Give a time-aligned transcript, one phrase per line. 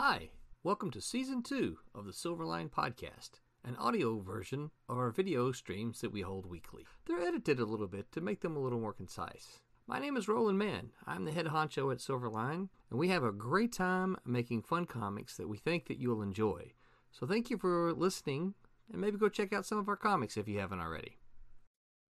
[0.00, 0.30] Hi,
[0.62, 3.30] welcome to season two of the Silverline Podcast,
[3.64, 6.86] an audio version of our video streams that we hold weekly.
[7.04, 9.58] They're edited a little bit to make them a little more concise.
[9.88, 10.92] My name is Roland Mann.
[11.04, 15.36] I'm the head honcho at Silverline, and we have a great time making fun comics
[15.36, 16.74] that we think that you'll enjoy.
[17.10, 18.54] So thank you for listening,
[18.92, 21.18] and maybe go check out some of our comics if you haven't already.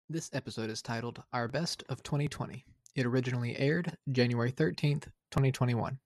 [0.09, 2.65] This episode is titled Our Best of 2020.
[2.95, 5.97] It originally aired January 13th, 2021.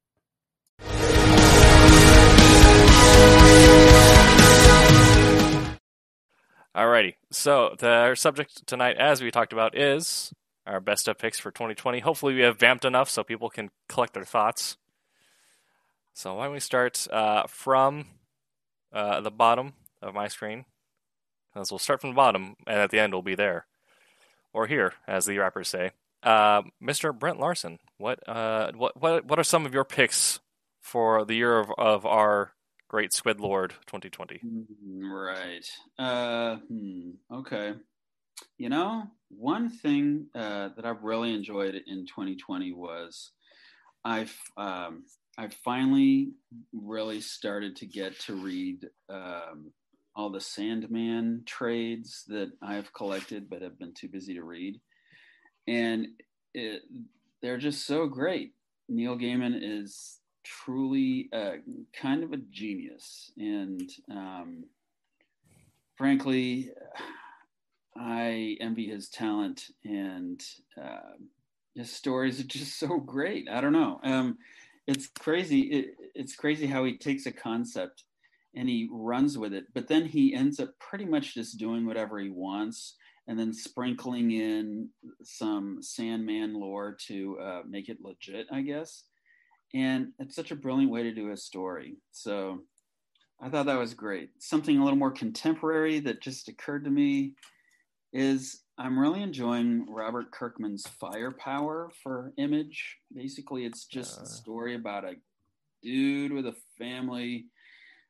[6.75, 7.13] Alrighty.
[7.29, 10.33] So the subject tonight, as we talked about, is
[10.65, 11.99] our best of picks for 2020.
[11.99, 14.77] Hopefully, we have vamped enough so people can collect their thoughts.
[16.13, 18.05] So why don't we start uh, from
[18.91, 20.65] uh, the bottom of my screen?
[21.55, 23.67] As we'll start from the bottom, and at the end we'll be there,
[24.51, 25.91] or here, as the rappers say.
[26.23, 27.17] Uh, Mr.
[27.17, 30.39] Brent Larson, what uh, what what what are some of your picks
[30.79, 32.52] for the year of, of our
[32.93, 34.39] great Squid Lord 2020?
[34.45, 34.65] Mm,
[35.01, 35.67] Right.
[35.97, 37.73] Uh, hmm, okay.
[38.59, 43.31] You know, one thing uh, that I've really enjoyed in 2020 was
[44.05, 45.05] I've um,
[45.39, 46.33] I finally
[46.71, 49.71] really started to get to read um,
[50.15, 54.79] all the Sandman trades that I've collected, but have been too busy to read,
[55.67, 56.09] and
[56.53, 56.83] it,
[57.41, 58.51] they're just so great.
[58.87, 61.53] Neil Gaiman is truly uh,
[61.93, 64.65] kind of a genius, and um,
[65.97, 66.71] frankly,
[67.95, 70.43] I envy his talent and
[70.81, 71.15] uh,
[71.75, 73.47] his stories are just so great.
[73.49, 73.99] I don't know.
[74.03, 74.37] Um,
[74.87, 75.61] it's crazy.
[75.61, 78.03] It, it's crazy how he takes a concept
[78.55, 82.19] and he runs with it, but then he ends up pretty much just doing whatever
[82.19, 82.95] he wants
[83.27, 84.89] and then sprinkling in
[85.23, 89.03] some Sandman lore to uh, make it legit, I guess.
[89.73, 91.97] And it's such a brilliant way to do a story.
[92.11, 92.61] So
[93.41, 94.29] I thought that was great.
[94.39, 97.33] Something a little more contemporary that just occurred to me
[98.13, 102.97] is I'm really enjoying Robert Kirkman's Firepower for Image.
[103.13, 104.23] Basically, it's just Uh.
[104.23, 105.15] a story about a
[105.81, 107.47] dude with a family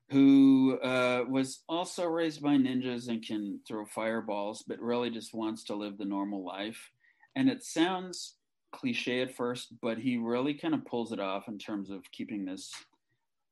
[0.10, 5.64] who uh, was also raised by ninjas and can throw fireballs, but really just wants
[5.64, 6.92] to live the normal life.
[7.36, 8.36] And it sounds
[8.74, 12.44] cliche at first, but he really kind of pulls it off in terms of keeping
[12.44, 12.74] this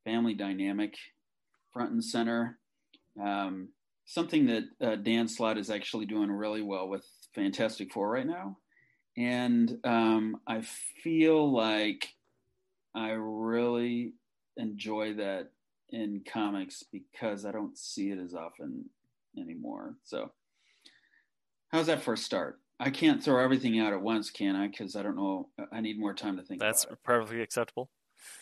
[0.03, 0.95] family dynamic
[1.71, 2.57] front and center.
[3.21, 3.69] Um,
[4.05, 8.57] something that uh, Dan Slott is actually doing really well with Fantastic Four right now.
[9.17, 10.61] And um, I
[11.03, 12.09] feel like
[12.95, 14.13] I really
[14.57, 15.51] enjoy that
[15.89, 18.89] in comics because I don't see it as often
[19.37, 19.95] anymore.
[20.03, 20.31] So,
[21.69, 22.59] how's that first start?
[22.81, 24.67] I can't throw everything out at once, can I?
[24.67, 25.49] Because I don't know.
[25.71, 26.59] I need more time to think.
[26.59, 27.91] That's about perfectly acceptable.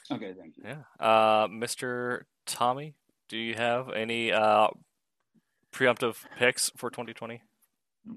[0.10, 0.34] okay.
[0.40, 0.64] Thank you.
[0.66, 0.84] Yeah.
[0.98, 2.22] Uh, Mr.
[2.46, 2.96] Tommy,
[3.28, 4.70] do you have any uh,
[5.74, 7.42] preemptive picks for 2020?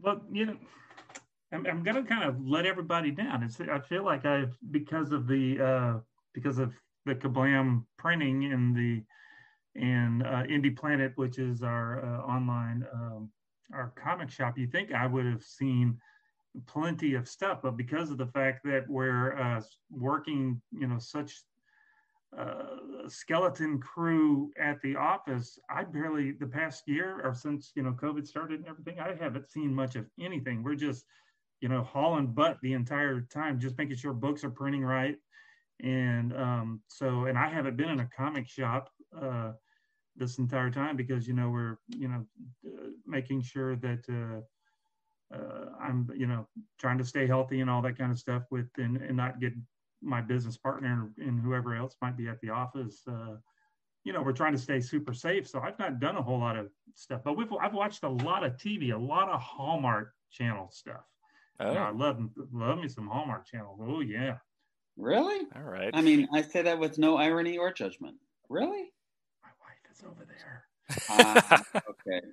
[0.01, 0.57] Well, you know,
[1.53, 3.43] I'm, I'm going to kind of let everybody down.
[3.43, 6.01] It's, I feel like I've because of the uh,
[6.35, 6.73] because of
[7.05, 9.03] the Kablam printing and the
[9.75, 13.29] and uh, IndyPlanet, which is our uh, online um,
[13.75, 14.57] our comic shop.
[14.57, 15.99] You think I would have seen
[16.67, 21.43] plenty of stuff, but because of the fact that we're uh, working, you know, such
[22.37, 22.77] uh,
[23.09, 28.27] skeleton crew at the office, I barely the past year or since you know COVID
[28.27, 30.63] started and everything, I haven't seen much of anything.
[30.63, 31.05] We're just
[31.61, 35.17] you know hauling butt the entire time, just making sure books are printing right,
[35.83, 39.53] and um, so and I haven't been in a comic shop uh,
[40.17, 42.27] this entire time because you know we're you know
[42.67, 44.05] uh, making sure that.
[44.09, 44.41] Uh,
[45.33, 46.47] uh, I'm, you know,
[46.79, 49.55] trying to stay healthy and all that kind of stuff with, and, and not get
[50.03, 53.03] my business partner and whoever else might be at the office.
[53.07, 53.37] Uh,
[54.05, 55.49] you know, we're trying to stay super safe.
[55.49, 58.45] So I've not done a whole lot of stuff, but we've, I've watched a lot
[58.45, 61.05] of TV, a lot of Hallmark channel stuff.
[61.61, 62.21] You know, I Oh, love,
[62.53, 63.79] love me some Hallmark channel.
[63.81, 64.39] Oh yeah.
[64.97, 65.47] Really?
[65.55, 65.91] all right.
[65.95, 68.17] I mean, I say that with no irony or judgment.
[68.49, 68.93] Really?
[69.43, 70.65] My wife is over there.
[71.09, 72.27] Ah, okay.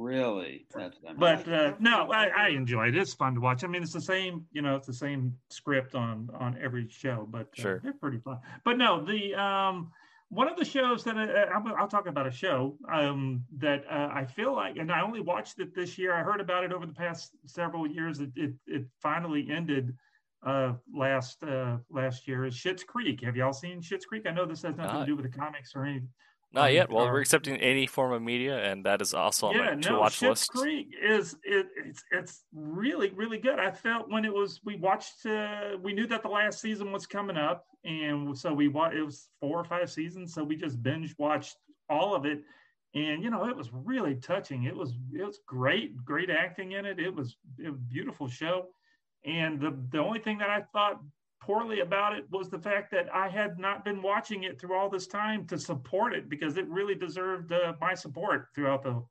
[0.00, 0.66] Really?
[0.74, 2.96] That's But uh, no, I, I enjoy it.
[2.96, 3.64] It's fun to watch.
[3.64, 7.26] I mean, it's the same, you know, it's the same script on on every show,
[7.30, 7.80] but uh, Sure.
[7.82, 8.38] they're pretty fun.
[8.64, 9.90] But no, the um,
[10.28, 14.08] one of the shows that I, I'll, I'll talk about a show um, that uh,
[14.12, 16.14] I feel like, and I only watched it this year.
[16.14, 18.20] I heard about it over the past several years.
[18.20, 19.94] It it, it finally ended
[20.46, 22.44] uh, last uh, last year.
[22.46, 23.22] Is Schitt's Creek?
[23.24, 24.24] Have y'all seen Schitt's Creek?
[24.26, 26.02] I know this has nothing Uh, to do with the comics or any
[26.52, 26.90] Not Um, yet.
[26.90, 29.80] Well, or- we're accepting any form of media, and that is also on yeah, my
[29.80, 30.50] to no, watch Schitt's list.
[30.50, 33.60] Creek is it, it's it's really really good.
[33.60, 37.06] I felt when it was we watched uh, we knew that the last season was
[37.06, 40.82] coming up, and so we wa- it was four or five seasons, so we just
[40.82, 41.56] binge watched
[41.88, 42.42] all of it,
[42.94, 44.64] and you know it was really touching.
[44.64, 46.98] It was it was great, great acting in it.
[46.98, 48.70] It was, it was a beautiful show,
[49.24, 51.00] and the the only thing that I thought
[51.40, 54.90] poorly about it was the fact that I had not been watching it through all
[54.90, 59.02] this time to support it because it really deserved uh, my support throughout the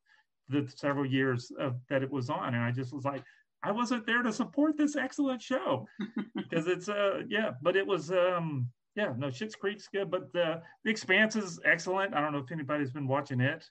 [0.51, 3.23] the several years of, that it was on, and I just was like,
[3.61, 5.85] I wasn't there to support this excellent show
[6.35, 10.61] because it's uh yeah, but it was um yeah no Schitt's Creek's good, but the
[10.83, 12.13] the Expanse is excellent.
[12.15, 13.63] I don't know if anybody's been watching it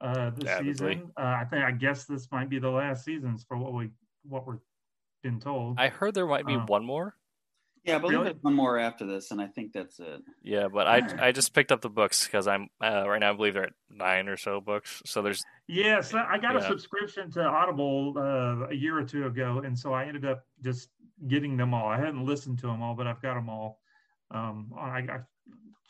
[0.00, 0.72] uh this Avidly.
[0.74, 1.10] season.
[1.16, 3.90] Uh, I think I guess this might be the last seasons for what we
[4.24, 4.58] what we're
[5.24, 5.78] been told.
[5.80, 7.16] I heard there might be Uh, one more.
[7.84, 8.32] Yeah, I believe Really?
[8.32, 10.22] there's one more after this, and I think that's it.
[10.42, 13.30] Yeah, but I I just picked up the books because I'm uh, right now.
[13.30, 15.02] I believe they're at nine or so books.
[15.04, 19.62] So there's Yes, I got a subscription to Audible uh, a year or two ago,
[19.64, 20.90] and so I ended up just
[21.26, 21.88] getting them all.
[21.88, 23.80] I hadn't listened to them all, but I've got them all.
[24.30, 25.18] Um, I, I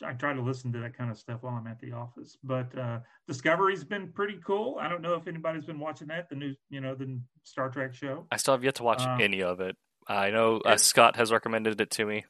[0.04, 2.36] I try to listen to that kind of stuff while I'm at the office.
[2.42, 4.78] But uh, Discovery's been pretty cool.
[4.80, 7.94] I don't know if anybody's been watching that, the new you know the Star Trek
[7.94, 8.26] show.
[8.30, 9.76] I still have yet to watch Um, any of it.
[10.06, 12.24] I know uh, Scott has recommended it to me.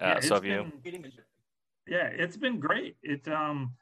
[0.00, 0.72] Uh, Yeah, so it's have you?
[0.82, 1.12] been-
[1.86, 3.72] yeah it's been great it um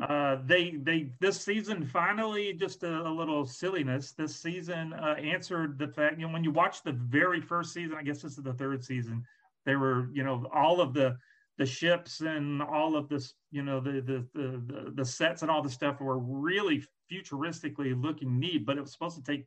[0.00, 5.76] uh they they this season finally just a, a little silliness this season uh answered
[5.76, 8.44] the fact you know when you watch the very first season i guess this is
[8.44, 9.22] the third season
[9.66, 11.16] there were you know all of the
[11.58, 15.50] the ships and all of this you know the the the the, the sets and
[15.50, 19.44] all the stuff were really futuristically looking neat but it was supposed to take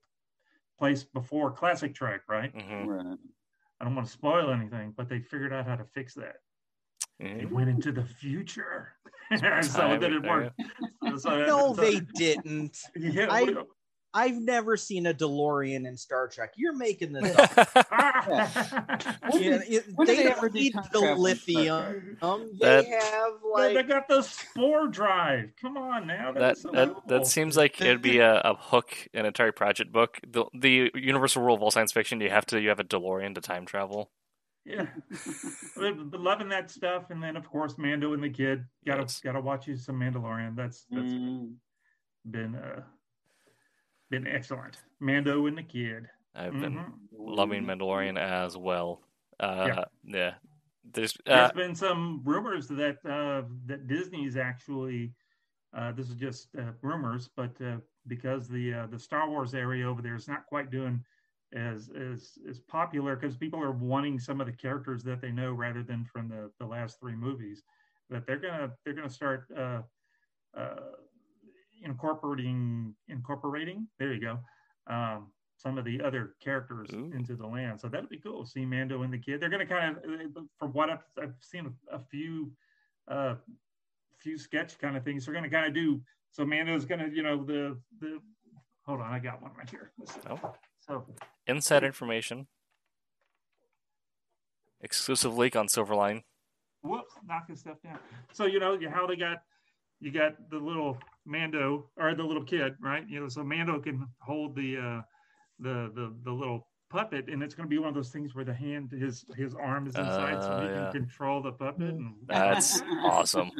[0.80, 3.18] place before classic trek right hmm Right.
[3.80, 6.36] i don't want to spoil anything but they figured out how to fix that
[7.20, 8.94] they went into the future.
[9.38, 11.22] so Time, that it there worked.
[11.22, 12.78] So- No, so- they didn't.
[12.98, 13.68] Yeah, I- what-
[14.16, 16.54] I've never seen a DeLorean in Star Trek.
[16.56, 17.50] You're making this up.
[18.28, 22.18] When Yeah, did- it- they they don't need the travel in Star lithium.
[22.20, 22.24] Trek?
[22.24, 25.52] Um, they That- have No, they got the spore drive.
[25.62, 26.32] Come on now.
[26.34, 27.04] that That's so that cool.
[27.08, 30.20] that seems like it'd be a, a hook in a Terry Pratchett book.
[30.28, 33.36] The the universal rule of all science fiction: you have to you have a DeLorean
[33.36, 34.12] to time travel.
[34.66, 34.86] yeah.
[35.76, 38.66] But- but loving that stuff, and then of course Mando and the kid.
[38.86, 39.20] Gotta Yes.
[39.22, 40.56] gotta watch you some Mandalorian.
[40.56, 41.56] That's that's Mm,
[42.30, 42.84] been uh
[44.14, 44.78] been excellent.
[45.00, 46.08] Mando and the kid.
[46.36, 46.94] I've been Mhm.
[47.12, 49.02] loving Mandalorian as well.
[49.40, 49.86] Uh, Yeah.
[50.04, 50.36] yeah.
[50.84, 55.14] There's There's uh, been some rumors that uh, that Disney's actually
[55.74, 59.88] uh, this is just uh, rumors, but uh, because the uh, the Star Wars area
[59.90, 61.04] over there is not quite doing
[61.54, 65.54] as as as popular because people are wanting some of the characters that they know
[65.54, 67.64] rather than from the the last three movies,
[68.10, 69.82] that they're gonna they're gonna start uh,
[70.54, 70.92] uh,
[71.84, 74.40] incorporating incorporating there you go
[74.88, 75.28] um,
[75.64, 77.12] some of the other characters Ooh.
[77.16, 77.80] into the land.
[77.80, 78.46] So that'd be cool.
[78.46, 79.40] See Mando and the kid.
[79.40, 80.04] They're going to kind of,
[80.60, 82.52] from what I've, I've seen a, few,
[83.08, 83.36] uh,
[84.20, 85.26] few sketch kind of things.
[85.26, 86.02] They're going to kind of do.
[86.32, 88.20] So Mando's going to, you know, the the.
[88.86, 89.94] Hold on, I got one right here.
[90.30, 90.56] Oh.
[90.86, 91.06] So
[91.48, 92.48] inside information.
[94.82, 96.24] Exclusive leak on Silverline.
[96.82, 98.00] whoops, knocking stuff down.
[98.34, 99.44] So you know how they got,
[100.00, 103.08] you got the little Mando or the little kid, right?
[103.08, 105.02] You know, so Mando can hold the, uh,
[105.60, 108.46] the the the little puppet, and it's going to be one of those things where
[108.46, 110.92] the hand, his his arm is inside, so Oh, he yeah.
[110.92, 111.96] can control the puppet.
[111.96, 113.52] And, That's awesome.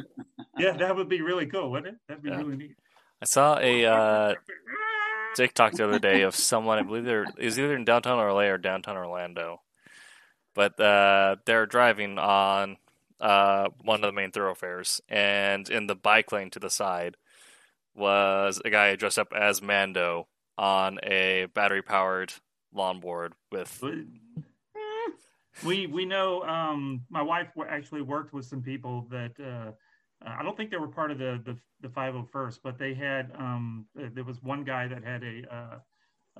[0.58, 2.00] yeah, that would be really cool, wouldn't it?
[2.08, 2.38] That'd be Yeah.
[2.38, 2.76] really neat.
[3.22, 4.34] I saw a uh,
[5.34, 6.78] TikTok the other day of someone.
[6.78, 9.62] I believe they're is either in downtown LA or downtown Orlando,
[10.54, 12.76] but uh, they're driving on
[13.20, 17.16] uh, one of the main thoroughfares, and in the bike lane to the side
[17.94, 20.26] was a guy dressed up as Mando
[20.58, 22.32] on a battery powered
[22.74, 23.82] longboard with
[25.64, 29.70] we we know um, my wife actually worked with some people that uh,
[30.26, 33.86] I don't think they were part of the the, the 501st, but they had um,
[33.98, 35.80] uh, there was one guy that had a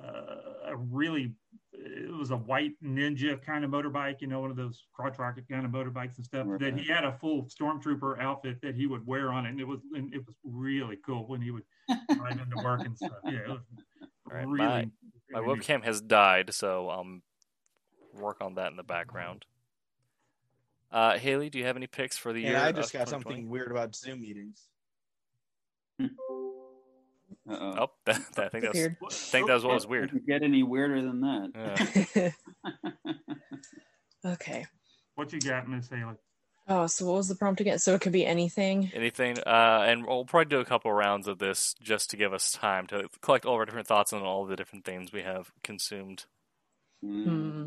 [0.01, 1.33] uh, uh, a really
[1.73, 5.47] it was a white ninja kind of motorbike, you know, one of those crotch rocket
[5.49, 6.47] kind of motorbikes and stuff.
[6.59, 9.67] That he had a full stormtrooper outfit that he would wear on it, and it
[9.67, 11.63] was and it was really cool when he would
[12.15, 13.11] drive into work and stuff.
[13.25, 13.59] Yeah, it was
[14.31, 14.57] All right, really.
[15.29, 15.63] my really neat.
[15.63, 17.19] webcam has died, so I'll
[18.13, 19.45] work on that in the background.
[20.91, 22.57] Uh, Haley, do you have any picks for the year?
[22.57, 23.09] I just got 2020?
[23.09, 24.61] something weird about Zoom meetings.
[27.49, 27.75] uh-oh.
[27.77, 28.97] Oh, that, I think that's Weird.
[29.03, 30.19] I think that was what was weird.
[30.27, 32.11] Get any weirder than that.
[32.15, 33.11] Yeah.
[34.33, 34.65] okay.
[35.15, 36.15] What you got, Miss Haley?
[36.67, 37.77] Oh, so what was the prompt again?
[37.77, 38.91] So it could be anything.
[38.95, 42.51] Anything, uh, and we'll probably do a couple rounds of this just to give us
[42.51, 46.25] time to collect all our different thoughts on all the different things we have consumed.
[47.03, 47.65] Hmm.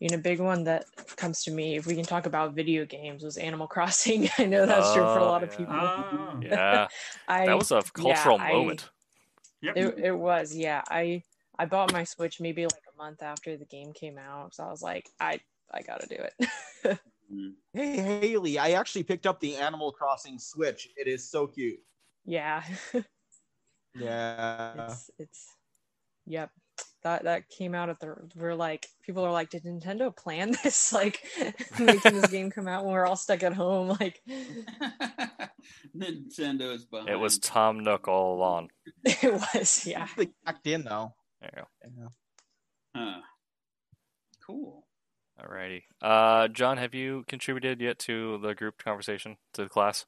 [0.00, 2.84] You know, a big one that comes to me, if we can talk about video
[2.86, 4.28] games, was Animal Crossing.
[4.38, 5.74] I know that's true for a Oh, lot of people.
[5.76, 6.88] Ah, Yeah,
[7.28, 8.88] I, that was a cultural I- moment.
[9.62, 9.76] yep.
[9.76, 10.82] It, it was, yeah.
[10.88, 11.22] I
[11.58, 14.70] I bought my Switch maybe like a month after the game came out, so I
[14.70, 15.38] was like, I
[15.70, 16.98] I gotta do it.
[17.32, 17.52] Mm.
[17.72, 20.88] Hey Haley, I actually picked up the Animal Crossing Switch.
[20.96, 21.78] It is so cute.
[22.24, 22.64] yeah,
[23.94, 24.86] Yeah.
[24.90, 25.54] it's it's
[26.26, 26.50] yep.
[27.02, 30.92] That that came out at the we're like people are like, did Nintendo plan this?
[30.92, 31.24] Like
[31.78, 33.96] making this game come out when we're all stuck at home?
[34.00, 34.20] Like
[35.96, 37.08] Nintendo is behind.
[37.08, 38.70] It was Tom Nook all along.
[39.04, 40.06] it was, yeah.
[40.16, 41.14] They backed in though.
[41.40, 42.08] There you Yeah.
[42.94, 43.20] Huh.
[44.46, 44.84] Cool.
[45.38, 45.46] go.
[45.46, 45.82] Alrighty.
[46.02, 50.04] Uh, John, have you contributed yet to the group conversation to the class?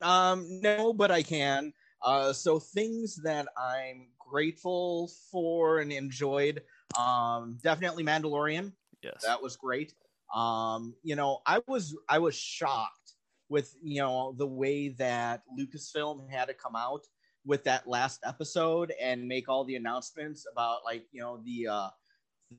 [0.00, 1.72] Um, no, but I can.
[2.02, 6.62] Uh, so things that I'm grateful for and enjoyed.
[6.98, 8.72] Um, definitely Mandalorian.
[9.02, 9.22] Yes.
[9.24, 9.94] That was great.
[10.34, 13.14] Um, you know, I was I was shocked
[13.48, 17.04] with you know the way that Lucasfilm had to come out
[17.46, 21.88] with that last episode and make all the announcements about like you know the uh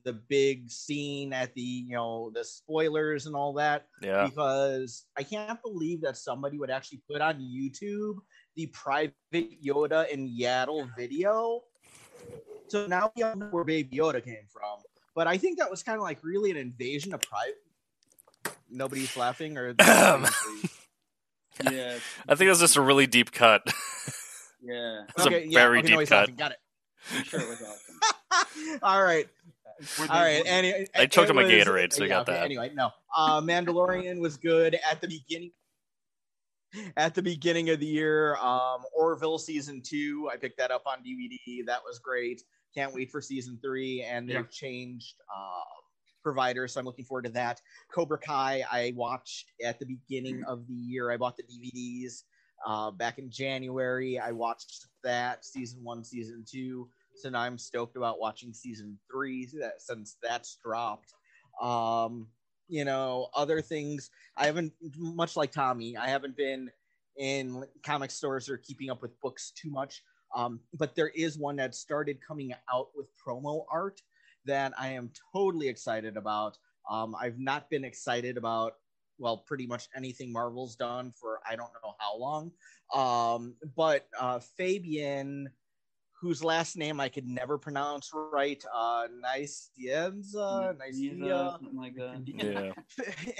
[0.04, 4.24] the big scene at the you know the spoilers and all that yeah.
[4.24, 8.16] because I can't believe that somebody would actually put on YouTube
[8.56, 11.62] the private Yoda and Yaddle video.
[12.68, 14.78] So now we all know where Baby Yoda came from.
[15.14, 17.56] But I think that was kind of like really an invasion of private.
[18.70, 19.74] Nobody's laughing or.
[21.70, 21.98] Yeah.
[22.28, 23.62] I think that's just a really deep cut.
[24.62, 25.04] Yeah.
[25.16, 26.18] It's a very deep nobody's cut.
[26.18, 26.36] laughing.
[26.36, 26.58] Got it.
[27.16, 28.78] I'm sure it was awesome.
[28.82, 29.26] all right.
[29.98, 30.42] Were All they- right.
[30.44, 32.44] Any, I choked it on my Gatorade, so you yeah, got okay, that.
[32.44, 32.90] Anyway, no.
[33.16, 35.52] Uh, Mandalorian was good at the beginning.
[36.96, 40.98] At the beginning of the year, um, Orville season two, I picked that up on
[40.98, 41.66] DVD.
[41.66, 42.42] That was great.
[42.74, 45.64] Can't wait for season three, and they've changed uh,
[46.22, 47.60] providers, so I'm looking forward to that.
[47.92, 51.10] Cobra Kai, I watched at the beginning of the year.
[51.10, 52.22] I bought the DVDs
[52.66, 54.18] uh, back in January.
[54.18, 56.88] I watched that season one, season two.
[57.16, 61.12] So now I'm stoked about watching season three that, since that's dropped.
[61.60, 62.28] Um,
[62.70, 65.96] you know, other things I haven't much like Tommy.
[65.96, 66.70] I haven't been
[67.16, 70.02] in comic stores or keeping up with books too much.
[70.34, 74.00] Um, but there is one that started coming out with promo art
[74.46, 76.56] that I am totally excited about.
[76.88, 78.74] Um, I've not been excited about
[79.20, 82.50] well, pretty much anything Marvel's done for I don't know how long.
[82.94, 85.50] Um, but uh, Fabian,
[86.20, 92.22] whose last name I could never pronounce right, uh, Nicienza, Nicia, something like that.
[92.26, 92.72] Yeah.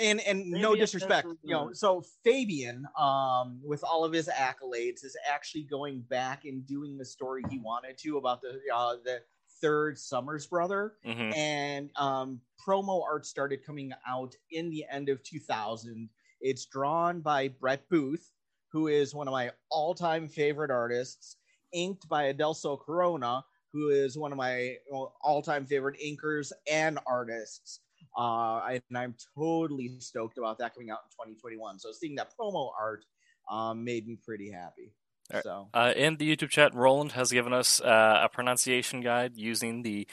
[0.00, 1.70] and and no disrespect, you know.
[1.72, 7.04] So Fabian, um, with all of his accolades, is actually going back and doing the
[7.04, 9.20] story he wanted to about the uh, the
[9.60, 15.22] third Summers brother hmm and um, promo art started coming out in the end of
[15.22, 16.08] 2000.
[16.40, 18.32] It's drawn by Brett Booth,
[18.72, 21.36] who is one of my all-time favorite artists,
[21.72, 24.76] inked by Adelso Corona, who is one of my
[25.22, 27.80] all-time favorite inkers and artists.
[28.16, 31.78] Uh, and I'm totally stoked about that coming out in 2021.
[31.78, 33.04] So seeing that promo art
[33.50, 34.92] um, made me pretty happy.
[35.32, 35.44] All right.
[35.44, 39.82] So Uh, in the YouTube chat, Roland has given us uh, a pronunciation guide using
[39.82, 40.06] the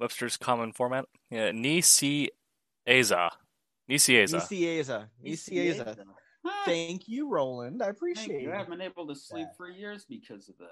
[0.00, 1.06] Webster's Common Format.
[1.30, 2.30] Yeah, Nisieza.
[3.88, 4.40] Nisieza.
[4.40, 5.96] Nicieza, Nicieza.
[6.64, 7.82] Thank you, Roland.
[7.82, 8.52] I appreciate you.
[8.52, 9.56] I haven't been able to sleep that.
[9.56, 10.68] for years because of that.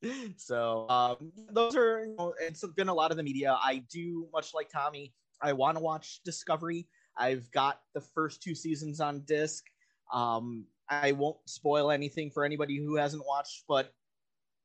[0.36, 4.28] so um, those are you know, it's been a lot of the media i do
[4.32, 9.20] much like tommy i want to watch discovery i've got the first two seasons on
[9.26, 9.64] disc
[10.12, 13.92] um, i won't spoil anything for anybody who hasn't watched but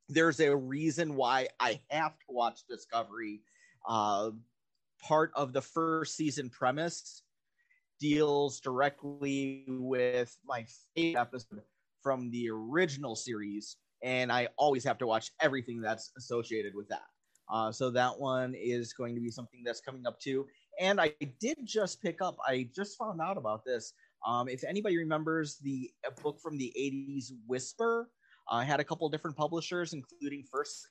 [0.07, 3.41] there's a reason why i have to watch discovery
[3.89, 4.29] uh,
[5.01, 7.22] part of the first season premise
[7.99, 11.61] deals directly with my favorite episode
[12.01, 17.05] from the original series and I always have to watch everything that's associated with that.
[17.51, 20.45] Uh, so that one is going to be something that's coming up too.
[20.79, 22.35] And I did just pick up.
[22.47, 23.93] I just found out about this.
[24.27, 25.89] Um, if anybody remembers the
[26.21, 28.09] book from the '80s, Whisper,
[28.49, 30.87] uh, had a couple different publishers, including First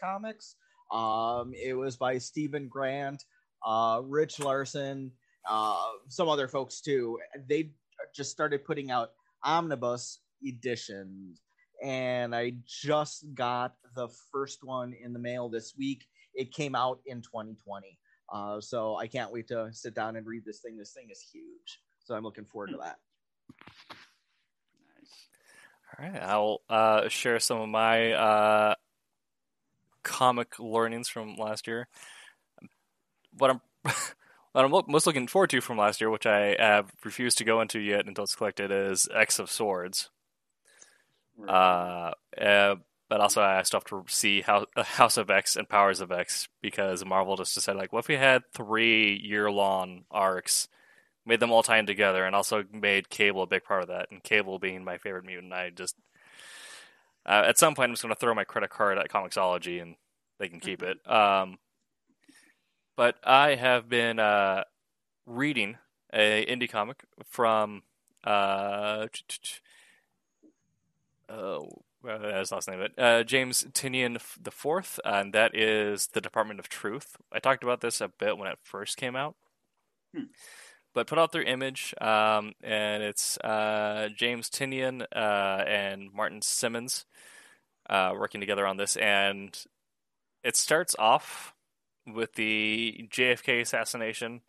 [0.00, 0.56] Comics.
[0.92, 3.24] Um, it was by Steven Grant,
[3.64, 5.10] uh, Rich Larson,
[5.48, 7.18] uh, some other folks too.
[7.48, 7.70] They
[8.14, 9.12] just started putting out
[9.42, 11.40] omnibus editions
[11.82, 16.06] and I just got the first one in the mail this week.
[16.34, 17.98] It came out in 2020.
[18.32, 20.76] Uh, so I can't wait to sit down and read this thing.
[20.76, 22.96] This thing is huge, so I'm looking forward to that.
[24.98, 25.28] Nice.
[25.98, 28.74] All right, I'll uh, share some of my uh,
[30.02, 31.86] comic learnings from last year.
[33.38, 33.60] What I'm
[34.56, 37.60] what I'm most looking forward to from last year, which I have refused to go
[37.60, 40.08] into yet until it's collected, is X of Swords.
[41.46, 42.76] Uh, uh,
[43.08, 46.48] but also I still have to see how House of X and Powers of X
[46.62, 50.68] because Marvel just decided like, what if we had three year long arcs,
[51.26, 54.08] made them all tie in together, and also made Cable a big part of that,
[54.10, 55.96] and Cable being my favorite mutant, I just
[57.26, 59.96] uh, at some point I'm just going to throw my credit card at Comixology and
[60.38, 60.98] they can keep it.
[61.10, 61.58] Um,
[62.96, 64.64] but I have been uh,
[65.26, 65.76] reading
[66.12, 67.82] a indie comic from
[68.24, 69.06] uh,
[71.28, 72.92] oh, well, that's last name it.
[72.98, 77.16] Uh, James Tynion the fourth, and that is the Department of Truth.
[77.32, 79.34] I talked about this a bit when it first came out,
[80.14, 80.24] Hmm.
[80.94, 87.06] but put out their image, um, and it's uh, James Tynion uh, and Martin Simmonds
[87.90, 89.56] uh, working together on this, and
[90.44, 91.54] it starts off
[92.06, 94.40] with the JFK assassination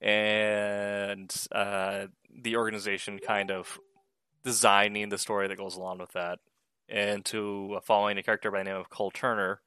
[0.00, 2.06] and uh,
[2.42, 3.78] the organization kind of
[4.44, 6.38] designing the story that goes along with that,
[6.88, 9.60] and to following a character by the name of Cole Turner,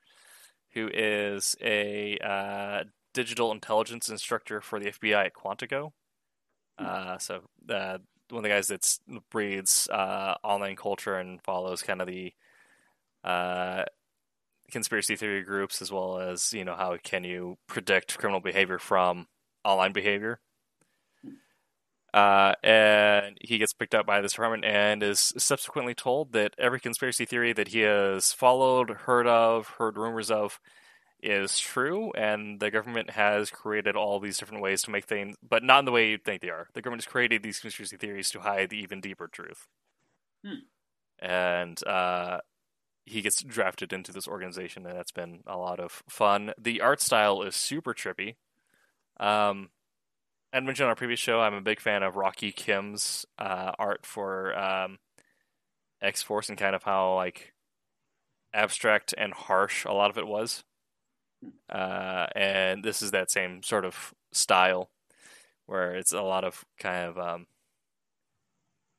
[0.74, 2.84] who is a uh,
[3.14, 5.92] digital intelligence instructor for the FBI at Quantico.
[6.78, 7.98] Uh, so uh,
[8.30, 8.88] one of the guys that
[9.32, 12.34] breeds uh, online culture and follows kind of the
[13.24, 13.84] uh,
[14.72, 19.28] conspiracy theory groups, as well as you know how can you predict criminal behavior from
[19.64, 20.40] online behavior.
[22.14, 26.80] Uh, and he gets picked up by this department and is subsequently told that every
[26.80, 30.60] conspiracy theory that he has followed, heard of, heard rumors of,
[31.22, 35.64] is true, and the government has created all these different ways to make things, but
[35.64, 36.68] not in the way you think they are.
[36.74, 39.68] The government has created these conspiracy theories to hide the even deeper truth.
[40.46, 40.54] Hmm.
[41.20, 42.40] And uh,
[43.08, 46.54] he gets drafted into this organization, and that's been a lot of fun.
[46.60, 48.36] The art style is super trippy.
[49.20, 49.70] Um,
[50.54, 54.06] I mentioned on our previous show, I'm a big fan of Rocky Kim's uh, art
[54.06, 55.00] for um,
[56.02, 57.54] X Force and kind of how like
[58.54, 60.64] abstract and harsh a lot of it was.
[61.70, 64.90] Uh, and this is that same sort of style
[65.66, 67.48] where it's a lot of kind of um,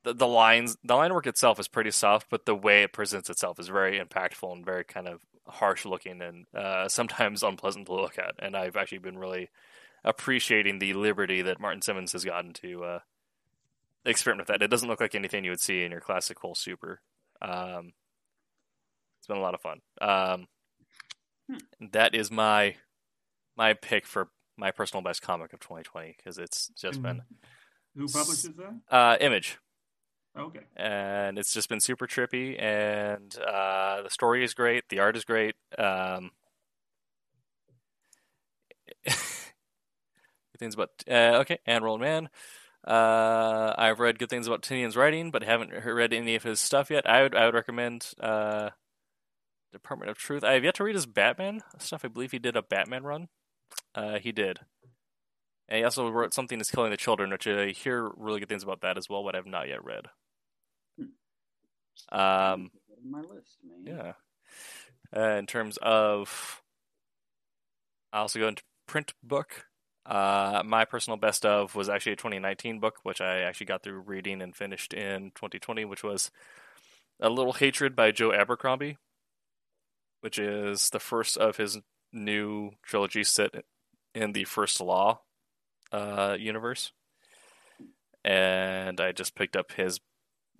[0.09, 3.31] the the lines, the line work itself is pretty soft, but the way it presents
[3.31, 7.95] itself is very impactful and very kind of harsh looking and uh, sometimes unpleasant to
[7.95, 8.35] look at.
[8.39, 9.51] And I've actually been really
[10.05, 12.99] appreciating the liberty that Martin Simmonds has gotten to uh,
[14.05, 14.65] experiment with that.
[14.65, 17.01] It doesn't look like anything you would see in your classic Cole Super.
[17.43, 17.93] Um,
[19.19, 19.81] it's been a lot of fun.
[20.01, 20.47] Um,
[21.93, 22.77] that is my
[23.57, 27.23] my pick for my personal best comic of 2020 because it's just been
[27.97, 28.81] Who publishes that?
[28.91, 29.59] uh, Image,
[30.39, 30.61] Okay.
[30.77, 35.25] and it's just been super trippy, and uh, the story is great, the art is
[35.25, 35.57] great.
[35.77, 36.31] Um,
[39.05, 39.15] good
[40.59, 42.29] things about uh, okay, and Roland Mann.
[42.87, 46.91] Uh, I've read good things about Tynion's writing, but haven't read any of his stuff
[46.91, 47.09] yet.
[47.09, 48.71] I would I would recommend uh,
[49.73, 50.45] Department of Truth.
[50.45, 52.05] I have yet to read his Batman stuff.
[52.05, 53.29] I believe he did a Batman run.
[53.95, 54.61] Uh, he did.
[55.69, 58.63] And he also wrote something that's killing the children, which I hear really good things
[58.63, 60.07] about that as well, but I have not yet read.
[62.11, 62.71] Um,
[63.05, 63.85] my list, man.
[63.85, 64.13] yeah.
[65.17, 66.63] Uh, in terms of,
[68.13, 69.67] I also go into print book.
[70.05, 74.01] Uh, my personal best of was actually a 2019 book, which I actually got through
[74.01, 76.31] reading and finished in 2020, which was
[77.21, 78.97] A Little Hatred by Joe Abercrombie,
[80.21, 81.79] which is the first of his
[82.13, 83.51] new trilogy set
[84.15, 85.21] in the First Law
[85.93, 86.93] uh, universe.
[88.25, 90.01] And I just picked up his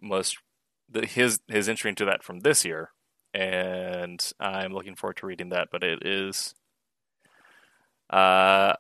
[0.01, 0.39] most
[0.91, 2.91] the, his his entry into that from this year,
[3.35, 5.69] and I'm looking forward to reading that.
[5.71, 6.55] But it is
[8.11, 8.75] uh,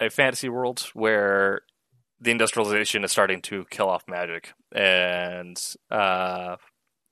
[0.00, 1.62] a fantasy world where
[2.20, 6.56] the industrialization is starting to kill off magic, and uh,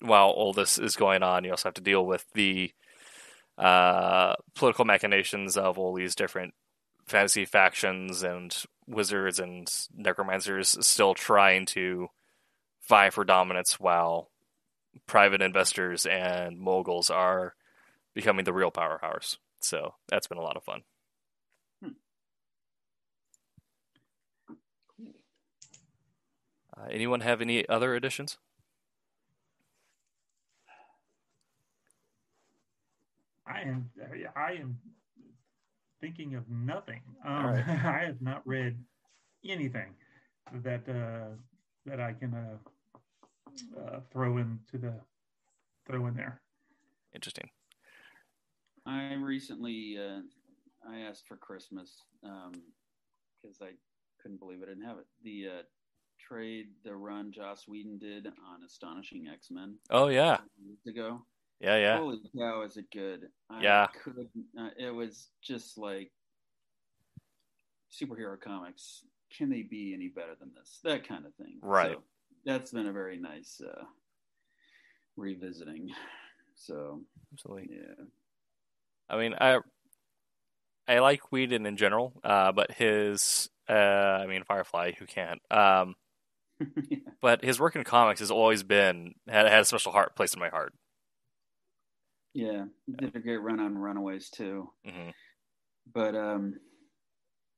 [0.01, 2.73] while all this is going on, you also have to deal with the
[3.59, 6.55] uh, political machinations of all these different
[7.07, 12.09] fantasy factions and wizards and necromancers still trying to
[12.89, 14.31] vie for dominance while
[15.07, 17.55] private investors and moguls are
[18.15, 19.39] becoming the real powerhouse.
[19.61, 20.83] So that's been a lot of fun.
[26.79, 28.37] Uh, anyone have any other additions?
[33.47, 33.91] I am.
[34.35, 34.79] I am
[36.01, 37.01] thinking of nothing.
[37.25, 37.65] Um, right.
[37.69, 38.77] I have not read
[39.49, 39.95] anything
[40.53, 41.35] that uh,
[41.87, 42.57] that I can uh,
[43.79, 44.95] uh, throw into the
[45.87, 46.41] throw in there.
[47.15, 47.51] Interesting.
[48.87, 50.21] I recently uh,
[50.89, 53.71] I asked for Christmas because I
[54.21, 55.07] couldn't believe I didn't have it.
[55.23, 55.63] The uh,
[56.19, 61.25] trade, the run Joss Whedon did on Astonishing X Men Oh yeah, years ago.
[61.61, 61.99] yeah, yeah.
[61.99, 63.29] Holy cow, is it good?
[63.51, 63.87] I Yeah.
[64.03, 66.11] Could, uh, it was just like
[67.93, 69.05] superhero comics.
[69.37, 70.81] Can they be any better than this?
[70.85, 71.59] That kind of thing.
[71.63, 71.93] Right.
[71.93, 72.03] So
[72.47, 73.85] that's been a very nice uh,
[75.17, 75.91] revisiting.
[76.55, 77.69] So Absolutely.
[77.77, 78.05] yeah.
[79.11, 79.59] I mean, I
[80.89, 85.41] I like Whedon in general, uh, but his uh, I mean Firefly, who can't?
[85.51, 85.97] Um,
[86.91, 86.99] yeah.
[87.21, 90.41] but his work in comics has always been had had a special heart place in
[90.41, 90.73] my heart.
[92.35, 94.71] Yeah, he did a great run on Runaways too.
[94.85, 95.11] hmm
[95.93, 96.57] But um,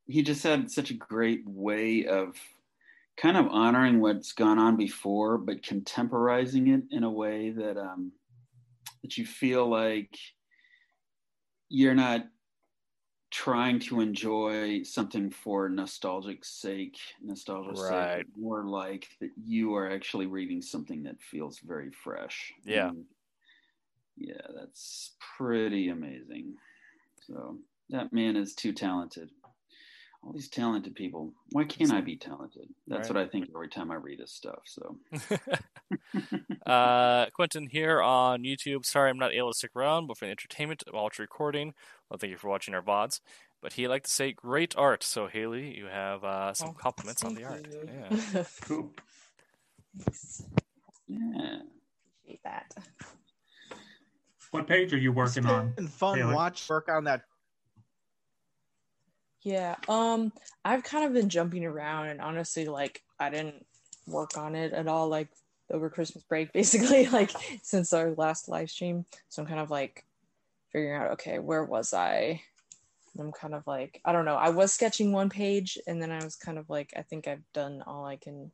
[0.07, 2.37] he just had such a great way of
[3.21, 8.13] kind of honoring what's gone on before, but contemporizing it in a way that um,
[9.03, 10.17] that you feel like
[11.69, 12.27] you're not
[13.31, 18.19] trying to enjoy something for nostalgic sake, nostalgia's Right.
[18.19, 22.55] sake, more like that you are actually reading something that feels very fresh.
[22.65, 22.89] Yeah.
[22.89, 23.05] And,
[24.17, 26.55] yeah, that's pretty amazing.
[27.27, 27.59] So
[27.91, 29.31] that man is too talented.
[30.29, 31.33] All these talented people.
[31.53, 32.69] Why can't I be talented?
[32.87, 33.17] That's Right.
[33.17, 34.59] what I think every time I read his stuff.
[34.67, 34.99] So
[36.67, 38.85] uh, Quentin here on YouTube.
[38.85, 41.73] Sorry, I'm not able to stick around, but for the entertainment while it's recording,
[42.11, 43.21] well, thank you for watching our VODs.
[43.63, 45.03] But he liked to say great art.
[45.03, 47.67] So Haley, you have uh, some Oh, compliments on the art.
[47.67, 47.89] you.
[48.35, 48.45] Yeah.
[48.61, 48.93] Cool.
[49.99, 50.43] Thanks.
[51.07, 51.17] yeah.
[52.21, 52.75] Appreciate that.
[54.51, 55.71] What page are you working it's on?
[55.71, 56.35] been fun Taylor?
[56.35, 57.23] watch work on that
[59.43, 59.77] Yeah.
[59.89, 60.33] Um,
[60.65, 63.67] I've kind of been jumping around and honestly like I didn't
[64.07, 65.29] work on it at all like
[65.71, 67.31] over Christmas break basically like
[67.63, 69.05] since our last live stream.
[69.29, 70.05] So I'm kind of like
[70.73, 72.43] figuring out okay, where was I?
[73.15, 74.37] And I'm kind of like I don't know.
[74.37, 77.45] I was sketching one page and then I was kind of like I think I've
[77.53, 78.53] done all I can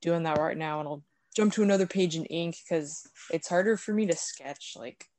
[0.00, 3.48] do on that right now and I'll jump to another page in ink cuz it's
[3.48, 5.10] harder for me to sketch like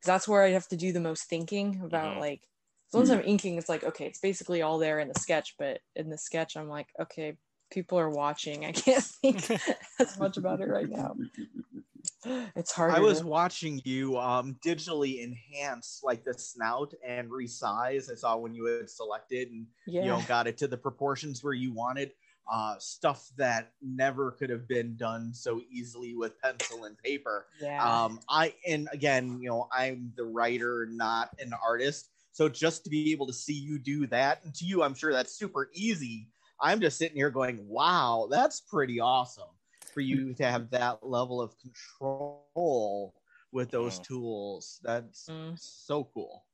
[0.00, 2.20] because that's where I have to do the most thinking about Mhm.
[2.20, 2.48] like
[2.94, 5.80] so once I'm inking, it's like, okay, it's basically all there in the sketch, but
[5.96, 7.36] in the sketch, I'm like, okay,
[7.72, 8.64] people are watching.
[8.64, 9.50] I can't think
[10.00, 11.16] as much about it right now.
[12.56, 12.94] It's hard.
[12.94, 18.10] I was watching you um digitally enhance like the snout and resize.
[18.10, 20.02] I saw when you had selected and yeah.
[20.02, 22.12] you know got it to the proportions where you wanted.
[22.50, 27.46] Uh, stuff that never could have been done so easily with pencil and paper.
[27.60, 27.82] yeah.
[27.82, 32.10] Um, I and again, you know, I'm the writer, not an artist.
[32.34, 35.12] So just to be able to see you do that, and to you, I'm sure
[35.12, 36.30] that's super easy.
[36.60, 39.56] I'm just sitting here going, "Wow, that's pretty awesome."
[39.94, 43.14] For you to have that level of control
[43.52, 44.04] with those Mhm.
[44.06, 45.56] tools, that's Mm.
[45.56, 46.46] so cool.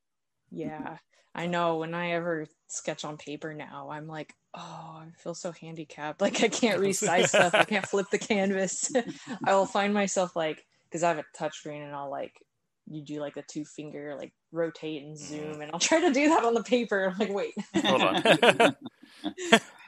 [0.51, 0.99] yeah.
[1.35, 4.61] I know when I ever sketch on paper now, I'm like, oh,
[5.07, 6.21] I feel so handicapped.
[6.21, 7.55] Like I can't resize stuff.
[7.59, 8.90] I can't flip the canvas.
[9.45, 12.43] I will find myself like, because I have a touchscreen and I'll like,
[12.90, 16.29] you do like the two finger, like rotate and zoom, and I'll try to do
[16.31, 17.12] that on the paper.
[17.12, 18.76] I'm like, wait, Hold on.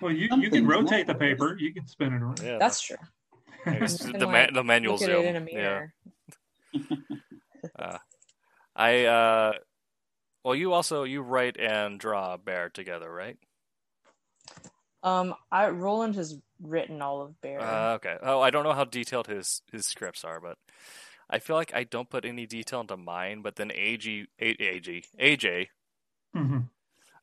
[0.01, 1.57] Well, you, you can rotate the paper.
[1.59, 2.41] You can spin it around.
[2.43, 2.97] yeah, that's true.
[3.65, 5.11] I guess the, ma- the manual zoom.
[5.11, 5.57] it in a yeah.
[5.57, 5.95] mirror.
[7.79, 7.99] Uh,
[8.75, 9.53] I uh,
[10.45, 13.39] well, you also you write and draw Bear together, right?
[15.05, 17.61] Um, I Roland has written all of Bear.
[17.61, 18.17] Uh, okay.
[18.21, 20.59] Oh, I don't know how detailed his his scripts are, but
[21.33, 23.43] I feel like I don't put any detail into mine.
[23.43, 25.69] But then AG, AG, AJ,
[26.33, 26.59] hmm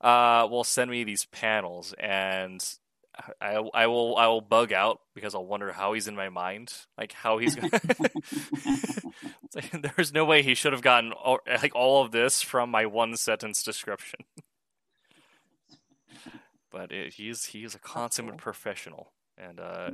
[0.02, 2.64] uh, will send me these panels, and
[3.42, 6.74] I I will I will bug out because I'll wonder how he's in my mind,
[6.98, 7.56] like how he's.
[7.56, 7.70] Gonna...
[9.56, 12.86] Like, There's no way he should have gotten all, like all of this from my
[12.86, 14.20] one sentence description.
[16.72, 18.40] but it, he's he's a consummate cool.
[18.40, 19.90] professional, and uh,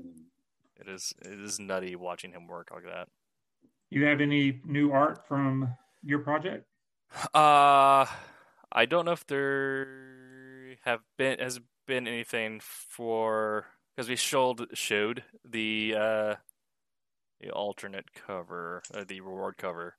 [0.79, 3.07] it is it is nutty watching him work like that.
[3.95, 6.67] You have any new art from your project?
[7.33, 8.05] Uh,
[8.69, 15.23] I don't know if there have been has been anything for because we showed showed
[15.49, 16.35] the uh
[17.39, 19.95] the alternate cover, uh, the reward cover.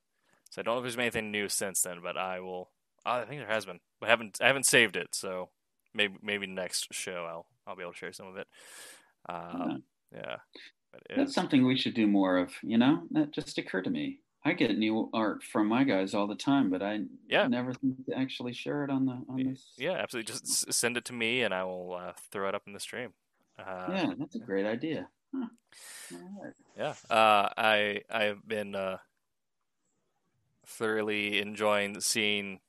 [0.50, 2.68] So I don't know if there's been anything new since then, but I will.
[3.06, 5.48] I think there has been, but I haven't I haven't saved it, so
[5.94, 8.46] maybe maybe next show I'll I'll be able to share some of it.
[9.26, 10.36] Um, yeah,
[11.10, 12.52] it That's is- something we should do more of.
[12.62, 14.20] You know, that just occurred to me.
[14.44, 17.48] I get new art from my guys all the time, but I Yeah.
[17.48, 19.74] never think to actually share it on the on this.
[19.76, 20.32] Yeah, absolutely.
[20.32, 23.12] Just send it to me, and I will uh, throw it up in the stream.
[23.58, 25.08] Uh, yeah, that's a great idea.
[25.34, 25.48] Huh.
[26.12, 26.52] Right.
[26.76, 28.98] Yeah, uh, I I've been uh,
[30.64, 32.60] thoroughly enjoying seeing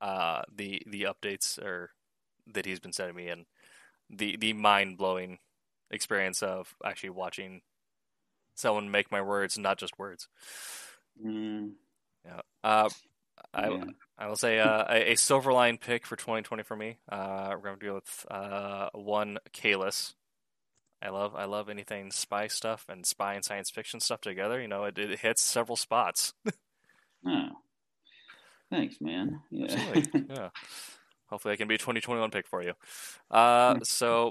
[0.00, 1.90] uh, the the updates or
[2.52, 3.46] that he's been sending me, and
[4.10, 5.38] the the mind blowing
[5.94, 7.62] experience of actually watching
[8.54, 10.28] someone make my words not just words.
[11.24, 11.72] Mm,
[12.24, 12.40] Yeah.
[12.62, 12.88] Uh,
[13.52, 13.84] I yeah.
[14.18, 16.98] I will say uh, a, silver line pick for 2020 for me.
[17.10, 20.14] Uh, we're going to go with uh, one Kalis.
[21.02, 24.60] I love I love anything spy stuff and spy and science fiction stuff together.
[24.60, 26.32] You know, it, it hits several spots.
[27.26, 27.48] Oh.
[28.70, 29.40] Thanks, man.
[29.50, 29.94] Yeah.
[30.28, 30.48] Yeah.
[31.34, 32.74] Hopefully, I can be a 2021 pick for you.
[33.28, 34.30] Uh, so,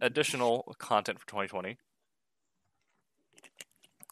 [0.00, 1.76] additional content for 2020.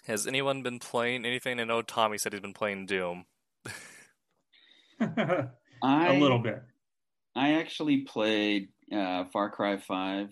[0.07, 1.61] Has anyone been playing anything?
[1.61, 3.27] I know Tommy said he's been playing Doom.
[5.01, 5.49] a
[5.81, 6.61] I, little bit.
[7.37, 10.31] I actually played uh, Far Cry Five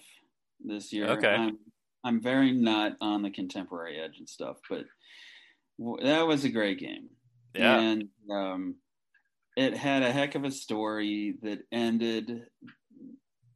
[0.59, 1.07] this year.
[1.07, 1.29] Okay.
[1.29, 1.57] I'm,
[2.03, 4.87] I'm very not on the contemporary edge and stuff, but
[5.79, 7.11] w- that was a great game.
[7.55, 7.79] Yeah.
[7.79, 8.75] And um,
[9.57, 12.47] it had a heck of a story that ended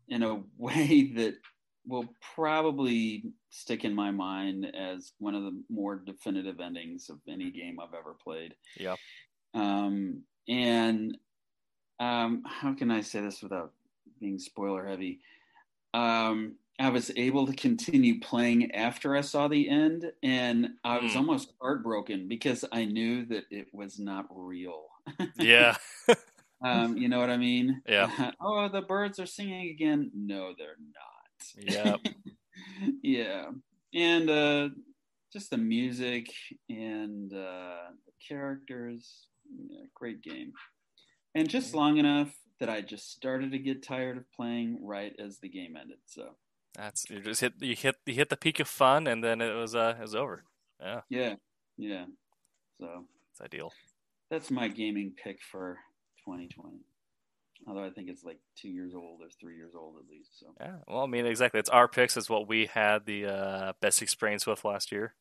[0.09, 1.35] in a way that
[1.87, 7.51] will probably stick in my mind as one of the more definitive endings of any
[7.51, 8.55] game I've ever played.
[8.79, 8.97] Yeah.
[9.55, 11.17] Um, and
[12.01, 13.73] um, how can I say this without
[14.21, 15.21] being spoiler heavy?
[15.95, 21.13] Um, I was able to continue playing after I saw the end, and I was
[21.13, 21.19] Hmm.
[21.19, 24.89] almost heartbroken because I knew that it was not real.
[25.39, 25.77] Yeah.
[26.65, 27.83] um, you know what I mean?
[27.89, 28.33] Yeah.
[28.41, 30.11] oh, the birds are singing again.
[30.15, 31.73] No, they're not.
[31.75, 31.97] Yeah.
[33.03, 33.47] yeah,
[33.95, 34.69] and uh,
[35.33, 36.33] just the music
[36.69, 39.27] and uh, the characters.
[39.69, 40.53] Yeah, great game,
[41.35, 45.39] and just long enough that I just started to get tired of playing right as
[45.39, 45.99] the game ended.
[46.07, 46.31] So
[46.75, 49.55] That's you just hit you hit you hit the peak of fun, and then it
[49.55, 50.45] was uh it was over.
[50.81, 51.35] Yeah, yeah,
[51.77, 52.05] yeah.
[52.81, 53.73] So it's ideal.
[54.31, 55.79] That's my gaming pick for
[56.25, 56.79] 2020.
[57.67, 60.39] Although I think it's like two years old or three years old at least.
[60.39, 60.77] So Yeah.
[60.87, 61.59] Well, I mean, exactly.
[61.59, 62.17] It's our picks.
[62.17, 65.15] It's what we had the uh, best experience with last year.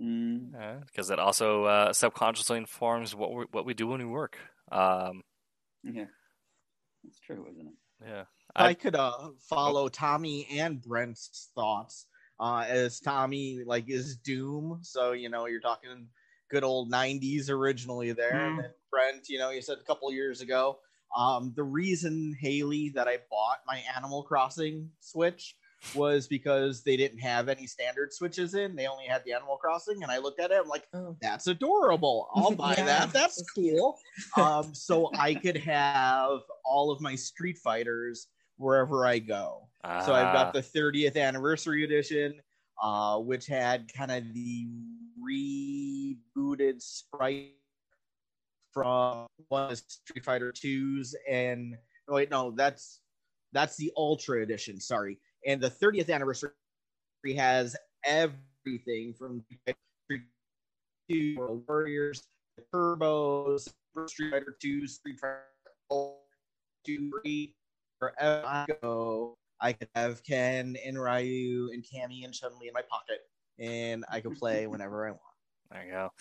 [0.00, 4.36] mm, because it also uh, subconsciously informs what we what we do when we work.
[4.70, 5.22] Um,
[5.82, 6.04] yeah,
[7.02, 8.06] that's true, isn't it?
[8.06, 12.06] yeah, I, I- could uh, follow Tommy and Brent's thoughts
[12.38, 14.80] uh, as Tommy like is Doom.
[14.82, 16.08] So you know you're talking
[16.50, 18.48] good old '90s originally there, Mhm.
[18.48, 20.80] and then Brent, you know, you said a couple years ago.
[21.16, 25.56] Um, the reason Haley that I bought my Animal Crossing Switch
[25.92, 30.02] was because they didn't have any standard switches in; they only had the Animal Crossing,
[30.04, 31.16] and I looked at it, I'm like, Oh.
[31.20, 32.28] that's adorable.
[32.34, 33.12] I'll buy Yeah, that.
[33.12, 33.98] That's that's cool.
[34.36, 39.68] um, so I could have all of my Street Fighters wherever I go.
[40.04, 42.40] So I've Ah, got the 30th anniversary edition,
[42.82, 44.68] uh, which had kind of the
[45.26, 47.54] rebooted sprite
[48.72, 51.76] from one of the Street Fighter 2s and
[52.08, 53.00] oh, wait, no, that's
[53.52, 55.18] that's the Ultra edition, sorry.
[55.46, 56.52] And the 30th anniversary
[57.36, 59.44] has everything from
[61.10, 62.22] 2 World Warriors,
[62.72, 63.68] Turbos,
[64.06, 65.46] Street Fighter 2, Street Fighter
[66.86, 67.54] 2, 3,
[67.98, 72.74] wherever I go, I could have Ken and Ryu and Cammy and Chun Li in
[72.74, 73.18] my pocket,
[73.60, 75.20] and I can play whenever I want.
[75.70, 76.12] there you go.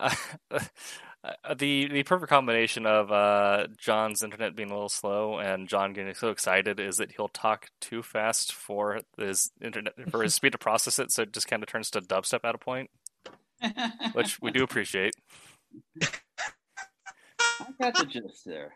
[1.24, 5.92] Uh, the the perfect combination of uh, John's internet being a little slow and John
[5.92, 10.50] getting so excited is that he'll talk too fast for his internet for his speed
[10.52, 12.90] to process it, so it just kind of turns to dubstep at a point,
[14.14, 15.14] which we do appreciate.
[16.02, 18.74] I got the gist there.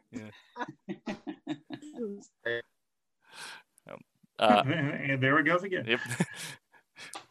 [4.39, 5.85] Uh, and there it goes again.
[5.89, 6.01] Yep.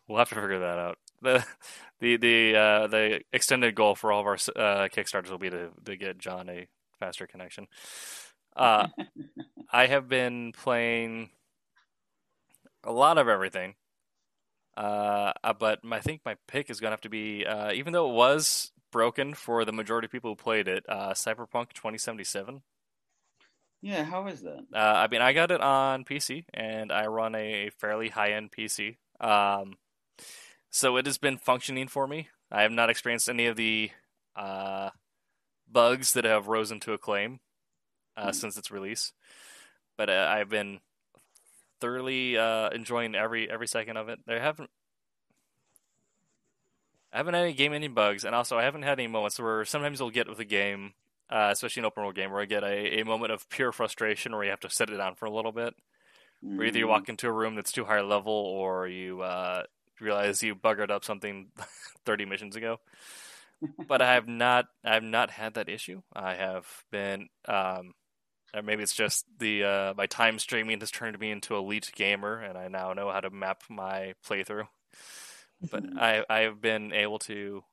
[0.07, 0.97] We'll have to figure that out.
[1.21, 1.45] the
[1.99, 5.69] the the uh, the extended goal for all of our uh, kickstarters will be to
[5.85, 6.67] to get John a
[6.99, 7.67] faster connection.
[8.55, 8.87] Uh,
[9.71, 11.29] I have been playing
[12.83, 13.75] a lot of everything,
[14.77, 17.93] uh, uh, but my, I think my pick is gonna have to be, uh, even
[17.93, 22.61] though it was broken for the majority of people who played it, uh, Cyberpunk 2077.
[23.81, 24.65] yeah, how is that?
[24.73, 28.97] Uh, I mean, I got it on PC, and I run a fairly high-end PC.
[29.19, 29.75] Um,
[30.69, 32.29] so it has been functioning for me.
[32.51, 33.91] I have not experienced any of the
[34.35, 34.89] uh,
[35.71, 37.39] bugs that have risen to acclaim
[38.17, 39.13] uh, since its release,
[39.97, 40.79] but uh, I've been
[41.81, 44.19] thoroughly uh, enjoying every every second of it.
[44.25, 44.69] There haven't.
[47.11, 49.63] I haven't had any game ending bugs, and also I haven't had any moments where
[49.65, 50.93] sometimes you'll get with a game,
[51.29, 54.33] uh, especially an open world game, where I get a, a moment of pure frustration
[54.33, 55.75] where you have to set it down for a little bit.
[56.55, 59.63] Where either you Mm, walk into a room that's too high level, or you uh,
[59.99, 61.47] realize you buggered up something
[62.05, 62.79] 30 missions ago.
[63.87, 66.01] But I have not, I have not had that issue.
[66.13, 67.93] I have been, um,
[68.53, 72.39] or maybe it's just the uh, my time streaming has turned me into elite gamer,
[72.39, 74.67] and I now know how to map my playthrough.
[75.71, 77.63] But I, I have been able to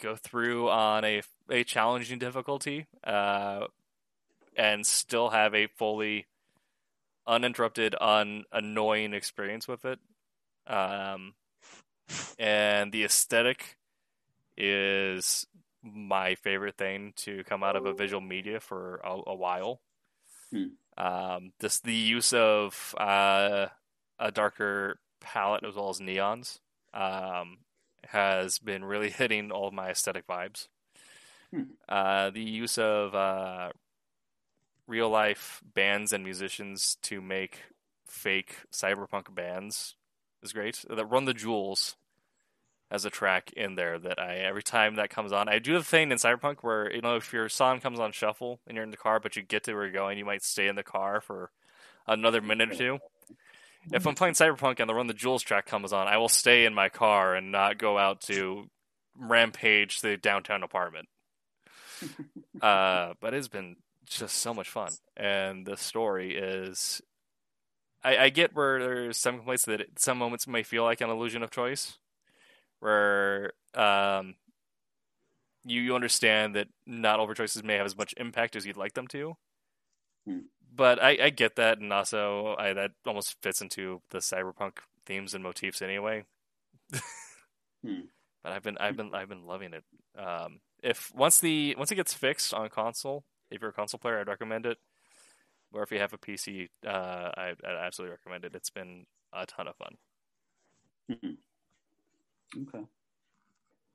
[0.00, 3.66] go through on a a challenging difficulty, uh,
[4.56, 6.26] and still have a fully
[7.26, 9.98] uninterrupted, un annoying experience with it.
[10.68, 11.34] Um,
[12.38, 13.76] and the aesthetic
[14.56, 15.46] is
[15.82, 19.80] my favorite thing to come out of a visual media for a, a while.
[20.52, 20.66] Hmm.
[20.96, 23.66] Um, this the use of uh,
[24.18, 26.58] a darker palette as well as neons
[26.92, 27.58] um,
[28.04, 30.68] has been really hitting all of my aesthetic vibes.
[31.52, 31.62] Hmm.
[31.88, 33.70] Uh, the use of uh,
[34.86, 37.60] real life bands and musicians to make
[38.06, 39.94] fake cyberpunk bands
[40.42, 40.84] is great.
[40.88, 41.96] That Run the Jewels
[42.90, 45.84] has a track in there that I every time that comes on, I do the
[45.84, 48.90] thing in Cyberpunk where you know if your song comes on shuffle and you're in
[48.90, 51.20] the car, but you get to where you're going, you might stay in the car
[51.20, 51.50] for
[52.06, 52.98] another minute or two.
[53.92, 56.66] If I'm playing Cyberpunk and the Run the Jewels track comes on, I will stay
[56.66, 58.68] in my car and not go out to
[59.16, 61.08] rampage the downtown apartment.
[62.62, 67.00] uh, but it's been just so much fun, and the story is.
[68.02, 71.10] I, I get where there's some complaints that it, some moments may feel like an
[71.10, 71.98] illusion of choice,
[72.80, 74.34] where um,
[75.64, 78.66] you you understand that not all of your choices may have as much impact as
[78.66, 79.36] you'd like them to.
[80.26, 80.38] Hmm.
[80.74, 85.34] But I, I get that, and also I, that almost fits into the cyberpunk themes
[85.34, 86.24] and motifs anyway.
[87.86, 88.06] Hmm.
[88.42, 89.84] But I've been I've been I've been loving it.
[90.20, 94.18] Um, if once the once it gets fixed on console, if you're a console player,
[94.18, 94.78] I'd recommend it.
[95.72, 96.90] Or if you have a PC, uh,
[97.36, 98.54] I, I'd absolutely recommend it.
[98.54, 99.96] It's been a ton of fun.
[102.56, 102.84] Okay.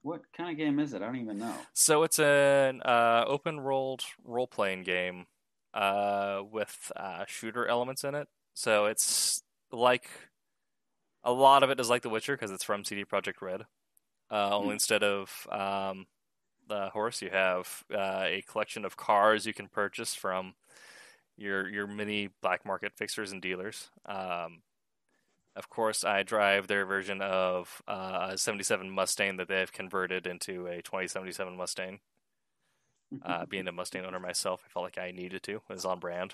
[0.01, 1.01] What kind of game is it?
[1.01, 1.55] I don't even know.
[1.73, 5.25] So it's an uh, open world role playing game
[5.73, 8.27] uh, with uh, shooter elements in it.
[8.53, 10.09] So it's like
[11.23, 13.63] a lot of it is like The Witcher because it's from CD Projekt Red.
[14.29, 14.73] Uh, only Hmm.
[14.73, 16.07] instead of um,
[16.67, 20.53] the horse, you have uh, a collection of cars you can purchase from
[21.37, 23.89] your your mini black market fixers and dealers.
[24.05, 24.61] Um,
[25.55, 30.65] of course, I drive their version of uh, a 77 Mustang that they've converted into
[30.65, 31.99] a 2077 Mustang.
[33.23, 35.55] Uh, being a Mustang owner myself, I felt like I needed to.
[35.57, 36.33] It was on brand.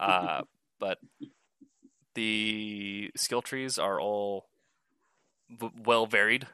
[0.00, 0.42] Uh,
[0.80, 0.98] but
[2.14, 4.46] the skill trees are all
[5.50, 6.46] v- well varied.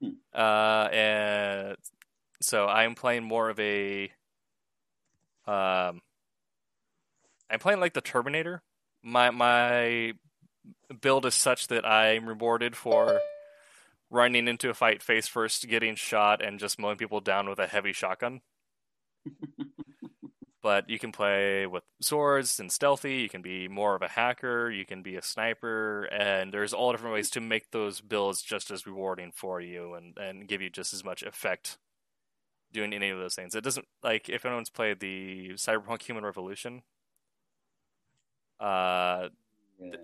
[0.00, 0.10] Hmm.
[0.34, 1.76] Uh, and
[2.42, 4.12] so I'm playing more of a.
[5.46, 6.02] Um,
[7.52, 8.62] I'm playing like the Terminator.
[9.02, 10.14] My my
[11.00, 13.20] build is such that I'm rewarded for
[14.10, 17.66] running into a fight face first, getting shot, and just mowing people down with a
[17.66, 18.40] heavy shotgun.
[20.62, 23.16] but you can play with swords and stealthy.
[23.16, 24.70] You can be more of a hacker.
[24.70, 28.70] You can be a sniper, and there's all different ways to make those builds just
[28.70, 31.76] as rewarding for you and and give you just as much effect
[32.72, 33.54] doing any of those things.
[33.54, 36.82] It doesn't like if anyone's played the Cyberpunk Human Revolution.
[38.62, 39.28] Uh,
[39.80, 39.96] Yeah.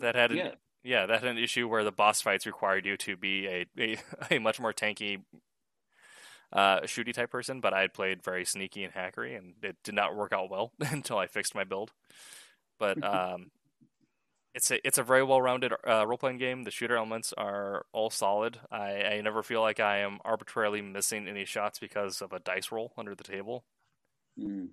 [0.00, 0.54] that had an, Yeah.
[0.82, 1.06] yeah.
[1.06, 3.96] that had an issue where the boss fights required you to be a a,
[4.30, 5.22] a much more tanky
[6.50, 9.94] uh shooty type person but i had played very sneaky and hackery and it did
[9.94, 11.92] not work out well until i fixed my build
[12.78, 13.50] but um
[14.54, 16.64] it's a it's a very well rounded uh, role playing game.
[16.64, 18.58] The shooter elements are all solid.
[18.72, 22.72] I, I never feel like I am arbitrarily missing any shots because of a dice
[22.72, 23.62] roll under the table.
[24.40, 24.70] Mm.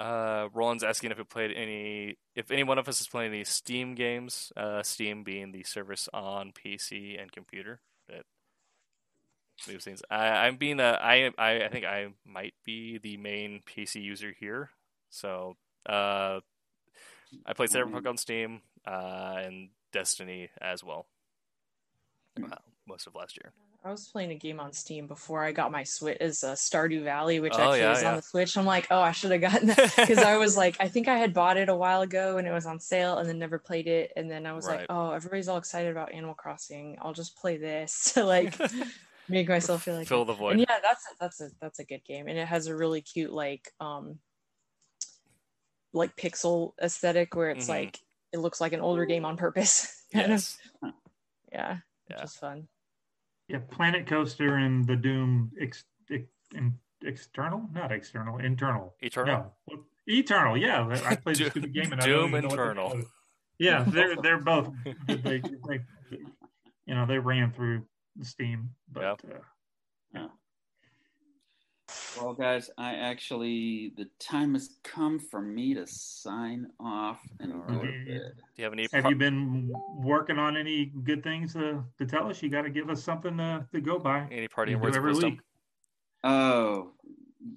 [0.00, 3.44] Uh, Roland's asking if we played any, if any one of us has played any
[3.44, 4.50] Steam games.
[4.56, 8.22] Uh, Steam being the service on PC and computer that
[9.68, 10.02] moves things.
[10.10, 14.32] I, I'm being a, I, I, I think I might be the main PC user
[14.40, 14.70] here.
[15.10, 16.40] So, uh,
[17.44, 21.06] I played Cyberpunk on Steam, uh, and Destiny as well.
[22.42, 23.52] Uh, most of last year.
[23.82, 26.18] I was playing a game on Steam before I got my Switch.
[26.20, 28.10] Is uh, Stardew Valley, which Oh, actually yeah, is yeah.
[28.10, 28.58] on the Switch.
[28.58, 31.16] I'm like, oh, I should have gotten that because I was like, I think I
[31.16, 33.86] had bought it a while ago and it was on sale, and then never played
[33.86, 34.12] it.
[34.16, 34.80] And then I was Right.
[34.80, 36.98] like, oh, everybody's all excited about Animal Crossing.
[37.00, 38.54] I'll just play this to like
[39.30, 40.52] make myself feel like Fill the void.
[40.52, 43.00] And yeah, that's a, that's a that's a good game, and it has a really
[43.00, 44.18] cute like um
[45.94, 47.70] like pixel aesthetic where it's Mhm.
[47.70, 47.98] like
[48.32, 50.04] it looks like an older game on purpose.
[50.12, 50.30] kind of.
[50.30, 50.58] Yes.
[51.50, 51.72] Yeah,
[52.08, 52.24] which Yeah.
[52.24, 52.68] is fun.
[53.50, 56.22] Yeah, Planet Coaster and the Doom ex, ex,
[57.02, 58.94] external, not external, internal.
[59.00, 59.52] Eternal.
[59.68, 60.56] No, Eternal.
[60.56, 63.00] Yeah, I played Doom- the game and I Doom don't even know they're Internal.
[63.58, 64.72] Yeah, they're they're both.
[65.08, 65.80] They, they,
[66.86, 67.86] you know, they ran through
[68.22, 69.20] Steam, but
[70.14, 70.28] uh,
[72.16, 77.58] Well, guys, I actually the time has come for me to sign off and go
[77.68, 78.04] to Alright.
[78.06, 78.12] Do
[78.56, 78.88] you have any?
[78.92, 82.42] have pro- you been working on any good things to, to tell us?
[82.42, 84.26] You got to give us something to, to go by.
[84.30, 85.30] any parting You do words of every wisdom?
[85.32, 85.40] week.
[86.24, 86.92] Oh,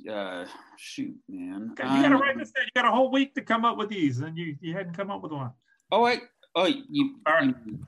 [0.10, 0.46] uh,
[0.78, 1.70] shoot, man.
[1.70, 2.66] You got to Um, write this down.
[2.66, 5.10] You got a whole week to come up with these, and you you hadn't come
[5.10, 5.52] up with one.
[5.92, 6.20] Oh, I.
[6.56, 7.16] Oh, you.
[7.26, 7.56] All right.
[7.66, 7.80] you-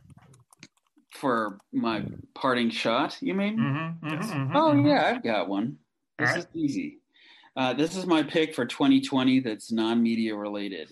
[1.11, 2.03] for my
[2.33, 3.57] parting shot, you mean?
[3.57, 4.29] Mm-hmm, Yes.
[4.53, 5.77] Oh yeah, I've got one.
[6.17, 6.99] This All is easy.
[7.55, 9.39] Uh, this is my pick for 2020.
[9.39, 10.89] That's non-media related.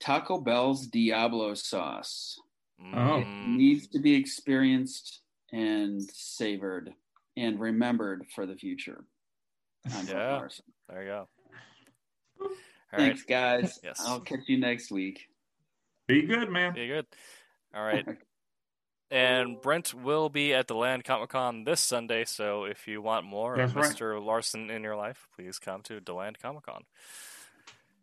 [0.00, 2.38] Taco Bell's Diablo sauce
[2.80, 3.22] Oh.
[3.24, 5.20] Mm, needs to be experienced
[5.52, 6.92] and savored
[7.36, 9.04] and remembered for the future.
[9.92, 10.46] I'm Yeah.
[10.88, 11.28] There you go.
[12.40, 12.48] All
[12.92, 12.98] right.
[12.98, 13.80] Thanks, guys.
[13.82, 14.00] Yes.
[14.04, 15.28] I'll catch you next week.
[16.06, 16.74] Be good, man.
[16.74, 17.06] Be good.
[17.74, 18.06] All right.
[19.10, 23.54] And Brent will be at Deland Comic Con this Sunday, so if you want more
[23.54, 23.84] of right.
[23.84, 24.24] Mr.
[24.24, 26.84] Larson in your life, please come to Deland Comic Con.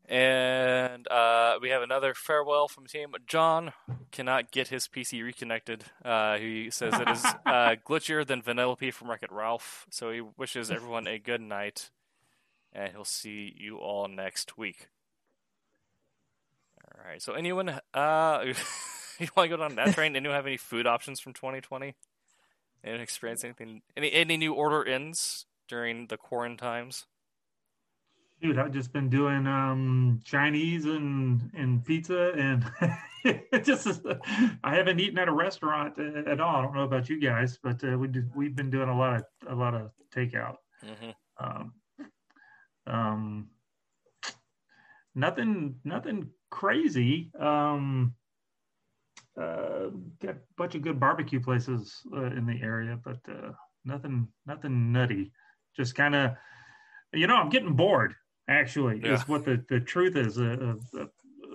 [0.08, 3.14] And uh, we have another farewell from the team.
[3.28, 3.72] John
[4.12, 5.86] cannot get his PC reconnected.
[6.04, 10.22] Uh, he says it is uh, glitchier than Vanellope from Wreck It Ralph, so he
[10.22, 11.92] wishes everyone a good night,
[12.74, 14.90] and he'll see you all next week.
[16.84, 17.22] All right.
[17.22, 18.44] So anyone, uh,
[19.26, 20.16] you want to go down that train?
[20.16, 21.96] Anyone have any food options from 2020?
[22.84, 23.82] Anyone experience anything?
[23.96, 27.06] Any any new order ins during the quarantines?
[28.42, 32.66] Dude, I've just been doing um Chinese and and pizza and
[33.24, 34.02] it just
[34.64, 36.56] I haven't eaten at a restaurant uh, at all.
[36.56, 39.18] I don't know about you guys, but uh, we did, we've been doing a lot
[39.18, 40.56] of a lot of takeout.
[40.84, 41.74] hmm Um,
[42.88, 43.50] um,
[45.14, 47.32] nothing nothing crazy.
[47.40, 48.16] Um,
[49.40, 49.90] uh,
[50.22, 53.52] got a bunch of good barbecue places uh, in the area, but uh,
[53.86, 55.32] nothing nothing nutty.
[55.76, 56.32] Just kind of,
[57.14, 58.16] you know, I'm getting bored.
[58.50, 59.14] Actually, Yeah.
[59.14, 61.06] is what the the truth is uh, uh,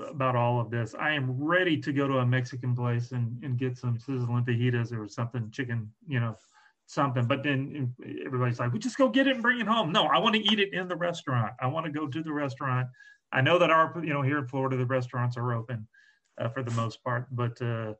[0.08, 0.94] about all of this.
[0.98, 4.96] I am ready to go to a Mexican place and and get some sizzling fajitas
[4.96, 6.36] or something, chicken, you know,
[6.86, 7.26] something.
[7.26, 10.18] But then everybody's like, "We just go get it and bring it home." No, I
[10.18, 11.52] want to eat it in the restaurant.
[11.60, 12.88] I want to go to the restaurant.
[13.32, 15.86] I know that our, you know, here in Florida, the restaurants are open
[16.38, 17.94] uh, for the most part, but uh,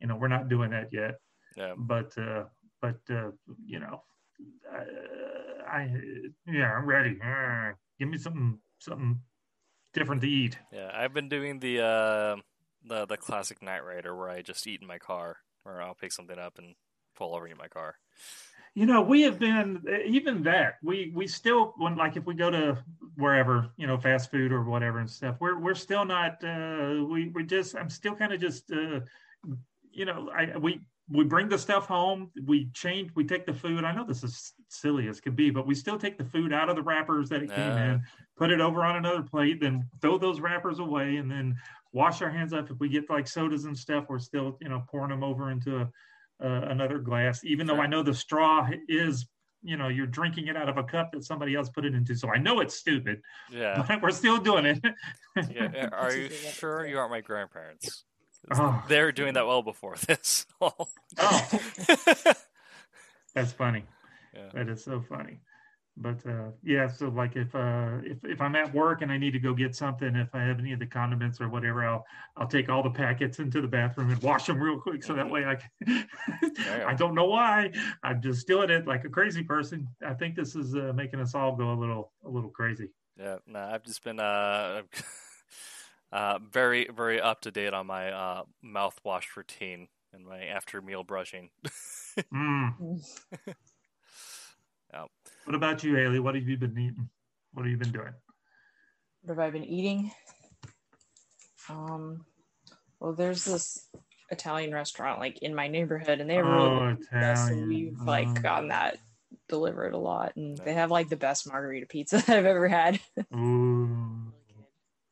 [0.00, 1.16] you know, we're not doing that yet.
[1.56, 1.74] Yeah.
[1.76, 2.44] But uh,
[2.80, 3.30] but uh,
[3.64, 4.02] you know,
[4.72, 5.94] I, I
[6.46, 7.18] yeah, I'm ready.
[7.24, 9.20] Uh, give me something something
[9.94, 10.58] different to eat.
[10.72, 12.36] Yeah, I've been doing the uh,
[12.84, 16.12] the the classic Knight Rider where I just eat in my car, or I'll pick
[16.12, 16.74] something up and
[17.16, 17.96] pull over in my car.
[18.78, 22.48] You know, we have been even that we we still when like if we go
[22.48, 22.78] to
[23.16, 27.28] wherever you know fast food or whatever and stuff, we're we're still not uh, we
[27.34, 29.00] we're just I'm still kind of just uh,
[29.90, 33.82] you know I we we bring the stuff home we change we take the food
[33.82, 36.68] I know this is silly as could be but we still take the food out
[36.68, 37.94] of the wrappers that it came Yeah.
[37.94, 38.02] in
[38.36, 41.56] put it over on another plate then throw those wrappers away and then
[41.92, 44.84] wash our hands up if we get like sodas and stuff we're still you know
[44.86, 45.90] pouring them over into a,
[46.42, 49.26] uh, another glass even though I know the straw is
[49.62, 52.14] you know you're drinking it out of a cup that somebody else put it into
[52.14, 53.20] so I know it's stupid
[53.50, 53.84] Yeah.
[53.88, 54.84] but we're still doing it
[55.50, 55.88] yeah.
[55.92, 58.04] Are you sure you aren't my grandparents?
[58.52, 58.82] Oh.
[58.88, 60.46] They're doing that well before this.
[60.60, 60.88] oh
[63.34, 63.84] That's funny.
[64.34, 64.48] Yeah.
[64.54, 65.40] That is so funny.
[66.00, 69.32] But uh, yeah, so like if uh, if if I'm at work and I need
[69.32, 72.46] to go get something, if I have any of the condiments or whatever, I'll I'll
[72.46, 75.44] take all the packets into the bathroom and wash them real quick, so that way
[75.44, 76.06] I can.
[76.86, 77.72] I don't know why
[78.04, 79.88] I'm just doing it like a crazy person.
[80.06, 82.90] I think this is uh, making us all go a little a little crazy.
[83.18, 84.82] Yeah, no, I've just been uh,
[86.12, 91.02] uh, very, very up to date on my uh, mouthwash routine and my after meal
[91.02, 91.50] brushing.
[92.34, 92.74] Mm.
[95.48, 95.52] Yeah.
[95.52, 96.20] What about you, Haley?
[96.20, 97.08] What have you been eating?
[97.52, 98.12] What have you been doing?
[99.22, 100.12] What have I been eating?
[101.68, 102.24] Um,
[103.00, 103.88] well, there's this
[104.30, 108.00] Italian restaurant like in my neighborhood, and they have really Oh, good best, and we've
[108.06, 108.42] like Oh.
[108.42, 108.98] gotten that
[109.48, 113.00] delivered a lot, and they have like the best margarita pizza that I've ever had,
[113.34, 114.32] Ooh.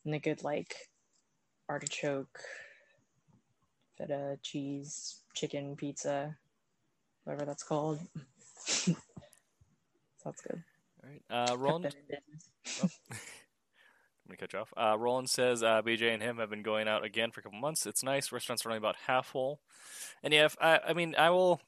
[0.05, 0.77] and a good like
[1.69, 2.39] artichoke,
[3.97, 6.37] feta cheese, chicken pizza,
[7.25, 8.01] whatever that's called.
[10.27, 10.63] Sounds good.
[11.05, 12.99] All right, uh, Roland, business.
[13.11, 13.21] Let
[14.29, 14.75] me cut you off.
[14.77, 17.61] Uh, Roland says uh, BJ and him have been going out again for a couple
[17.61, 17.87] months.
[17.87, 18.33] It's nice.
[18.33, 19.61] Restaurants are only about half full.
[20.25, 21.61] And yeah, if I, I mean, I will.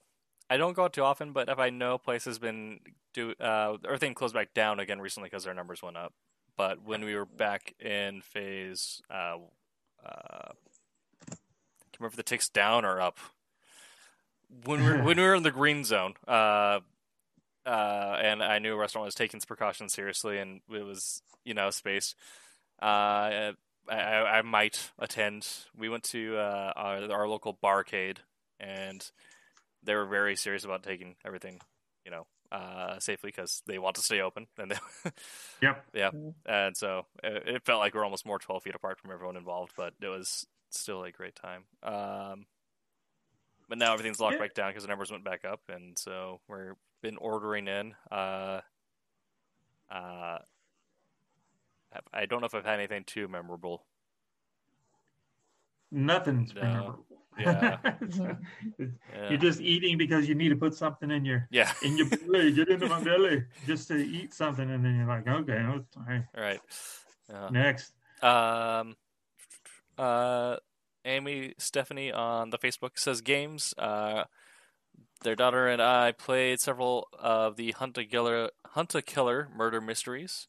[0.51, 2.81] I don't go out too often, but if I know place has been
[3.15, 6.13] do uh, everything closed back down again recently because their numbers went up.
[6.57, 9.37] But when we were back in phase, uh,
[10.05, 10.51] uh,
[11.29, 11.39] can
[12.01, 13.19] remember if the ticks down or up.
[14.65, 16.81] When we were, when we were in the green zone, uh,
[17.69, 21.55] uh, and I knew a restaurant was taking its precautions seriously, and it was you
[21.55, 22.17] know spaced.
[22.81, 23.53] Uh,
[23.91, 23.95] I,
[24.39, 25.47] I might attend.
[25.77, 28.19] We went to uh, our, our local barcade,
[28.61, 29.05] and
[29.83, 31.61] they were very serious about taking everything,
[32.05, 34.47] you know, uh, safely because they want to stay open.
[34.59, 34.77] And they,
[35.63, 35.85] Yep.
[35.95, 36.11] yeah,
[36.47, 39.73] and so it, it felt like we're almost more twelve feet apart from everyone involved,
[39.77, 41.65] but it was still a great time.
[41.83, 42.47] Um,
[43.69, 44.41] but now everything's locked Yeah.
[44.41, 47.95] back down because the numbers went back up, and so we're been ordering in.
[48.11, 48.61] Uh,
[49.91, 50.39] uh,
[52.13, 53.85] I don't know if I've had anything too memorable.
[55.91, 56.61] Nothing's No.
[56.63, 57.05] memorable.
[57.39, 57.79] Yeah.
[58.03, 58.19] It's-
[59.15, 59.29] Yeah.
[59.31, 61.73] You're just eating because you need to put something in your yeah.
[61.83, 65.27] in your belly, get into my belly, just to eat something, and then you're like,
[65.27, 66.61] okay, all right, All right.
[67.31, 67.49] Yeah.
[67.51, 67.93] next.
[68.23, 68.97] Um,
[69.97, 70.57] uh,
[71.05, 73.75] Amy Stephanie on the Facebook says games.
[73.79, 74.25] Uh,
[75.23, 79.81] their daughter and I played several of the Hunt a Killer, Hunt a Killer murder
[79.81, 80.49] mysteries.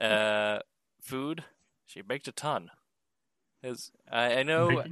[0.00, 0.60] Uh,
[1.00, 1.44] food.
[1.86, 2.70] She baked a ton.
[3.62, 4.84] Is I, I know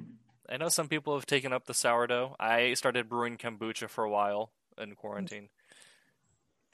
[0.48, 2.36] I know some people have taken up the sourdough.
[2.38, 5.48] I started brewing kombucha for a while in quarantine.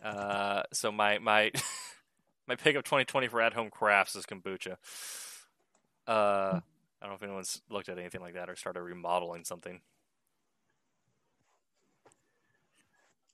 [0.02, 1.50] Uh, so my my
[2.48, 4.76] my pick of 2020 for at home crafts is kombucha.
[6.06, 6.60] Uh,
[7.00, 9.80] I don't know if anyone's looked at anything like that or started remodeling something.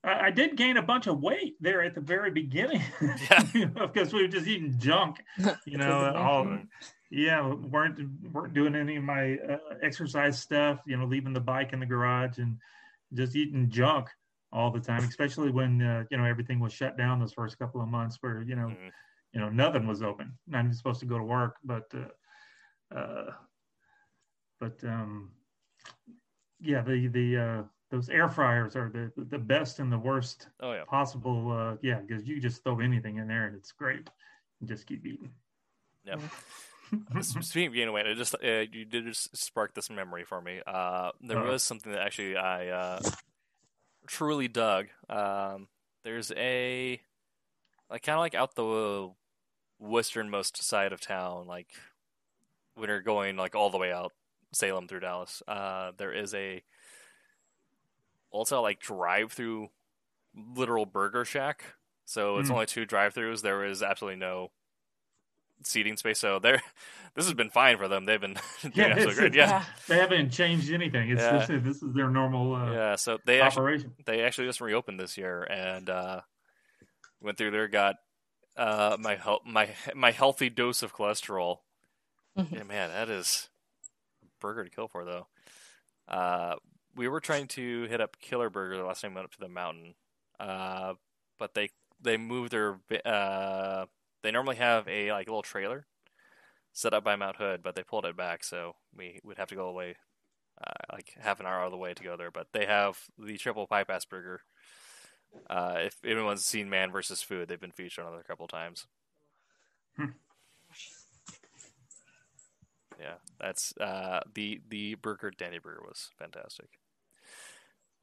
[0.05, 2.83] I, I did gain a bunch of weight there at the very beginning,
[3.31, 3.43] Yeah.
[3.53, 5.23] you know, because we were just eating junk.
[5.67, 6.59] You know, all
[7.11, 7.99] yeah, weren't
[8.33, 10.81] weren't doing any of my uh, exercise stuff.
[10.87, 12.57] You know, leaving the bike in the garage and
[13.15, 14.09] just eating junk
[14.53, 15.03] all the time.
[15.03, 18.43] Especially when uh, you know everything was shut down those first couple of months, where
[18.43, 18.91] you know, Mhm.
[19.33, 20.39] you know, nothing was open.
[20.47, 23.33] Not even supposed to go to work, but uh, uh,
[24.61, 25.31] but um,
[26.61, 30.73] yeah, the the uh, those air fryers are the the best and the worst Oh
[30.73, 30.85] yeah.
[30.85, 31.53] possible.
[31.53, 34.09] Uh, yeah, because you just throw anything in there and it's great.
[34.61, 35.31] And just keep eating.
[36.05, 36.21] Yep.
[37.21, 40.61] Speaking of gaining weight, I just uh, you did just spark this memory for me.
[40.67, 41.53] Uh, there Uh-oh.
[41.53, 43.01] was something that actually I uh,
[44.07, 44.87] truly dug.
[45.09, 45.69] Um,
[46.05, 47.01] there's a
[47.91, 49.11] like kind of like out the
[49.79, 51.69] westernmost side of town, like
[52.77, 54.13] when you're going like all the way out
[54.57, 55.43] Salem through Dallas.
[55.47, 56.63] Uh, there is a
[58.31, 59.69] also like drive through
[60.35, 61.65] literal burger shack.
[62.05, 62.55] So it's Mm.
[62.55, 63.43] only two drive-throughs.
[63.43, 64.53] There is absolutely no
[65.65, 66.19] seating space.
[66.21, 66.63] So they're
[67.15, 68.05] this has been fine for them.
[68.05, 69.35] They've been doing Yeah, absolutely it's- great.
[69.35, 69.65] Yeah, Yeah.
[69.89, 71.11] They haven't changed anything.
[71.11, 71.39] It's Yeah.
[71.39, 72.97] this, is, this is their normal uh, yeah.
[72.97, 73.95] So they actually operation.
[74.05, 76.21] they actually just reopened this year and uh,
[77.21, 77.97] went through there, got
[78.57, 81.59] uh, my hel- my my healthy dose of cholesterol.
[82.39, 82.53] Mhm.
[82.53, 83.56] Yeah, man, that is a
[84.41, 85.27] burger to kill for though.
[86.09, 86.55] Uh,
[86.95, 89.41] we were trying to hit up Killer Burger the last time we went up to
[89.41, 89.95] the mountain,
[90.41, 90.95] uh,
[91.39, 91.71] but they
[92.01, 93.87] they moved their uh,
[94.23, 95.87] they normally have a like little trailer
[96.73, 99.55] set up by Mount Hood, but they pulled it back, so we would have to
[99.55, 99.97] go away
[100.63, 102.31] uh, like half an hour out of the way to go there.
[102.31, 104.43] But they have the triple bypass burger.
[105.49, 108.87] Uh, if anyone's seen Man versus Food, they've been featured on it a couple times.
[109.97, 110.07] Hmm.
[113.01, 116.79] Yeah, that's uh, the the burger Danny Burger was fantastic.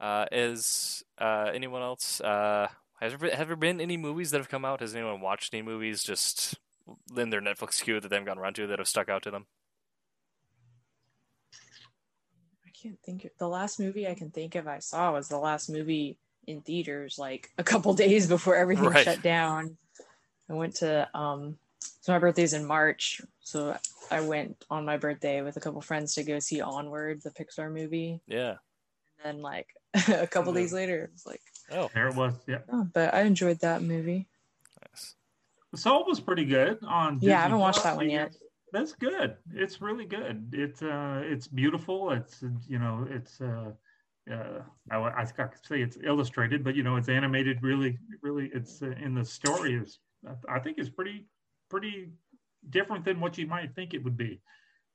[0.00, 2.20] Uh, is uh, anyone else?
[2.20, 2.68] Uh,
[3.00, 4.80] has there, been, have there been any movies that have come out?
[4.80, 6.56] Has anyone watched any movies just
[7.16, 9.30] in their Netflix queue that they haven't gotten around to that have stuck out to
[9.30, 9.46] them?
[12.66, 13.24] I can't think.
[13.24, 16.60] Of, the last movie I can think of I saw was the last movie in
[16.60, 19.04] theaters, like a couple days before everything Right.
[19.04, 19.76] shut down.
[20.50, 21.56] I went to um,
[22.00, 23.76] so my birthday's in March, so
[24.10, 27.72] I went on my birthday with a couple friends to go see Onward, the Pixar
[27.72, 28.20] movie.
[28.26, 28.56] Yeah.
[29.24, 29.68] And then like
[30.08, 32.34] a couple days later, it was like, Oh, There it was.
[32.46, 32.58] Yeah.
[32.70, 34.26] oh, but I enjoyed that movie.
[34.82, 35.14] nice.
[35.72, 37.18] The soul was pretty good on.
[37.22, 37.92] Yeah, I haven't watched Plus.
[37.92, 38.32] that one yet.
[38.72, 39.36] That's good.
[39.52, 40.50] It's really good.
[40.52, 42.10] It's uh, it's beautiful.
[42.10, 43.70] It's you know, it's uh,
[44.30, 44.60] uh,
[44.90, 47.62] I, I, I could say it's illustrated, but you know, it's animated.
[47.62, 49.98] Really, really, it's uh, in the story is.
[50.48, 51.26] I think it's pretty,
[51.74, 52.08] pretty
[52.70, 54.40] different than what you might think it would be.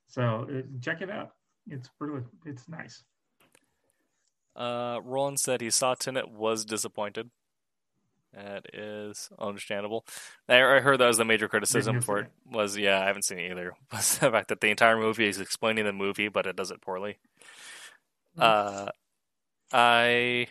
[0.08, 1.32] So uh, check it out.
[1.70, 3.04] It's really, it's nice.
[4.56, 7.32] Uh, Roland said he saw Tenet, was disappointed.
[8.34, 10.06] That is understandable.
[10.48, 12.56] I, I heard that was the major criticism for see it.
[12.56, 13.74] Was yeah, I haven't seen it either.
[13.92, 16.80] Was the fact that the entire movie is explaining the movie, but it does it
[16.80, 17.18] poorly.
[18.38, 18.90] Uh,
[19.74, 20.48] I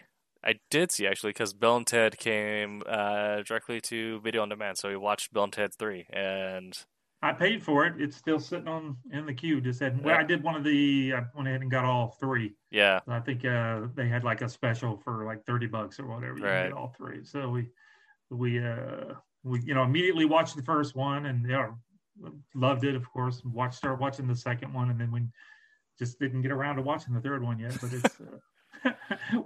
[0.48, 4.78] I did see actually because Bill and Ted came uh, directly to video on demand,
[4.78, 6.72] so we watched Bill and Ted Three, and
[7.20, 8.00] I paid for it.
[8.00, 9.60] It's still sitting on in the queue.
[9.60, 10.16] Just said, well.
[10.16, 11.12] I did one of the.
[11.14, 12.54] I went ahead and got all three.
[12.70, 16.38] yeah, I think uh, they had like a special for like thirty bucks or whatever.
[16.38, 16.62] You Right.
[16.68, 17.24] get all three.
[17.24, 17.68] So we
[18.30, 21.68] we uh we you know immediately watched the first one and yeah
[22.54, 23.42] loved it of course.
[23.44, 25.22] Watched started watching the second one and then we
[25.98, 27.76] just didn't get around to watching the third one yet.
[27.82, 28.38] But it's uh,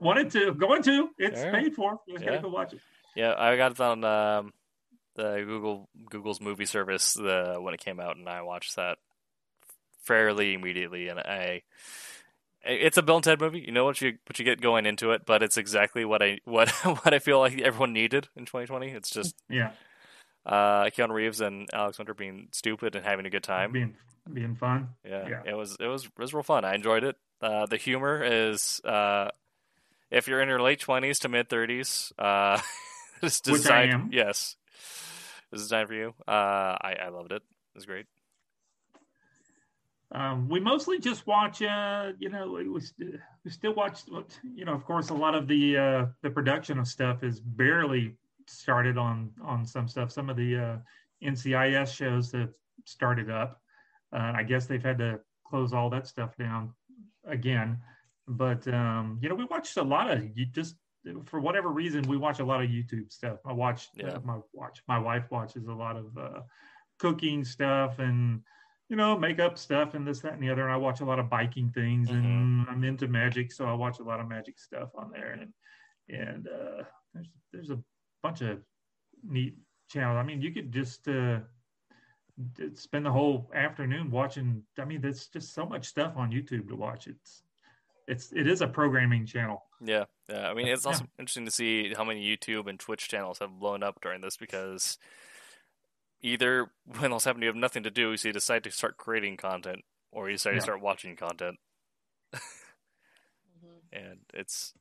[0.00, 1.10] wanted to going to.
[1.18, 1.52] It's Sure.
[1.52, 2.00] paid for.
[2.06, 2.30] You just Yeah.
[2.32, 2.80] gotta go watch it.
[3.14, 3.34] yeah.
[3.36, 4.52] I got it on um,
[5.16, 8.98] the Google Google's movie service the when it came out, and I watched that
[10.04, 11.62] fairly immediately, and I.
[12.64, 13.58] It's a Bill and Ted movie.
[13.58, 16.38] You know what you what you get going into it, but it's exactly what I
[16.44, 18.90] what what I feel like everyone needed in 2020.
[18.90, 19.72] It's just Yeah,
[20.46, 23.72] uh, Keanu Reeves and Alex Winter being stupid and having a good time.
[23.72, 23.96] being
[24.32, 24.90] being fun.
[25.04, 25.42] Yeah, Yeah.
[25.44, 26.64] it was it was it was real fun.
[26.64, 27.16] I enjoyed it.
[27.42, 29.28] Uh, the humor is uh,
[30.10, 32.60] if you're in your late twenties to mid thirties, uh,
[33.22, 34.12] it's designed.
[34.12, 34.56] Yes,
[35.50, 36.14] it's designed for you.
[36.26, 36.30] Uh,
[36.80, 37.42] I I loved it.
[37.42, 38.06] It was great.
[40.14, 44.00] Um, we mostly just watch, uh, you know, we, we, st- we still watch,
[44.54, 48.14] you know, of course, a lot of the uh, the production of stuff is barely
[48.46, 50.12] started on on some stuff.
[50.12, 50.76] Some of the uh,
[51.24, 53.60] NCIS shows have started up.
[54.12, 56.74] Uh, I guess they've had to close all that stuff down
[57.26, 57.78] again.
[58.28, 60.76] But um, you know, we watched a lot of you just
[61.26, 63.38] for whatever reason we watch a lot of YouTube stuff.
[63.44, 64.10] I watch, Yeah.
[64.10, 66.40] uh, my watch, my wife watches a lot of uh,
[66.98, 68.42] cooking stuff and
[68.88, 70.64] you know, makeup stuff and this, that, and the other.
[70.64, 74.00] And I watch a lot of biking things, and I'm into magic, so I watch
[74.00, 75.32] a lot of magic stuff on there.
[75.32, 75.52] And
[76.10, 76.82] and uh,
[77.14, 77.78] there's there's a
[78.22, 78.58] bunch of
[79.26, 79.56] neat
[79.88, 80.18] channels.
[80.18, 81.40] I mean, you could just uh,
[82.74, 84.62] spend the whole afternoon watching.
[84.78, 87.06] I mean, there's just so much stuff on YouTube to watch.
[87.06, 87.42] It's
[88.08, 89.64] it's it is a programming channel.
[89.80, 90.48] Yeah, yeah.
[90.48, 90.90] I mean, it's Yeah.
[90.92, 94.36] also interesting to see how many YouTube and Twitch channels have blown up during this
[94.36, 94.98] because
[96.20, 99.36] either when else happen, you have nothing to do, so you decide to start creating
[99.36, 100.56] content, or you decide Yeah.
[100.56, 101.58] to start watching content,
[102.32, 103.80] Mhm.
[103.92, 104.74] and it's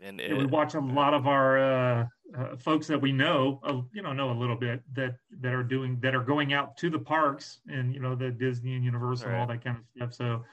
[0.00, 3.80] and Yeah, we watch a lot of our uh, uh, folks that we know, uh,
[3.92, 6.90] you know, know a little bit that that are doing that are going out to
[6.90, 9.48] the parks and you know the Disney and Universal, all Right.
[9.48, 10.14] that kind of stuff.
[10.14, 10.44] So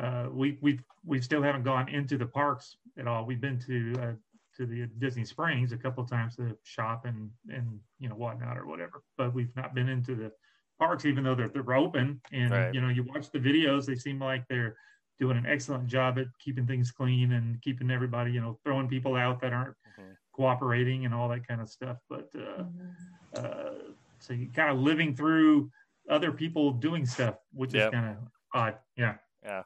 [0.00, 3.24] uh, we we we still haven't gone into the parks at all.
[3.24, 4.12] We've been to uh,
[4.56, 8.58] to the Disney Springs a couple of times to shop and and you know whatnot
[8.58, 10.32] or whatever, but we've not been into the
[10.78, 12.20] parks even though they're they're open.
[12.32, 12.74] And Right.
[12.74, 14.76] you know, you watch the videos, they seem like they're
[15.18, 19.14] doing an excellent job at keeping things clean and keeping everybody, you know, throwing people
[19.16, 20.16] out that aren't Mhm.
[20.32, 21.98] cooperating and all that kind of stuff.
[22.08, 22.94] But uh, Mhm.
[23.34, 25.70] uh, so you kind of living through
[26.08, 27.88] other people doing stuff, which Yep.
[27.88, 28.78] is kind of odd.
[28.96, 29.16] Yeah.
[29.42, 29.62] Yeah.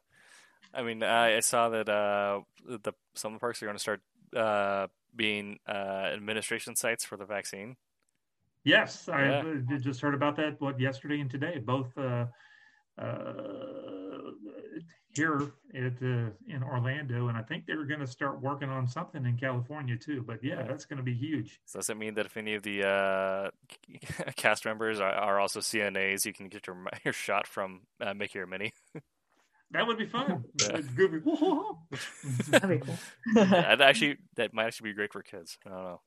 [0.73, 3.81] I mean, I, I saw that uh, the some of the parks are going to
[3.81, 4.03] start
[4.37, 4.87] uh,
[5.17, 7.77] being uh, administration sites for the vaccine.
[8.63, 9.45] Yes, I Yeah.
[9.73, 10.61] uh, just heard about that.
[10.61, 12.27] What yesterday and today, both uh,
[15.15, 19.25] here at uh, in Orlando, and I think they're going to start working on something
[19.27, 20.23] in California too.
[20.27, 21.59] But yeah, that's going to be huge.
[21.67, 23.51] So does it mean that if any of the uh,
[24.37, 28.39] cast members are, are also CNAs, you can get your your shot from uh, Mickey
[28.39, 28.73] or Minnie?
[29.73, 30.43] That would be fun.
[30.61, 30.79] Yeah.
[30.79, 31.19] It's Goofy.
[31.19, 31.79] Whoa.
[32.49, 32.99] That'd be cool.
[33.37, 35.59] that actually that might actually be great for kids.
[35.65, 36.01] I don't know.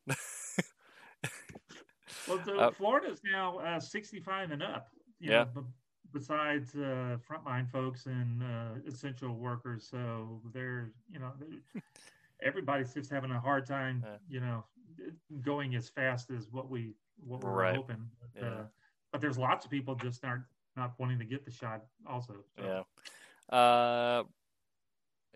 [2.28, 4.90] Well, so Uh, Florida's now uh, 65 and up.
[5.22, 5.46] You Yeah.
[5.56, 5.68] Know, b-
[6.14, 11.82] besides uh, frontline folks and uh, essential workers, so they're you know they're-
[12.42, 14.04] everybody's just having a hard time.
[14.06, 14.18] Yeah.
[14.30, 14.64] You know,
[15.42, 16.94] going as fast as what we
[17.26, 17.76] what we were Right.
[17.76, 18.10] hoping.
[18.20, 18.50] But, Yeah.
[18.50, 18.64] uh,
[19.12, 20.44] but there's lots of people just aren't
[20.76, 21.84] not wanting to get the shot.
[22.08, 22.64] Also, so.
[23.52, 23.56] Yeah.
[23.58, 24.24] Uh,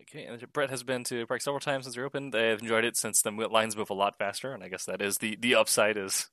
[0.02, 0.24] okay.
[0.24, 2.32] And Brett has been to park several times since we opened.
[2.32, 5.18] They've enjoyed it since the lines move a lot faster, and I guess that is
[5.18, 6.28] the the upside is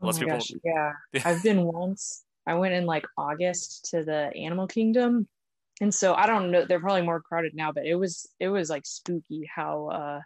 [0.00, 0.50] Oh Unless my people- gosh,
[1.14, 1.22] yeah.
[1.24, 2.24] I've been once.
[2.46, 5.26] I went in like August to the Animal Kingdom.
[5.80, 8.70] And so I don't know, they're probably more crowded now, but it was it was
[8.70, 10.20] like spooky how uh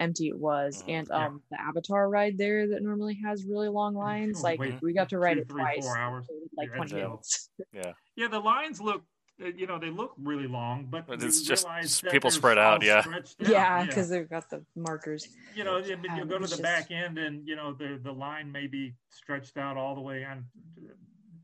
[0.00, 0.82] empty it was.
[0.82, 0.88] Mhm.
[0.98, 1.26] And Yeah.
[1.26, 5.08] um the Avatar ride there that normally has really long lines, like Wait, we got
[5.10, 5.84] to ride two, it three, twice.
[5.84, 6.26] four hours.
[6.28, 7.50] waited, Like Yeah, 20 so- minutes.
[7.72, 9.04] Yeah, Yeah, the lines look.
[9.42, 12.30] uh, You know, they look really long, but But it's just realize s- that people
[12.30, 13.00] spread out, all yeah.
[13.00, 15.26] stretched out, Yeah, because they've got the markers.
[15.54, 17.98] you know, I mean, you'll go to the just- back end and, you know, the,
[18.02, 20.44] the line may be stretched out all the way on.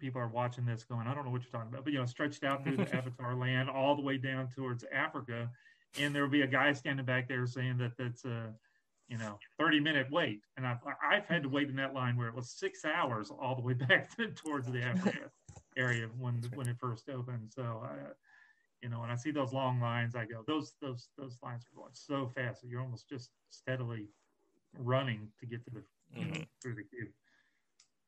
[0.03, 2.07] People are watching this going, I don't know what you're talking about, but, you know,
[2.07, 5.49] stretched out through the Avatar land all the way down towards Africa.
[5.97, 8.53] And there'll be a guy standing back there saying that that's a,
[9.07, 10.41] you know, 30 minute wait.
[10.57, 10.79] And I've,
[11.09, 11.57] I've had to mm-hmm.
[11.57, 14.67] wait in that line where it was six hours all the way back to, towards
[14.67, 15.31] the Africa
[15.77, 17.53] area when, when it first opened.
[17.55, 17.95] So, I,
[18.83, 21.77] you know, when I see those long lines, I go, those, those, those lines are
[21.77, 24.09] going so fast that you're almost just steadily
[24.77, 25.83] running to get to the,
[26.13, 26.43] you know, mm-hmm.
[26.61, 27.07] through the queue.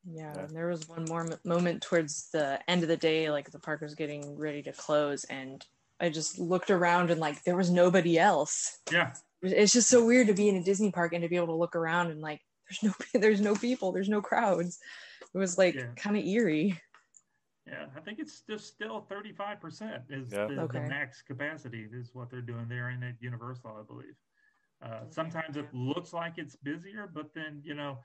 [0.07, 0.41] Yeah, Yeah.
[0.45, 3.59] and there was one more m- moment towards the end of the day, like the
[3.59, 5.65] park was getting ready to close, and
[6.01, 8.81] I just looked around and like there was nobody else.
[8.93, 9.15] Yeah.
[9.43, 11.55] It's just so weird to be in a Disney park and to be able to
[11.55, 14.79] look around and like there's no there's no people, there's no crowds.
[15.35, 15.89] It was like Yeah.
[15.97, 16.81] kind of eerie.
[17.67, 20.47] Yeah, I think it's just still 35% is Yeah.
[20.47, 24.17] the, the max capacity is what they're doing there in at Universal, I believe.
[24.83, 27.99] Uh, sometimes it looks like it's busier, but then, you know,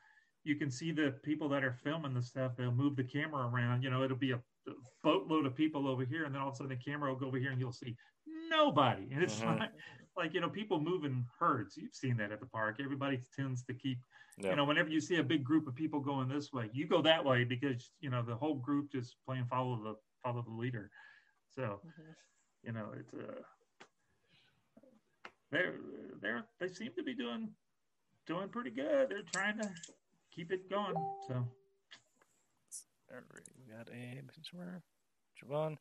[0.43, 3.83] you can see the people that are filming the stuff, they'll move the camera around.
[3.83, 4.71] You know, it'll be a, a
[5.03, 7.27] boatload of people over here, and then all of a sudden the camera will go
[7.27, 7.95] over here and you'll see
[8.49, 9.07] nobody.
[9.11, 9.59] And it's Mhm.
[9.59, 9.71] like,
[10.17, 11.77] like, you know, people move in herds.
[11.77, 12.79] You've seen that at the park.
[12.79, 13.99] Everybody tends to keep
[14.37, 14.51] Yeah.
[14.51, 17.01] you know whenever you see a big group of people going this way you go
[17.01, 20.89] that way because you know the whole group just playing follow the follow the leader
[21.49, 21.81] so
[22.63, 23.43] you know it's uh
[25.51, 25.75] they're
[26.21, 27.53] they're they seem to be doing
[28.25, 29.69] doing pretty good they're trying to
[30.39, 30.93] keep it going
[31.27, 31.43] so All
[33.11, 33.23] right,
[33.57, 34.21] we got a
[34.57, 34.81] her.
[35.43, 35.77] Javon.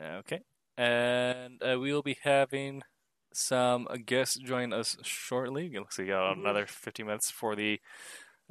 [0.00, 0.40] Okay.
[0.76, 2.82] And uh, we will be having
[3.32, 5.66] some guests join us shortly.
[5.66, 7.80] It looks like got another 50 minutes for the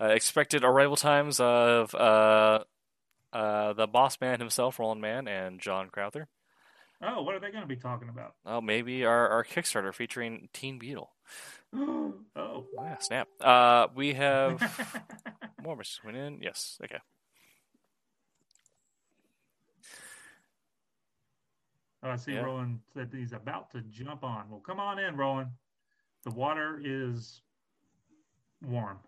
[0.01, 2.63] uh, expected arrival times of uh,
[3.33, 6.27] uh, the boss man himself, Roland Mann, and John Crowther.
[7.03, 10.49] oh what are they going to be talking about Oh, maybe our, our Kickstarter featuring
[10.53, 11.11] Teen Beetle.
[11.75, 13.27] Oh Oh, yeah, snap.
[13.41, 14.59] Uh, we have
[15.63, 16.39] more messages coming in.
[16.41, 16.99] Yes, okay.
[22.03, 22.41] Oh, I see Yeah.
[22.41, 24.49] Roland said he's about to jump on.
[24.49, 25.49] Well, come on in, Roland.
[26.23, 27.41] The water is
[28.61, 28.99] warm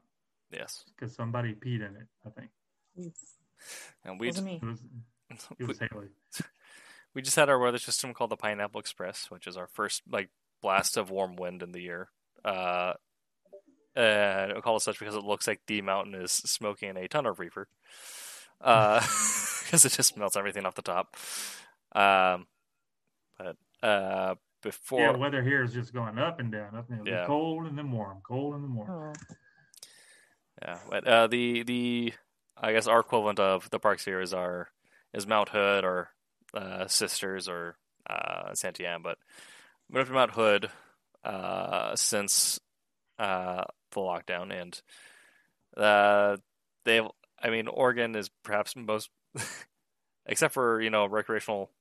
[0.51, 0.85] Yes.
[0.95, 2.49] because somebody peed in it, I think.
[4.03, 4.47] And we Wasn't.
[4.47, 4.79] It was,
[5.59, 6.07] it was Haley.
[7.13, 10.29] we just had our weather system called the Pineapple Express, which is our first like
[10.61, 12.09] blast of warm wind in the year.
[12.43, 12.93] Uh,
[13.95, 17.25] and we'll call it such because it looks like the mountain is smoking a ton
[17.25, 17.67] of reefer,
[18.59, 21.15] because it just melts everything off the top.
[21.93, 22.47] Um,
[23.37, 27.05] but uh, before Yeah, the weather here is just going up and down, up and
[27.05, 27.13] down.
[27.13, 27.25] Yeah.
[27.25, 28.89] Cold and then warm, cold and then warm.
[28.89, 29.35] Oh,
[30.61, 32.13] Yeah, but uh, the the
[32.57, 34.69] I guess our equivalent of the parks here is our
[35.13, 36.09] is Mount Hood or
[36.53, 37.77] uh, Sisters or
[38.09, 39.17] uh, Santiam, but
[39.89, 40.69] moved to Mount Hood
[41.23, 42.59] uh, since
[43.17, 44.81] uh, the lockdown, and
[45.77, 46.37] uh,
[46.85, 47.01] they
[47.41, 49.09] I mean Oregon is perhaps most
[50.25, 51.71] except for you know recreational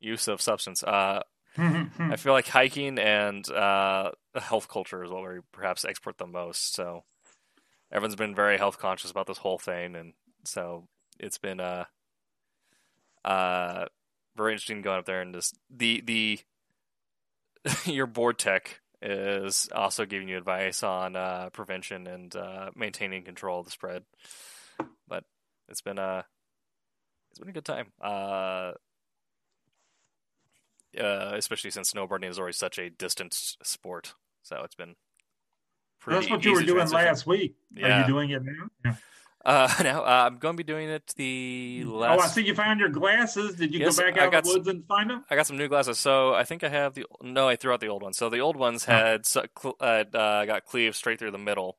[0.00, 0.82] use of substance.
[0.82, 1.22] Uh,
[1.56, 6.74] I feel like hiking and uh, health culture is what we perhaps export the most.
[6.74, 7.04] So
[7.92, 10.12] everyone's been very health conscious about this whole thing, and
[10.44, 10.88] so
[11.18, 11.84] it's been uh,
[13.24, 13.86] uh,
[14.36, 16.40] very interesting going up there and just the the
[17.84, 23.60] your board tech is also giving you advice on uh, prevention and uh, maintaining control
[23.60, 24.04] of the spread.
[25.08, 25.24] But
[25.68, 26.24] it's been a
[27.30, 27.92] it's been a good time.
[28.02, 28.72] Uh,
[30.98, 34.14] uh, especially since snowboarding is already such a distant s- sport.
[34.42, 34.96] So it's been
[36.00, 37.04] pretty That's what you were doing transition.
[37.06, 37.54] last week.
[37.82, 38.52] Are you doing it now?
[38.84, 38.94] Yeah.
[39.44, 42.18] Uh, no, uh, I'm going to be doing it the last.
[42.18, 43.54] Oh, I see you found your glasses.
[43.56, 45.24] Did you Yes, go back out in the woods and find them?
[45.30, 47.06] I got some new glasses, so I think I have the.
[47.22, 48.16] No, I threw out the old ones.
[48.18, 48.92] So the old ones Oh.
[48.92, 51.78] had cl- uh, got cleaved straight through the middle,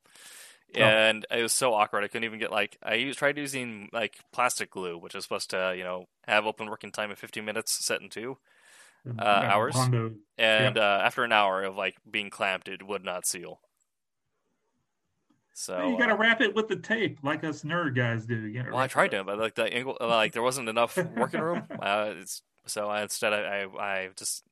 [0.75, 0.79] Oh.
[0.79, 2.03] and it was so awkward.
[2.03, 5.49] I couldn't even get like I used, tried using like plastic glue, which is supposed
[5.51, 8.37] to you know have open working time of 15 minutes, set in two,
[9.19, 9.75] Uh, hours?
[10.37, 13.59] And uh, after an hour of like being clamped, it would not seal.
[15.53, 18.25] So Well, you got to uh, wrap it with the tape, like us nerd guys
[18.25, 18.35] do.
[18.35, 21.67] You Well, I tried to, but like the angle, like there wasn't enough working room.
[21.81, 24.43] Uh, it's, so I, instead, I, I, I just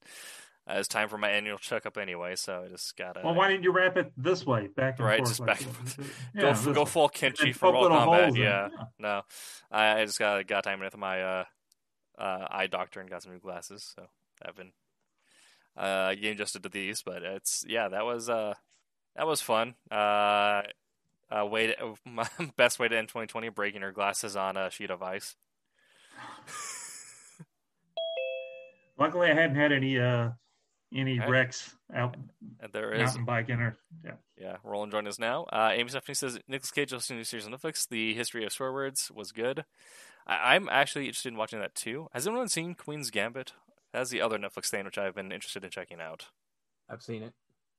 [0.70, 2.36] uh, it's time for my annual checkup anyway.
[2.36, 5.20] So I just gotta Well, why didn't you wrap it this way, back and Right,
[5.20, 5.30] forth?
[5.30, 5.60] just back-
[6.40, 8.24] go Yeah, this go full Kenshi for Mortal little Kombat.
[8.26, 8.38] holes.
[8.38, 9.22] Yeah, no,
[9.72, 11.44] I, I just got got time with my uh,
[12.18, 13.94] uh, eye doctor and got some new glasses.
[13.96, 14.08] So
[14.44, 14.72] I've been
[15.78, 18.56] uh, getting adjusted to these, but it's yeah, that was uh,
[19.16, 19.76] that was fun.
[19.92, 20.64] Uh,
[21.32, 22.28] uh, way to, my
[22.58, 25.36] best way to end 2020 breaking her glasses on a sheet of ice.
[28.98, 30.32] Luckily, I hadn't had any uh
[30.94, 31.30] any Okay.
[31.30, 32.18] wrecks out
[32.74, 34.12] there is mountain biking or yeah.
[34.38, 35.44] Yeah, Roland joined us now.
[35.44, 37.88] Uh, Amy Stephanie says Nicolas Cage hosting a new series on Netflix.
[37.88, 39.66] The history of swear words was good.
[40.26, 42.08] I- I'm actually interested in watching that too.
[42.14, 43.54] Has anyone seen Queen's Gambit?
[43.94, 46.28] That's the other Netflix thing which I've been interested in checking out.
[46.90, 47.34] I've seen it.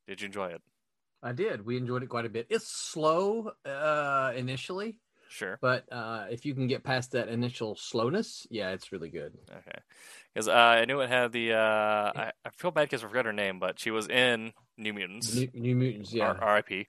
[0.07, 0.63] Did you enjoy it?
[1.23, 1.64] I did.
[1.64, 2.47] We enjoyed it quite a bit.
[2.51, 4.99] It's slow uh, initially,
[5.29, 5.59] Sure.
[5.61, 9.37] but uh, if you can get past that initial slowness, yeah, it's really good.
[9.51, 9.79] Okay.
[10.33, 11.53] Because uh, I knew it had the.
[11.55, 14.93] Uh, I, I feel bad because I forgot her name, but she was in New
[14.95, 15.35] Mutants.
[15.35, 16.29] New, New Mutants, yeah.
[16.29, 16.87] R- R.I.P.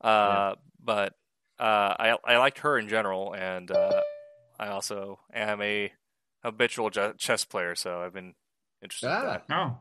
[0.00, 1.14] Uh, But
[1.58, 4.00] uh, I I liked her in general, and uh,
[4.58, 5.92] I also am a
[6.42, 8.34] habitual j- chess player, so I've been
[8.82, 9.44] interested in Ah, that.
[9.50, 9.78] Oh,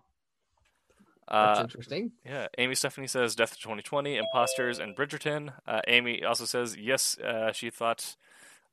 [1.30, 2.12] that's Uh, interesting.
[2.26, 5.54] yeah, Amy Stephanie says Death of 2020, Imposters, and Bridgerton.
[5.68, 8.16] Uh, Amy also says yes, uh, she thought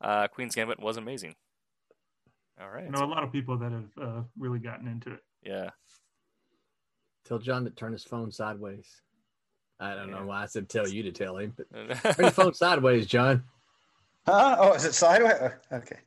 [0.01, 1.35] uh, Queen's Gambit was amazing.
[2.61, 2.85] All right.
[2.85, 5.23] I know a lot of people that have uh, really gotten into it.
[5.43, 5.71] Yeah.
[7.27, 8.87] Tell John to turn his phone sideways.
[9.79, 10.21] I don't Yeah.
[10.21, 11.71] know why I said tell you to tell him, but
[12.03, 13.45] turn See, your phone sideways, John.
[14.27, 14.57] Huh?
[14.59, 15.35] Oh, is it sideways?
[15.41, 15.99] Oh, Okay.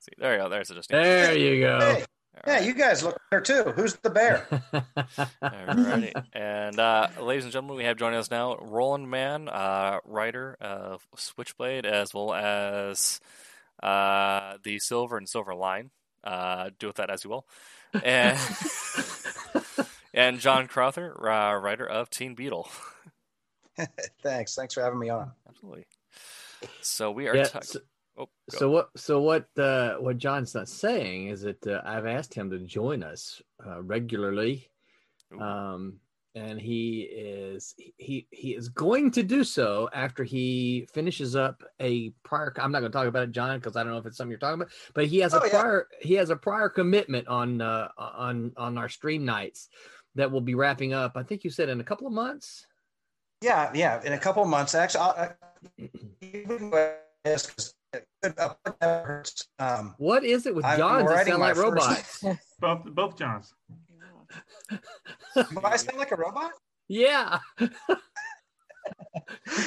[0.00, 0.48] See, there you go.
[0.48, 1.02] There's a distinction.
[1.04, 1.78] There you go.
[1.80, 2.04] Hey,
[2.46, 3.64] yeah, you guys look there too.
[3.76, 4.46] Who's the bear?
[5.42, 6.12] Alrighty.
[6.32, 11.06] and uh, ladies and gentlemen, we have joining us now Roland Mann, uh, writer of
[11.16, 13.20] Switchblade, as well as
[13.82, 15.90] uh, the Silver and Silver Line.
[16.24, 17.46] Uh, do with that as you will.
[18.02, 18.38] And,
[20.14, 22.68] and John Crowther, uh, writer of Teen Beetle.
[24.22, 24.54] Thanks.
[24.54, 25.32] Thanks for having me on.
[25.48, 25.86] Absolutely.
[26.80, 27.80] So we are Yeah, ta- so,
[28.16, 28.58] oh, go.
[28.58, 28.90] so what?
[28.96, 29.46] So what?
[29.58, 33.82] Uh, what John's not saying is that uh, I've asked him to join us uh,
[33.82, 34.68] regularly,
[35.34, 35.40] Ooh.
[35.40, 36.00] um,
[36.34, 42.10] and he is he he is going to do so after he finishes up a
[42.24, 42.52] prior.
[42.56, 44.30] I'm not going to talk about it, John, because I don't know if it's something
[44.30, 44.72] you're talking about.
[44.94, 45.50] But he has a Oh, yeah.
[45.60, 49.68] prior he has a prior commitment on uh, on on our stream nights
[50.14, 51.12] that will be wrapping up.
[51.16, 52.66] I think you said in a couple of months.
[53.42, 54.00] Yeah, yeah.
[54.04, 55.30] In a couple of months, actually, I'll, I,
[57.94, 59.48] you wouldn't go ask 'cause it could- uh, that hurts.
[59.58, 62.24] Um, What is it with I'm Johns that sound my like first- robots?
[62.60, 63.52] Both both Johns.
[64.70, 64.78] do
[65.64, 66.52] I sound like a robot?
[66.88, 67.38] yeah.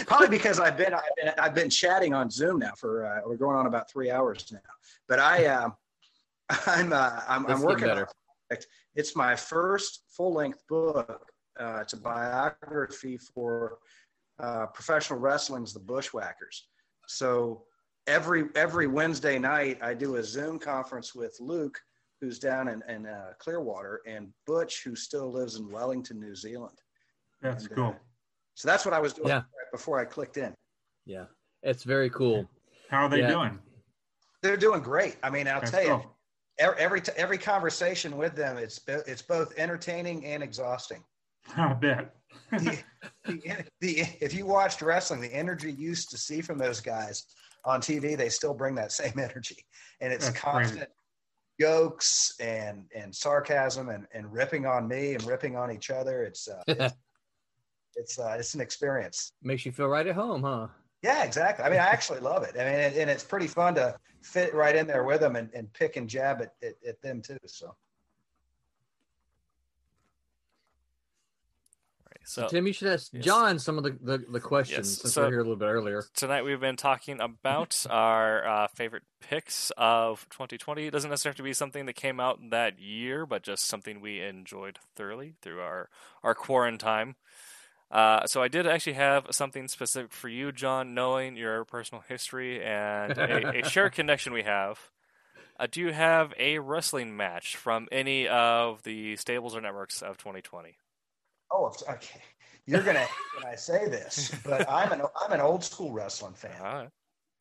[0.08, 3.38] Probably because I've been I've been I've been chatting on Zoom now for uh, we're
[3.38, 4.60] going on about three hours now.
[5.08, 5.76] But I um
[6.68, 8.08] I'm uh, I'm, I'm working on better.
[8.52, 8.58] a.
[8.96, 11.26] It's my first full length book.
[11.60, 13.80] Uh, it's a biography for
[14.40, 16.68] uh, professional wrestling's The Bushwhackers.
[17.08, 17.64] So
[18.08, 21.80] every every Wednesday night I do a Zoom conference with Luke,
[22.22, 26.78] who's down in, in uh, Clearwater, and Butch, who still lives in Wellington, New Zealand.
[27.42, 27.96] That's And, uh, cool.
[28.56, 29.36] So that's what I was doing Yeah.
[29.38, 30.54] right before I clicked in.
[31.06, 31.26] Yeah,
[31.62, 32.48] it's very cool.
[32.90, 33.30] How are they yeah.
[33.30, 33.60] doing?
[34.42, 35.18] They're doing great.
[35.24, 36.18] I mean, I'll That's tell you, cool.
[36.60, 41.04] every every, t- every conversation with them, it's bo- it's both entertaining and exhausting.
[41.58, 42.16] I bet.
[42.52, 42.78] The,
[43.26, 47.26] the, the, if you watched wrestling, the energy you used to see from those guys
[47.66, 49.66] on TV, they still bring that same energy,
[50.02, 50.90] and it's That's constant
[51.60, 56.24] jokes and and sarcasm and and ripping on me and ripping on each other.
[56.24, 56.94] It's uh, it's
[57.96, 59.32] it's, uh, it's an experience.
[59.42, 60.68] Makes you feel right at home, huh?
[61.02, 61.64] Yeah, exactly.
[61.64, 62.56] I mean, I actually love it.
[62.56, 65.50] I mean, and, and it's pretty fun to fit right in there with them and,
[65.54, 67.38] and pick and jab at, at, at them too.
[67.46, 67.76] So
[72.26, 73.24] So Tim, you should ask yes.
[73.24, 75.66] John some of the, the, the questions Yes, since so- we're here a little bit
[75.66, 76.04] earlier.
[76.16, 80.88] tonight we've been talking about our uh, favorite picks of 2020.
[80.88, 84.02] It doesn't necessarily have to be something that came out that year, but just something
[84.02, 85.90] we enjoyed thoroughly through our
[86.24, 87.16] our quarantine.
[87.92, 92.62] Uh, so I did actually have something specific for you, John, knowing your personal history
[92.64, 94.80] and a, a shared connection we have.
[95.60, 100.18] Uh, do you have a wrestling match from any of the stables or networks of
[100.18, 100.76] 2020?
[101.52, 102.22] Oh, okay.
[102.66, 106.34] You're gonna hate when I say this, but I'm an I'm an old school wrestling
[106.34, 106.60] fan.
[106.60, 106.90] All right.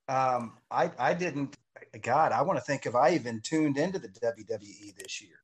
[0.08, 1.56] Um, I I didn't.
[2.02, 5.36] God, I want to think if I even tuned into the WWE this year.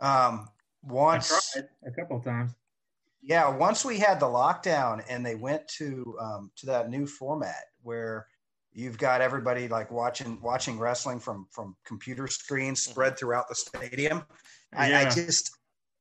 [0.00, 0.48] Um,
[0.88, 2.52] I once, tried a couple of times.
[3.22, 7.64] yeah, once we had the lockdown and they went to um, to that new format
[7.82, 8.26] where
[8.72, 14.24] you've got everybody like watching watching wrestling from from computer screens spread throughout the stadium.
[14.74, 15.10] I, I Yeah.
[15.10, 15.56] just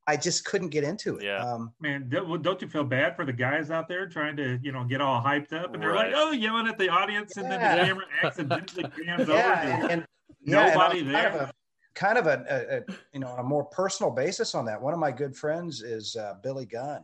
[0.06, 1.24] I just couldn't get into it.
[1.24, 1.38] Yeah.
[1.38, 4.72] Um, Man, don't don't you feel bad for the guys out there trying to, you
[4.72, 6.12] know, get all hyped up and they're Right.
[6.12, 9.72] like, oh, yelling at the audience, and then the camera accidentally pans yeah, over.
[9.72, 10.06] and, to and
[10.46, 11.24] yeah, and nobody there.
[11.24, 11.54] Kind of a,
[11.96, 14.82] kind of a, a, a you know a more personal basis on that.
[14.82, 17.04] One of my good friends is uh, Billy Gunn.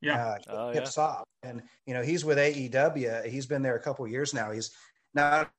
[0.00, 0.88] yeah, uh, Oh, Hip yeah.
[0.88, 3.26] Sop, and you know he's with AEW.
[3.26, 4.52] He's been there a couple years now.
[4.52, 4.70] He's
[5.14, 5.50] not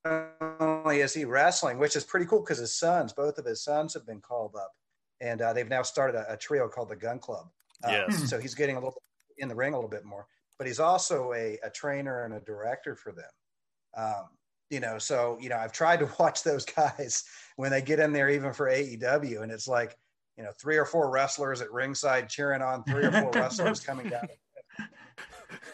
[0.60, 3.94] only is he wrestling, which is pretty cool because his sons, both of his sons,
[3.94, 4.72] have been called up,
[5.22, 7.48] and uh, they've now started a, a trio called the Gunn Club.
[7.84, 8.30] Uh, Yes.
[8.30, 9.02] So he's getting a little
[9.38, 10.26] in the ring a little bit more,
[10.58, 13.30] but he's also a, a trainer and a director for them.
[13.96, 14.30] Um,
[14.70, 17.24] you know, so you know, I've tried to watch those guys
[17.56, 19.96] when they get in there, even for AEW, and it's like,
[20.38, 24.10] you know, three or four wrestlers at ringside cheering on three or four wrestlers coming
[24.10, 24.28] down.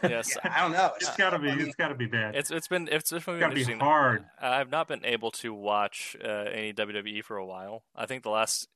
[0.03, 0.91] Yes, I don't know.
[0.97, 1.49] It's got to be.
[1.49, 2.35] I mean, It's got to be bad.
[2.35, 4.25] it's it's been it's definitely gotta be hard.
[4.41, 7.83] I've not been able to watch uh, any WWE for a while.
[7.95, 8.67] I think the last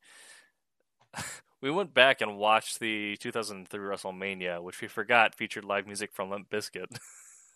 [1.61, 6.29] we went back and watched the 2003 WrestleMania, which we forgot featured live music from
[6.29, 6.97] Limp Bizkit.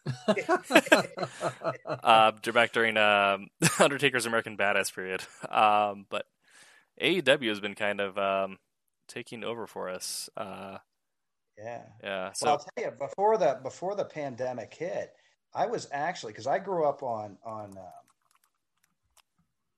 [2.03, 3.49] uh, back during um
[3.79, 5.21] Undertaker's American Badass period.
[5.47, 6.25] Um, but
[6.99, 8.57] AEW has been kind of um,
[9.07, 10.29] taking over for us.
[10.35, 10.77] Uh,
[11.57, 11.81] yeah.
[12.03, 15.13] yeah, so well, I'll tell you, before the before the pandemic hit,
[15.53, 17.85] I was actually because I grew up on on um,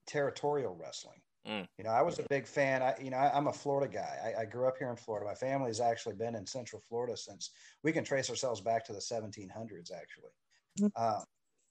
[0.05, 1.19] territorial wrestling.
[1.47, 1.67] Mm.
[1.77, 2.81] You know, I was a big fan.
[2.81, 4.33] I, you know, I, I'm a Florida guy.
[4.37, 5.25] I, I grew up here in Florida.
[5.25, 7.51] My family's actually been in Central Florida since
[7.83, 9.91] we can trace ourselves back to the 1700s.
[9.91, 11.23] Actually, um,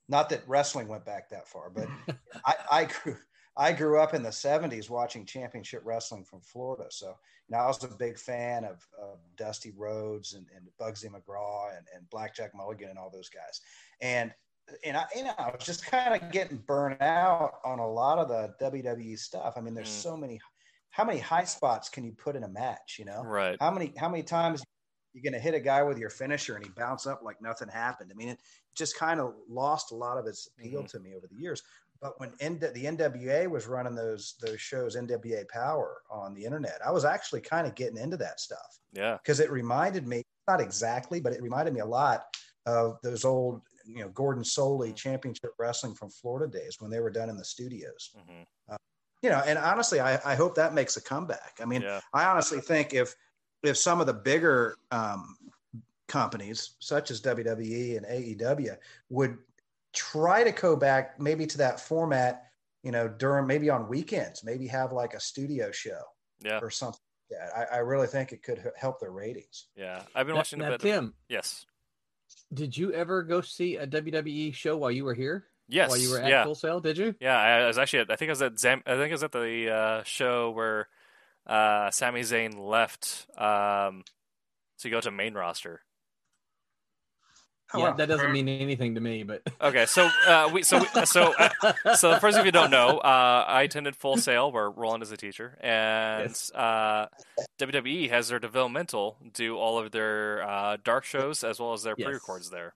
[0.08, 1.88] not that wrestling went back that far, but
[2.46, 3.16] I, I grew
[3.56, 6.86] I grew up in the 70s watching championship wrestling from Florida.
[6.90, 7.08] So,
[7.48, 11.76] you know, I was a big fan of, of Dusty Rhodes and, and Bugsy McGraw
[11.76, 13.60] and, and Blackjack Mulligan and all those guys.
[14.00, 14.32] And,
[14.84, 18.18] and I, you know, I was just kind of getting burnt out on a lot
[18.18, 19.54] of the WWE stuff.
[19.56, 20.02] I mean, there's Mm.
[20.02, 20.40] so many,
[20.90, 22.96] how many high spots can you put in a match?
[22.98, 24.62] You know, right, how many, how many times
[25.12, 27.68] you're going to hit a guy with your finisher and he bounce up like nothing
[27.68, 28.10] happened.
[28.10, 28.40] I mean, it
[28.74, 30.86] just kind of lost a lot of its appeal Mhm.
[30.86, 31.62] to me over the years.
[32.00, 36.84] But when N- the NWA was running those those shows, NWA Power on the internet,
[36.84, 40.60] I was actually kind of getting into that stuff yeah, because it reminded me, not
[40.60, 42.24] exactly, but it reminded me a lot
[42.66, 44.97] of those old, you know, Gordon Solie Mhm.
[44.97, 48.11] Championship Wrestling from Florida days when they were done in the studios.
[48.16, 48.43] hmm
[49.22, 51.59] You know, and honestly, I, I hope that makes a comeback.
[51.61, 53.14] I mean, yeah, I honestly think if
[53.62, 55.37] if some of the bigger um,
[56.09, 58.76] companies such as WWE and AEW
[59.11, 59.39] would
[59.93, 62.51] try to go back maybe to that format,
[62.83, 66.01] you know, during maybe on weekends, maybe have like a studio show
[66.41, 66.99] yeah, or something.
[67.30, 69.68] Yeah, I, I really think it could help their ratings.
[69.76, 70.03] yeah.
[70.14, 70.95] I've been Now- watching a now, bit.
[70.99, 71.64] Of, yes,
[72.53, 75.44] did you ever go see a WWE show while you were here?
[75.72, 76.44] yes, While you were at yeah.
[76.44, 77.14] Full Sail, did you?
[77.20, 78.00] Yeah, I was actually.
[78.00, 80.50] At, I think I was at Zam, I think I was at the uh, show
[80.50, 80.88] where
[81.46, 84.05] uh, Sami Zayn left um,
[84.80, 85.80] to go to main roster.
[87.76, 91.32] Yeah, that doesn't mean anything to me, but Okay, so uh, we so we, so
[91.38, 95.02] uh, so for those of you don't know, uh, I attended Full Sail where Roland
[95.02, 96.50] is a teacher, and Yes.
[96.54, 97.06] uh,
[97.58, 101.94] WWE has their developmental do all of their uh, dark shows as well as their
[101.96, 102.04] Yes.
[102.06, 102.74] pre-records there.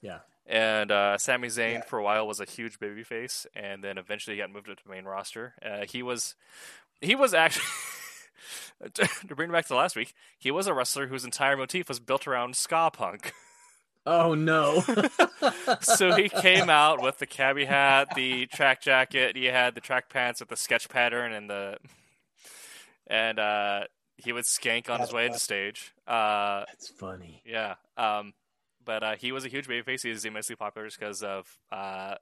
[0.00, 1.80] yeah, And uh, Sami Zayn Yeah.
[1.82, 4.88] for a while was a huge babyface, and then eventually he got moved up to
[4.88, 5.54] main roster.
[5.62, 6.34] Uh, he was,
[7.00, 7.64] he was actually
[8.94, 10.14] to bring it back to the last week.
[10.38, 13.32] He was a wrestler whose entire motif was built around ska punk.
[14.10, 14.82] Oh no!
[15.82, 19.36] so he came out with the cabbie hat, the track jacket.
[19.36, 21.76] He had the track pants with the sketch pattern and the,
[23.06, 23.80] and uh,
[24.16, 25.92] he would skank on his That's way into stage.
[26.06, 27.42] Uh, That's funny.
[27.44, 27.74] yeah.
[27.98, 28.32] Um,
[28.82, 30.02] but uh, he was a huge babyface.
[30.02, 32.14] He was immensely popular just because of uh,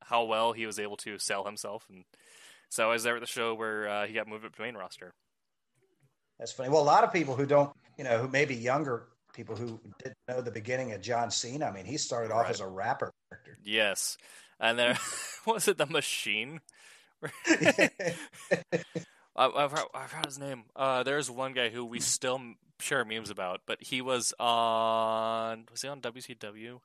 [0.00, 1.86] how well he was able to sell himself.
[1.90, 2.04] And
[2.68, 4.76] so I was there at the show where uh, he got moved up to main
[4.76, 5.12] roster.
[6.38, 6.68] That's funny.
[6.68, 10.16] Well, a lot of people who don't, you know, who maybe younger people who didn't
[10.28, 11.66] know the beginning of John Cena.
[11.66, 12.50] I mean, he started off Right.
[12.50, 13.58] as a rapper character.
[13.62, 14.16] Yes.
[14.60, 14.96] And then,
[15.46, 16.60] was it the machine?
[19.34, 20.64] I, I've, heard, I've his name.
[20.76, 22.40] Uh, there's one guy who we still
[22.80, 25.64] share memes about, but he was on.
[25.70, 26.80] Was he on WCW?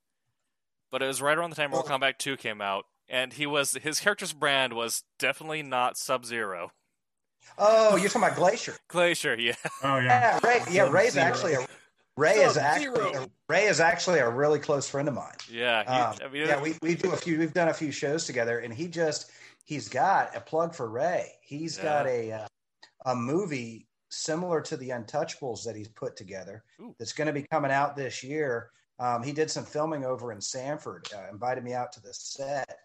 [0.90, 3.74] But it was right around the time Mortal Kombat 2 came out, and he was
[3.74, 6.72] his character's brand was definitely not Sub Zero.
[7.58, 8.76] oh, you're talking about Glacier.
[8.88, 10.40] Glacier, yeah, Oh yeah.
[10.42, 10.62] Yeah, Ray.
[10.72, 11.68] Yeah, Ray's actually a
[12.18, 13.08] Ray is Sub-Zero.
[13.08, 15.36] actually Ray is actually a really close friend of mine.
[15.50, 15.84] yeah.
[15.84, 15.90] He,
[16.24, 17.38] Um, I mean, yeah, we, we do a few.
[17.40, 19.32] We've done a few shows together, and he just
[19.64, 21.34] he's got a plug for Ray.
[21.42, 21.84] He's Yeah.
[21.84, 22.48] got a uh,
[23.06, 26.96] a movie similar to the Untouchables that he's put together Ooh.
[26.98, 28.72] that's going to be coming out this year.
[29.00, 31.08] Um, he did some filming over in Sanford.
[31.16, 32.80] Uh, invited me out to the set.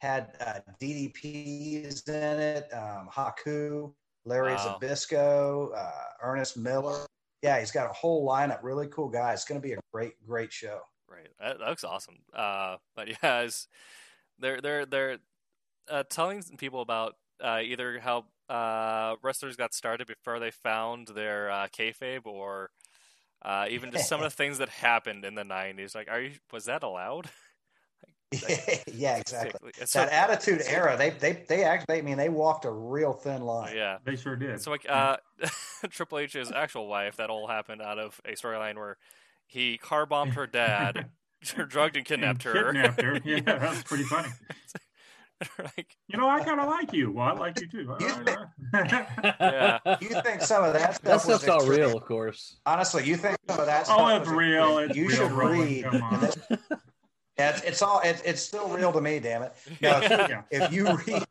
[0.00, 2.68] Had uh, DDPs in it.
[2.72, 3.92] Um, Haku,
[4.24, 4.78] Larry Wow.
[4.80, 5.90] Zbyszko, uh,
[6.22, 7.06] Ernest Miller.
[7.42, 8.60] Yeah, he's got a whole lineup.
[8.62, 9.32] Really cool guy.
[9.32, 10.80] It's going to be a great, great show.
[11.08, 11.28] Right.
[11.40, 12.18] That, that looks awesome.
[12.32, 13.68] Uh, but yeah, it's,
[14.38, 15.18] they're they're they're
[15.90, 21.50] uh, telling people about uh, either how uh, wrestlers got started before they found their
[21.50, 22.70] uh, kayfabe, or
[23.42, 25.94] uh, even just some of the things that happened in the '90s.
[25.94, 27.28] Like, are you was that allowed?
[28.92, 29.70] yeah, exactly.
[29.84, 33.42] So- that attitude era, they they they actually, I mean, they walked a real thin
[33.42, 33.74] line.
[33.76, 33.98] yeah.
[34.04, 34.60] They sure did.
[34.60, 35.16] So like uh,
[35.90, 38.96] Triple H's actual wife, that all happened out of a storyline where
[39.46, 41.06] he car bombed her dad,
[41.42, 42.72] drugged and kidnapped her.
[42.72, 43.20] Kidnapped her.
[43.24, 44.28] Yeah, that's pretty funny.
[45.58, 47.10] like, You know, I kind of like you.
[47.10, 47.96] Well, I like you too.
[48.72, 49.78] yeah.
[50.00, 52.58] You think some of that stuff That was stuff's all real, of course.
[52.64, 54.78] Honestly, you think some of that stuff oh, it's was real.
[54.78, 55.84] It's you real, should Roland,
[56.50, 56.58] read.
[57.36, 57.50] Come on.
[57.52, 59.18] Yeah, it's, it's all it's, it's still real to me.
[59.20, 59.52] Damn it!
[59.80, 60.42] No, if, Yeah.
[60.50, 61.24] if you read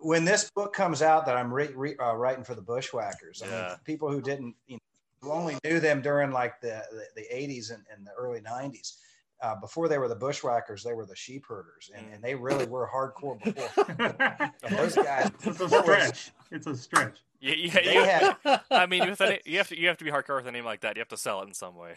[0.00, 3.46] when this book comes out that I'm re, re, uh, writing for the Bushwhackers, I
[3.50, 4.80] mean, people who didn't, you know,
[5.20, 8.96] who only knew them during like the the, the 80s and, and the early 90s.
[9.42, 12.64] Uh, before they were the Bushwhackers, they were the sheep herders, and, and they really
[12.66, 14.50] were hardcore before.
[14.70, 16.30] Those guys, it's a stretch.
[16.50, 17.18] It's a stretch.
[17.40, 20.04] Yeah, yeah, They you, had- I mean, with a, you have to you have to
[20.04, 20.96] be hardcore with a name like that.
[20.96, 21.96] You have to sell it in some way.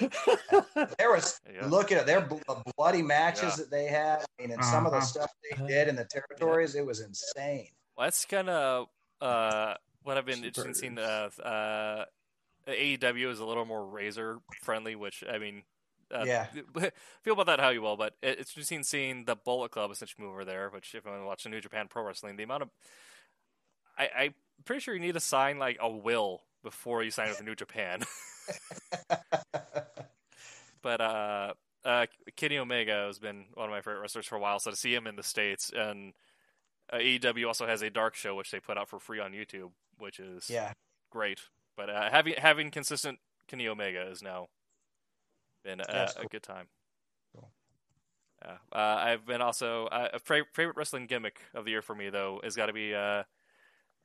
[0.98, 1.66] there was Yeah.
[1.66, 2.38] look at it, their bl-
[2.76, 3.56] bloody matches Yeah.
[3.56, 4.20] that they had.
[4.20, 5.06] I mean, and some of the Uh-huh.
[5.06, 7.68] stuff they did in the territories, it was insane.
[7.96, 8.88] Well, that's kind of
[9.20, 10.96] uh, what I've been Sheep interested in seeing.
[10.96, 11.38] herders.
[11.38, 12.04] Uh,
[12.66, 15.62] uh, AEW is a little more razor friendly, which I mean,
[16.12, 16.46] uh, Yeah.
[17.22, 20.24] feel about that how you will, but it, it's interesting seeing the Bullet Club essentially
[20.24, 20.70] move over there.
[20.70, 22.70] Which, if anyone watching New Japan Pro Wrestling, the amount of
[23.98, 24.34] I, I'm
[24.64, 28.02] pretty sure you need to sign like a will before you sign with New Japan.
[30.82, 31.54] but uh,
[31.84, 32.06] uh,
[32.36, 34.58] Kenny Omega has been one of my favorite wrestlers for a while.
[34.58, 36.12] So to see him in the states and
[36.92, 39.70] uh, AEW also has a dark show which they put out for free on YouTube,
[39.98, 40.72] which is yeah,
[41.10, 41.40] great.
[41.76, 44.48] But uh, having having consistent Kenny Omega is now
[45.62, 46.66] been a, That's a good time.
[47.34, 47.50] Cool.
[48.44, 52.10] Yeah, uh, I've been also uh, a favorite wrestling gimmick of the year for me
[52.10, 53.22] though has got to be uh,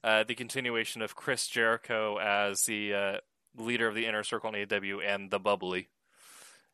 [0.04, 3.18] uh, the continuation of Chris Jericho as the uh,
[3.58, 5.90] leader of the inner circle in AEW and the bubbly.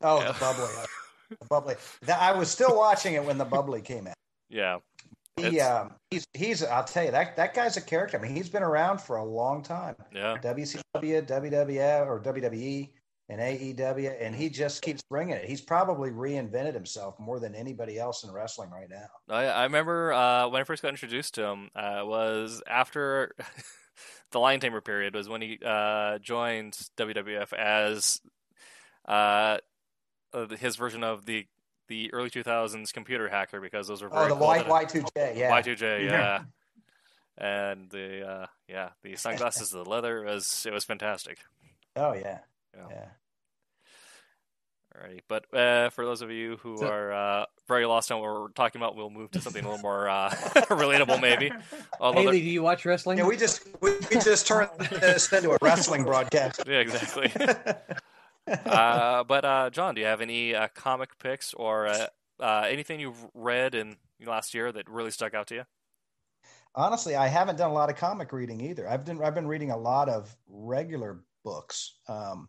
[0.02, 0.32] Oh, Yeah.
[0.32, 0.66] the bubbly,
[1.40, 1.74] the bubbly.
[2.02, 4.14] That- I was still watching it when the bubbly came out.
[4.50, 4.78] Yeah,
[5.36, 6.62] He, um, he's, he's.
[6.62, 8.18] I'll tell you that that guy's a character.
[8.18, 9.96] I mean, he's been around for a long time.
[10.12, 12.90] yeah, WCW, WWF, or WWE,
[13.28, 15.44] and AEW, and he just keeps bringing it.
[15.46, 19.06] He's probably reinvented himself more than anybody else in wrestling right now.
[19.28, 23.32] I, I remember uh, when I first got introduced to him uh, was after
[24.32, 28.20] the Lion Tamer period was when he uh, joined WWF as
[29.06, 29.58] uh,
[30.58, 31.46] his version of the
[31.88, 34.84] the early 2000s computer hacker because those were very Oh, the cool Y to- Y
[34.86, 35.50] two J, yeah.
[35.60, 36.10] Y2J, Yeah.
[36.10, 36.40] yeah.
[37.36, 41.38] And the uh, yeah, the sunglasses, the leather it was it was fantastic.
[41.96, 42.38] Oh yeah,
[42.76, 42.86] Yeah.
[42.90, 43.06] yeah.
[44.96, 48.30] Alrighty, but uh, for those of you who So- are uh, very lost on what
[48.32, 50.30] we're talking about, we'll move to something a little more uh,
[50.70, 51.50] relatable, maybe.
[51.98, 53.18] Although Haley, there- do you watch wrestling?
[53.18, 56.62] Yeah, we just we, we just turned this into a wrestling broadcast.
[56.66, 57.32] yeah, exactly.
[58.46, 62.06] uh, but uh, John, do you have any uh, comic picks or uh,
[62.40, 65.64] uh, anything you've read in last year that really stuck out to you?
[66.76, 68.88] Honestly, I haven't done a lot of comic reading either.
[68.88, 71.94] I've been I've been reading a lot of regular books.
[72.08, 72.48] Um,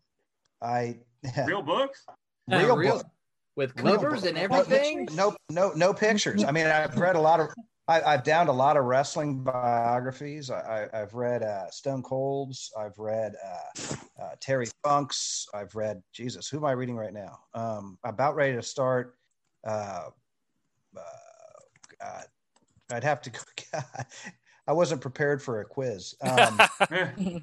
[0.65, 0.97] I
[1.45, 2.03] Real books?
[2.51, 3.05] Uh, real real- book-
[3.55, 4.29] with covers book.
[4.29, 5.07] and everything.
[5.13, 6.43] No, no, no pictures.
[6.43, 7.47] I mean, I've read a lot of.
[7.87, 10.49] I, I've downed a lot of wrestling biographies.
[10.49, 12.71] I, I, I've read uh, Stone Cold's.
[12.77, 15.47] I've read uh, uh, Terry Funk's.
[15.53, 16.49] I've read Jesus.
[16.49, 17.39] Who am I reading right now?
[17.53, 19.15] Um, about ready to start.
[19.65, 20.09] Uh,
[20.97, 21.01] uh,
[22.01, 22.25] God,
[22.91, 23.29] I'd have to.
[23.29, 23.39] go
[24.67, 26.15] I wasn't prepared for a quiz.
[26.21, 26.59] Um,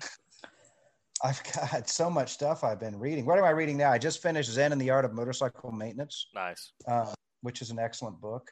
[1.22, 3.24] I've got so much stuff I've been reading.
[3.26, 3.90] What am I reading now?
[3.90, 6.72] I just finished Zen and the Art of Motorcycle Maintenance nice.
[6.86, 7.12] uh,
[7.42, 8.50] which is an excellent book.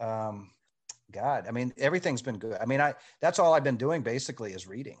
[0.00, 0.50] Um,
[1.10, 2.56] God, I mean, everything's been good.
[2.60, 4.98] I mean, I that's all I've been doing basically is reading.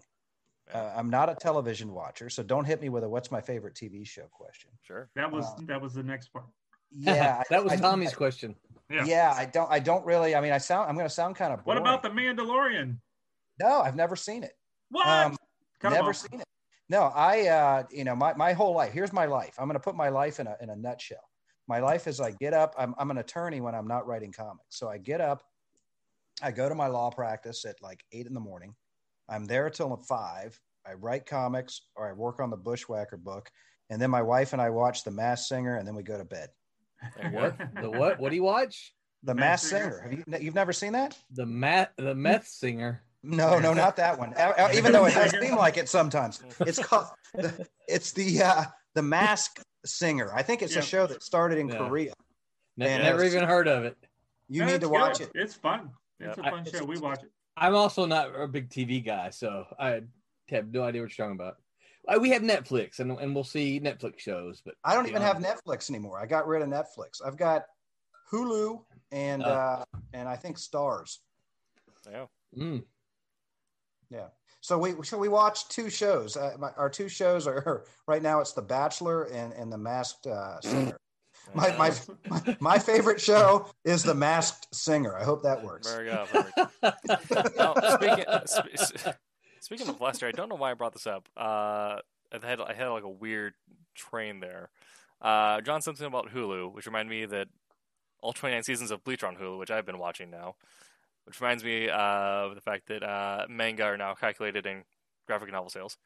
[0.72, 3.74] Uh, I'm not a television watcher, so don't hit me with a "What's my favorite
[3.74, 4.70] TV show?" question.
[4.82, 5.10] Sure.
[5.16, 6.44] That was Uh, that was the next part.
[6.90, 8.54] Yeah, I- that was I- Tommy's question.
[8.90, 9.04] Yeah.
[9.06, 9.70] Yeah, I don't.
[9.70, 10.34] I don't really.
[10.34, 10.88] I mean, I sound.
[10.88, 11.60] I'm going to sound kind of.
[11.64, 12.98] What about the Mandalorian?
[13.58, 14.52] No, I've never seen it.
[14.90, 15.06] What?
[15.06, 15.36] Um,
[15.80, 16.14] Come never on.
[16.14, 16.46] seen it.
[16.92, 17.48] No, I.
[17.48, 18.92] uh You know, my my whole life.
[18.92, 19.54] Here's my life.
[19.58, 21.26] I'm going to put my life in a in a nutshell.
[21.66, 22.74] My life is I get up.
[22.78, 24.76] I'm I'm an attorney when I'm not writing comics.
[24.80, 25.42] So I get up.
[26.42, 28.74] I go to my law practice at like eight in the morning.
[29.28, 30.60] I'm there till five.
[30.86, 33.50] I write comics or I work on the Bushwhacker book,
[33.88, 36.24] and then my wife and I watch The Mass Singer, and then we go to
[36.24, 36.48] bed.
[37.30, 37.56] What?
[37.80, 38.20] the what?
[38.20, 38.94] What do you watch?
[39.22, 39.82] The Mass Mass Singer?
[39.82, 40.00] Singer.
[40.02, 41.16] Have you you've never seen that?
[41.30, 43.02] The mat, the meth singer.
[43.22, 44.34] No, no, not that one.
[44.34, 46.42] Uh, uh, Even though it does seem like it sometimes.
[46.60, 47.06] It's called.
[47.34, 50.32] The, it's the uh, the Mask Singer.
[50.34, 50.80] I think it's Yeah.
[50.80, 51.78] a show that started in Yeah.
[51.78, 52.12] Korea.
[52.76, 53.96] Ne- Man, never even heard of it.
[54.48, 55.28] You Yeah, need it's to watch good.
[55.34, 55.40] it.
[55.40, 55.90] It's fun.
[56.20, 56.46] It's Yeah.
[56.46, 56.84] a fun I- show.
[56.84, 57.30] We watch it.
[57.56, 60.00] I'm also not a big TV guy, so I
[60.48, 61.56] have no idea what you're talking about.
[62.08, 65.36] Uh, We have Netflix, and and we'll see Netflix shows, but I don't even have
[65.36, 66.18] Netflix anymore.
[66.18, 67.20] I got rid of Netflix.
[67.24, 67.62] I've got
[68.32, 69.46] Hulu and Oh.
[69.46, 71.18] uh, and I think Starz.
[72.10, 72.26] Yeah.
[72.56, 72.84] Mm.
[74.12, 74.26] Yeah.
[74.60, 76.36] So we so we watched two shows.
[76.36, 78.40] Uh, my, our two shows are right now.
[78.40, 80.96] It's The Bachelor and and The Masked uh, Singer.
[81.54, 81.92] My, my
[82.30, 85.18] my my favorite show is The Masked Singer.
[85.18, 85.92] I hope that works.
[85.92, 86.26] There we go.
[86.32, 87.50] There.
[87.58, 89.18] Now, speaking, sp-
[89.60, 91.28] speaking of Lester, I don't know why I brought this up.
[91.36, 91.98] Uh,
[92.32, 93.54] I had I had like a weird
[93.94, 94.70] train there.
[95.20, 97.48] Uh, John something about Hulu, which reminded me that
[98.22, 100.54] all 29 seasons of Bleach are on Hulu, which I've been watching now.
[101.24, 104.82] Which reminds me of the fact that uh, manga are now calculated in
[105.26, 105.96] graphic novel sales.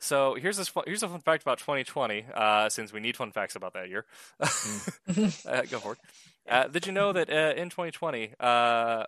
[0.00, 3.32] So here's this fun, here's a fun fact about 2020, uh, since we need fun
[3.32, 4.06] facts about that year.
[4.40, 5.98] uh, go for it.
[6.48, 9.04] Uh, did you know that uh, in 2020, uh,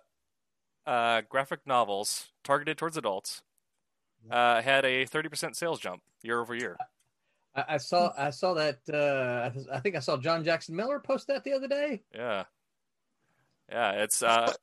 [0.85, 3.41] uh, graphic novels targeted towards adults
[4.29, 6.77] uh, had a 30% sales jump year over year?
[7.55, 8.77] I, I saw I saw that.
[8.91, 12.03] Uh, I, I think I saw John Jackson Miller post that the other day.
[12.13, 12.43] Yeah,
[13.69, 13.91] yeah.
[14.03, 14.53] It's uh,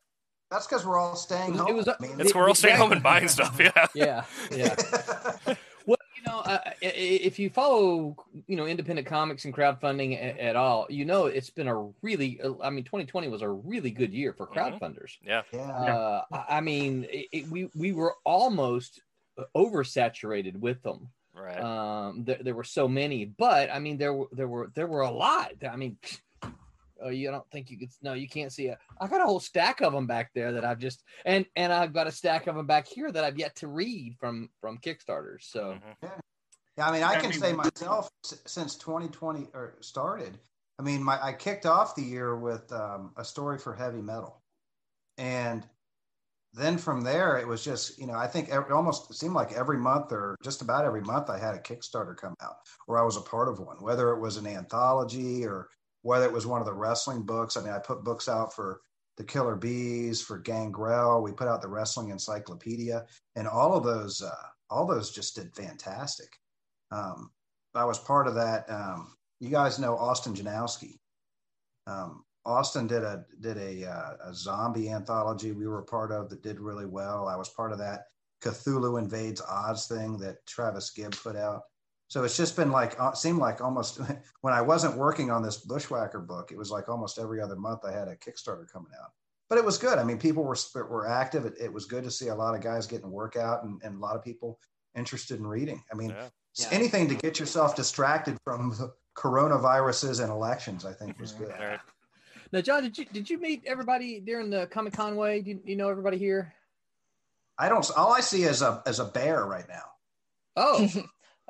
[0.50, 1.68] That's because we're all staying It was- home.
[1.70, 3.58] it was- I mean, it's the- we're all the staying home and buying stuff.
[3.60, 4.74] Yeah, Yeah, yeah.
[5.86, 8.14] Well, you know, uh, i- i- if you follow,
[8.46, 12.38] you know, independent comics and crowdfunding at, at all, you know, it's been a really,
[12.62, 14.54] I mean, 2020 was a really good year for Mhm.
[14.54, 15.16] crowdfunders.
[15.22, 15.42] yeah.
[15.50, 15.60] yeah.
[15.62, 19.00] Uh, I I mean, it, it, we we were almost
[19.56, 21.08] oversaturated with them.
[21.34, 21.58] Right.
[21.60, 25.02] Um, there, there were so many, but I mean, there were there were there were
[25.02, 25.52] a lot.
[25.70, 25.96] I mean,
[27.02, 27.90] oh, you don't think you could?
[28.02, 28.78] No, you can't see it.
[29.00, 31.92] I got a whole stack of them back there that I've just and and I've
[31.92, 35.42] got a stack of them back here that I've yet to read from from Kickstarters.
[35.42, 36.20] So Mhm.
[36.76, 40.38] Yeah, I mean, I I can say myself since 2020 or started.
[40.78, 44.42] I mean, my I kicked off the year with um, a story for heavy metal,
[45.16, 45.66] and
[46.54, 49.76] then from there it was just you know I think it almost seemed like every
[49.76, 52.56] month or just about every month I had a Kickstarter come out
[52.86, 55.68] or I was a part of one, whether it was an anthology or
[56.08, 57.56] whether it was one of the wrestling books.
[57.56, 58.80] I mean, I put books out for
[59.18, 61.22] the Killer Bees, for Gangrel.
[61.22, 63.04] We put out the Wrestling Encyclopedia,
[63.36, 66.30] and all of those, uh, all those just did fantastic.
[66.90, 67.30] Um,
[67.74, 68.64] I was part of that.
[68.70, 70.98] Um, you guys know Austin Janowski.
[71.86, 76.42] Um, Austin did a did a, uh, a zombie anthology we were part of that
[76.42, 77.28] did really well.
[77.28, 78.04] I was part of that
[78.42, 81.62] Cthulhu invades Oz thing that Travis Gibb put out.
[82.08, 84.00] So it's just been like uh, seemed like almost
[84.40, 87.84] when I wasn't working on this Bushwhacker book, it was like almost every other month
[87.84, 89.10] I had a Kickstarter coming out.
[89.48, 89.98] But it was good.
[89.98, 91.46] I mean, people were were active.
[91.46, 93.96] It, it was good to see a lot of guys getting work out and, and
[93.96, 94.58] a lot of people
[94.96, 95.82] interested in reading.
[95.92, 96.28] I mean, Yeah.
[96.56, 96.68] Yeah.
[96.72, 101.52] anything to get yourself distracted from the coronaviruses and elections, I think was good.
[101.52, 101.80] All right.
[102.52, 105.40] now, John, did you did you meet everybody during the Comic Con way?
[105.42, 106.54] Do you, you know everybody here?
[107.58, 107.88] I don't.
[107.96, 109.84] All I see is a as a bear right now.
[110.56, 110.88] Oh,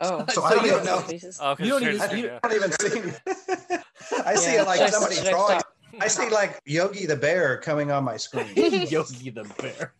[0.01, 0.99] oh, So I don't even know.
[1.01, 1.39] Faces.
[1.41, 2.39] Oh, 'cause You don't even- you- yeah.
[2.43, 3.13] don't even see.
[4.25, 4.63] I see Yeah.
[4.63, 5.59] it like Should somebody should I drawing.
[5.61, 5.73] stop?
[6.01, 8.47] I see like Yogi the bear coming on my screen.
[8.57, 9.95] Yogi the bear.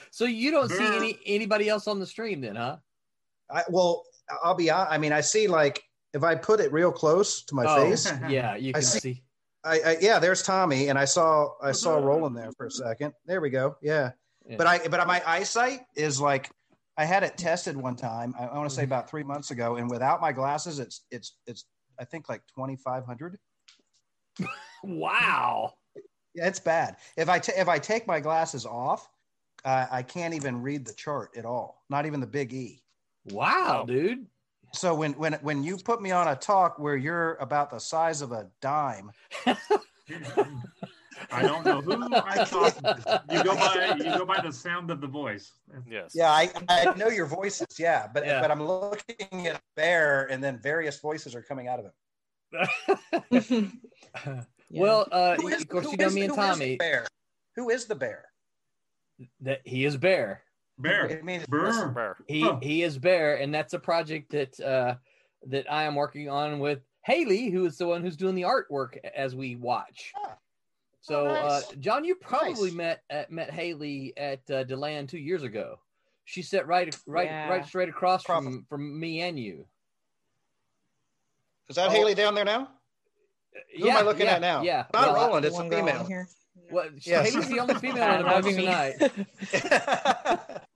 [0.10, 2.76] so you don't see any anybody else on the stream then, huh?
[3.50, 4.04] I, well,
[4.42, 4.92] I'll be honest.
[4.92, 5.82] I mean, I see like
[6.14, 8.98] if I put it real close to my Oh, face, Yeah, you I can see-
[9.00, 9.22] see.
[9.64, 13.12] I, I yeah, there's Tommy, and I saw I saw Roland there for a second.
[13.26, 13.76] There we go.
[13.82, 14.10] Yeah,
[14.48, 14.56] Yeah.
[14.56, 16.50] but I but my eyesight is like
[16.96, 18.34] I had it tested one time.
[18.38, 21.36] I, I want to say about three months ago, and without my glasses, it's it's
[21.46, 21.64] it's
[21.98, 23.38] I think like twenty five hundred.
[24.84, 25.74] Wow.
[26.34, 26.96] Yeah, it's bad.
[27.16, 29.08] If I ta- if I take my glasses off,
[29.64, 31.84] uh, I can't even read the chart at all.
[31.88, 32.82] Not even the big E.
[33.26, 33.84] Wow.
[33.86, 34.26] dude.
[34.74, 38.22] So when when when you put me on a talk where you're about the size
[38.22, 39.12] of a dime,
[41.30, 42.74] I don't know who I thought
[43.30, 43.94] you go by.
[43.98, 45.52] You go by the sound of the voice.
[45.88, 46.12] Yes.
[46.14, 48.40] yeah, I, I know your voices, yeah, but Yeah.
[48.40, 51.86] but I'm looking at a bear, and then various voices are coming out of
[53.30, 53.80] him.
[54.74, 56.76] Well, uh, Who is- of course, you know is- me and who is the Tommy.
[56.76, 57.06] bear.
[57.56, 58.24] Who is the bear?
[59.40, 60.42] That he is bear.
[60.78, 61.18] Bear.
[61.18, 61.88] I mean, Bear.
[61.90, 62.16] Bear.
[62.26, 62.58] He Huh.
[62.62, 64.94] he is bear, and that's a project that uh,
[65.48, 68.96] that I am working on with Haley, who is the one who's doing the artwork
[69.14, 70.10] as we watch.
[70.16, 70.36] Ah.
[71.02, 71.68] So, Oh, nice.
[71.70, 72.72] uh, John, you probably Nice.
[72.74, 75.78] met uh, met Haley at uh, Deland two years ago.
[76.24, 77.48] She sat right right Yeah.
[77.48, 78.52] right straight across Probably.
[78.52, 79.66] from from me and you.
[81.68, 81.90] is that Oh.
[81.90, 82.68] Haley down there now?
[83.78, 84.62] Who am I looking yeah, at now?
[84.62, 85.98] Yeah, Not well, Roland, it's a female.
[86.00, 86.28] on here.
[86.70, 87.30] Well, Yes.
[87.32, 88.64] Haley's the only female on the That'd box be me.
[89.50, 90.62] tonight.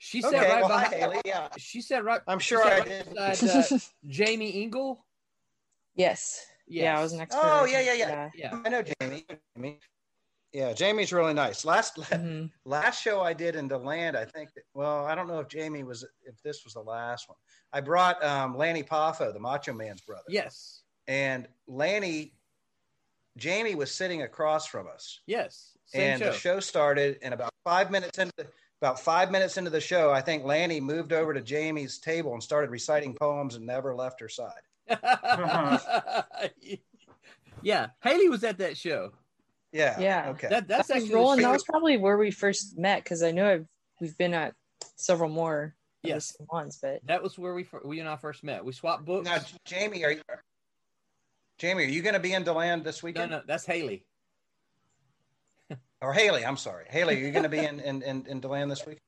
[0.00, 1.02] She sat okay, right well, hi, behind.
[1.02, 1.20] Haley.
[1.24, 2.20] Yeah, She sat right.
[2.28, 3.14] I'm sure I right did.
[3.14, 5.04] beside, uh, Jamie Ingle.
[5.96, 6.40] yes.
[6.68, 7.34] Yeah, I was next.
[7.34, 7.68] to Oh, her.
[7.68, 8.30] yeah, yeah, yeah.
[8.34, 8.60] Yeah.
[8.64, 9.26] I know Jamie.
[9.56, 9.78] Jamie.
[10.52, 11.64] Yeah, Jamie's really nice.
[11.64, 12.50] Last Mhm.
[12.64, 14.48] last show I did in Deland, I think.
[14.74, 17.36] Well, I don't know if Jamie was if this was the last one.
[17.72, 20.82] I brought um, Lanny Poffo, the Macho Man's brother, Yes.
[21.06, 22.32] and Lanny.
[23.36, 25.76] Jamie was sitting across from us, Yes.
[25.86, 26.30] Same and show.
[26.30, 27.18] the show started.
[27.22, 28.32] And about five minutes into
[28.80, 32.42] about five minutes into the show, I think Lanny moved over to Jamie's table and
[32.42, 34.62] started reciting poems and never left her side.
[37.62, 39.12] yeah, Haley was at that show.
[39.72, 39.98] Yeah.
[40.00, 40.28] Yeah.
[40.30, 40.48] Okay.
[40.48, 41.40] That that's That was actually the Roland.
[41.40, 43.66] show- That was probably where we first met because I know I've
[44.00, 44.54] we've been at
[44.96, 45.70] several more of
[46.04, 46.36] the Yes.
[46.50, 48.64] ones, but that was where we fir- we and I first met.
[48.64, 49.26] We swapped books.
[49.26, 50.22] now, Jamie, are you?
[51.58, 53.30] Jamie, are you going to be in Deland this no, weekend?
[53.32, 54.04] no, that's Haley.
[56.00, 56.46] Or Haley?
[56.46, 57.16] I'm sorry, Haley.
[57.16, 58.98] Are you going to be in in in, in Deland this week?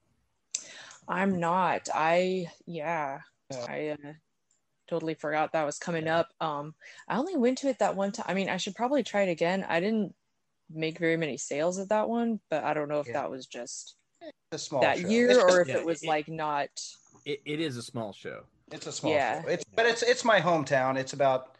[1.09, 1.89] I'm not.
[1.95, 3.21] I yeah.
[3.51, 3.67] Yeah.
[3.69, 4.13] I uh,
[4.91, 6.29] totally forgot that was coming up.
[6.41, 6.75] Um,
[7.09, 8.27] I only went to it that one time.
[8.29, 9.65] I mean, I should probably try it again.
[9.69, 10.15] I didn't
[10.69, 13.15] make very many sales at that one, but I don't know if Yeah.
[13.15, 13.95] that was just
[14.53, 15.09] a small that show.
[15.09, 16.69] year It's, or if Yeah, it was it- like not.
[17.25, 18.43] It, it is a small show.
[18.73, 19.43] it's a small Yeah.
[19.43, 19.49] show.
[19.49, 20.97] It's but it's it's my hometown.
[20.99, 21.57] It's about.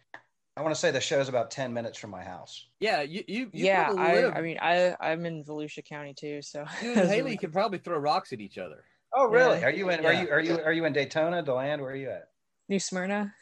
[0.57, 2.67] I want to say the show's about ten minutes from my house.
[2.81, 4.27] Yeah, you you, you yeah, I.
[4.27, 7.97] I mean, I I'm in Volusia County too, so you and Haley could probably throw
[7.99, 8.85] rocks at each other.
[9.13, 9.59] Oh, really?
[9.59, 9.67] Yeah.
[9.67, 10.05] Are you in?
[10.07, 11.81] Are you are you are you in Daytona, Deland?
[11.83, 12.29] Where are you at?
[12.71, 13.35] New Smyrna.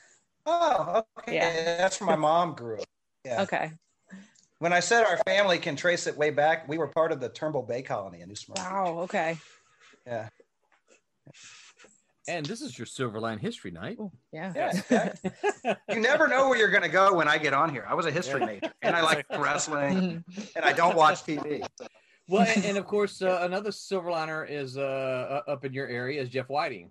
[0.46, 1.34] Oh, okay.
[1.34, 1.76] Yeah.
[1.76, 2.86] That's where my mom grew up.
[3.24, 3.42] Yeah.
[3.42, 3.70] Okay.
[4.58, 7.28] When I said our family can trace it way back, we were part of the
[7.28, 8.62] Turnbull Bay Colony in New Smyrna.
[8.62, 8.98] Wow.
[9.00, 9.36] Okay.
[10.06, 10.30] Yeah.
[12.26, 13.98] And this is your Silverline History Night.
[14.00, 14.72] Ooh, yeah.
[14.90, 15.74] Yeah.
[15.90, 17.86] You never know where you're going to go when I get on here.
[17.88, 18.46] I was a history Yeah.
[18.46, 20.24] major, and I like wrestling,
[20.56, 21.66] and I don't watch TV.
[22.28, 26.28] well, and, and of course, uh, another Silverliner is uh, up in your area is
[26.30, 26.90] Jeff Whiting.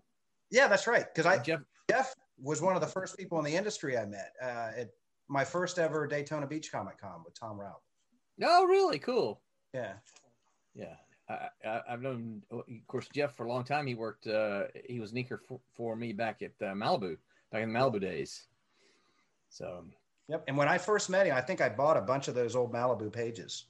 [0.52, 1.06] Yeah, that's right.
[1.14, 1.60] Because I Jeff,
[1.90, 4.90] Jeff was one of the first people in the industry I met uh, at
[5.28, 7.82] my first ever Daytona Beach Comic Con with Tom Raup.
[8.44, 9.42] oh, really cool.
[9.74, 9.94] Yeah.
[10.76, 10.96] Yeah,
[11.28, 13.88] I, I, I've known, of course, Jeff for a long time.
[13.88, 17.18] He worked, uh, he was sneaker for, for me back at uh, Malibu,
[17.52, 18.46] back in the Malibu days.
[19.50, 19.86] So,
[20.30, 20.44] Yep.
[20.48, 22.74] And when I first met him, I think I bought a bunch of those old
[22.74, 23.66] Malibu pages.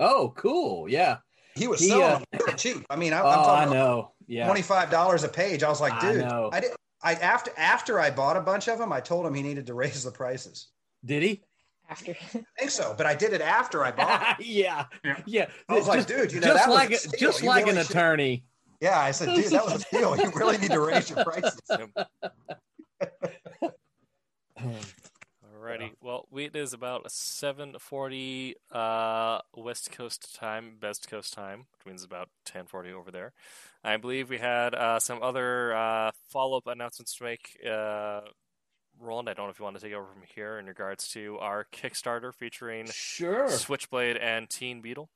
[0.00, 0.88] oh, cool.
[0.88, 1.18] Yeah.
[1.54, 2.84] He was He, selling uh, cheap.
[2.88, 4.12] I mean, I, oh, I'm I know.
[4.26, 4.46] Yeah.
[4.46, 5.62] twenty-five dollars a page.
[5.62, 6.48] I was like, dude, know.
[6.50, 6.70] I, did.
[7.02, 9.74] I after after I bought a bunch of them, I told him he needed to
[9.74, 10.68] raise the prices.
[11.04, 11.42] Did he?
[11.88, 12.12] After.
[12.12, 12.14] I
[12.58, 14.20] think so, but I did it after I bought.
[14.20, 14.36] Them.
[14.40, 14.84] yeah.
[15.04, 15.20] Yeah.
[15.26, 15.46] Yeah.
[15.68, 17.30] I was like, just, dude, you know, just that was like a a, steal.
[17.30, 18.44] just You like really an should- attorney.
[18.80, 20.16] Yeah, I said, dude, that was a steal.
[20.16, 21.60] You really need to raise your prices.
[25.62, 25.92] Alrighty.
[26.00, 32.02] Well, we, it is about 7:40 uh, West Coast time, Best Coast time, which means
[32.02, 33.32] about 10:40 over there.
[33.84, 37.58] I believe we had uh, some other uh, follow-up announcements to make.
[37.64, 38.22] Uh,
[39.00, 41.38] Roland, I don't know if you want to take over from here in regards to
[41.38, 43.48] our Kickstarter featuring Sure.
[43.48, 45.08] Switchblade and Teen Beetle.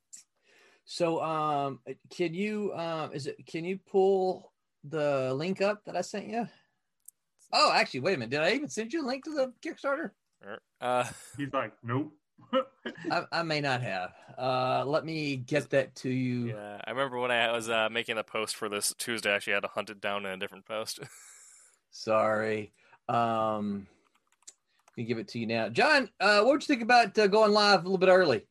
[0.86, 4.52] So, um, can you, um, is it, can you pull
[4.82, 6.48] the link up that I sent you?
[7.52, 8.30] Oh, actually, wait a minute.
[8.30, 10.10] Did I even send you a link to the Kickstarter?
[10.80, 11.04] Uh,
[11.36, 12.12] He's like, nope.
[13.10, 14.12] I, I may not have.
[14.38, 16.48] Uh, let me get that to you.
[16.48, 19.32] yeah, I remember when I was uh, making a post for this Tuesday.
[19.32, 21.00] I actually had to hunt it down in a different post.
[21.90, 22.72] Sorry.
[23.08, 23.86] Um,
[24.90, 25.68] let me give it to you now.
[25.70, 28.46] John, uh, what would you think about uh, going live a little bit early?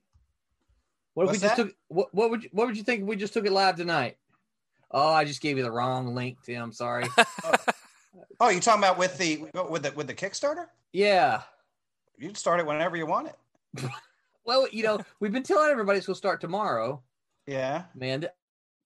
[1.13, 1.63] What if What's we just that?
[1.67, 3.75] took what, what would you, what would you think if we just took it live
[3.75, 4.17] tonight?
[4.91, 6.71] Oh, I just gave you the wrong link, Tim.
[6.71, 7.05] Sorry.
[8.37, 10.65] Oh, you talking about with the with the with the Kickstarter?
[10.91, 11.43] yeah.
[12.17, 13.83] You can start it whenever you want it.
[14.45, 17.01] Well, you know, we've been telling everybody it's going to start tomorrow.
[17.47, 17.85] Yeah.
[17.95, 18.27] Man,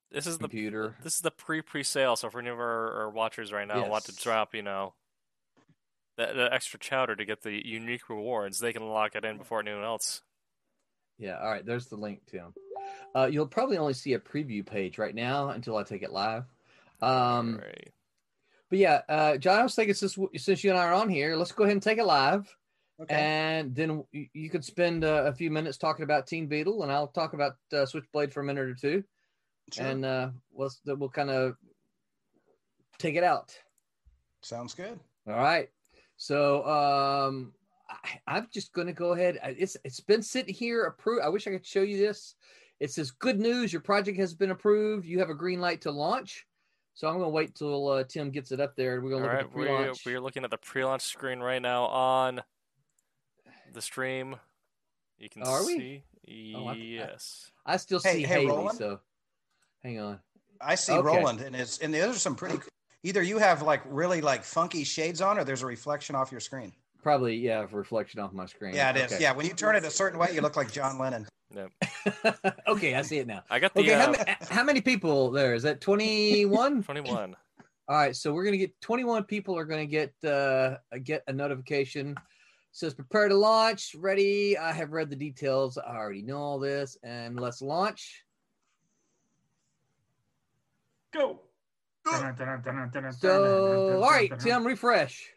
[0.10, 0.96] this is the computer.
[1.04, 2.16] this is the pre pre sale.
[2.16, 4.94] So for any of our, our watchers right now want to drop, you know,
[6.16, 9.60] the, the extra chowder to get the unique rewards, they can lock it in before
[9.60, 10.22] anyone else.
[11.18, 11.38] Yeah.
[11.38, 11.66] All right.
[11.66, 12.54] There's the link, Tim.
[13.14, 16.46] Uh, you'll probably only see a preview page right now until I take it live.
[17.02, 17.92] Um, Alright.
[18.70, 21.36] But yeah, uh, John, I was thinking since since you and I are on here,
[21.36, 22.56] let's go ahead and take it live,
[23.02, 23.16] Okay.
[23.16, 26.92] and then you, you could spend uh, a few minutes talking about Teen Beetle, and
[26.92, 29.04] I'll talk about uh, Switchblade for a minute or two,
[29.72, 29.86] Sure.
[29.86, 31.56] and uh, we'll we'll kind of
[32.98, 33.58] take it out.
[34.42, 35.00] Sounds good.
[35.28, 35.70] All right.
[36.18, 37.54] So um,
[37.90, 39.40] I, I'm just going to go ahead.
[39.44, 41.24] It's it's been sitting here approved.
[41.24, 42.36] I wish I could show you this.
[42.80, 43.72] It says good news.
[43.72, 45.06] Your project has been approved.
[45.06, 46.46] You have a green light to launch.
[46.94, 49.00] So I'm going to wait till uh, Tim gets it up there.
[49.00, 50.06] We're going to look right, at the we're, pre-launch.
[50.06, 52.42] we're looking at the pre-launch screen right now on
[53.74, 54.36] the stream.
[55.18, 56.04] You can Are we?
[56.28, 56.54] see.
[56.56, 57.52] Oh, I- I- yes.
[57.66, 58.48] I still Hey- see hey, Haley.
[58.48, 58.78] Roland?
[58.78, 59.00] So
[59.84, 60.20] hang on.
[60.62, 61.02] I see Okay.
[61.06, 62.60] Roland, and it's and those are some pretty.
[63.04, 66.42] Either you have like really like funky shades on, or there's a reflection off your
[66.42, 66.74] screen.
[67.02, 68.74] Probably yeah, reflection off my screen.
[68.76, 69.14] Yeah, it is.
[69.14, 69.22] Okay.
[69.24, 71.26] Yeah, when you turn it a certain way, you look like John Lennon.
[72.68, 73.42] okay, I see it now.
[73.50, 75.54] I got the Okay, how, uh, ma- how many people there?
[75.54, 76.84] Is that 21?
[76.84, 77.36] 21.
[77.88, 82.16] All right, so we're gonna get 21 people are gonna get uh get a notification.
[82.72, 84.58] Says prepare to launch, ready.
[84.58, 85.78] I have read the details.
[85.78, 88.24] I already know all this, and let's launch.
[91.14, 91.42] Go.
[92.06, 92.34] Go.
[93.12, 95.30] So all right, Tim, refresh.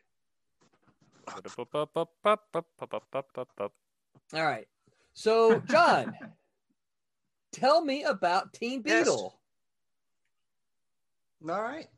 [4.35, 4.67] All right.
[5.15, 6.15] So, John,
[7.53, 9.05] tell me about Teen Yes.
[9.05, 9.39] Beetle.
[11.49, 11.89] All right.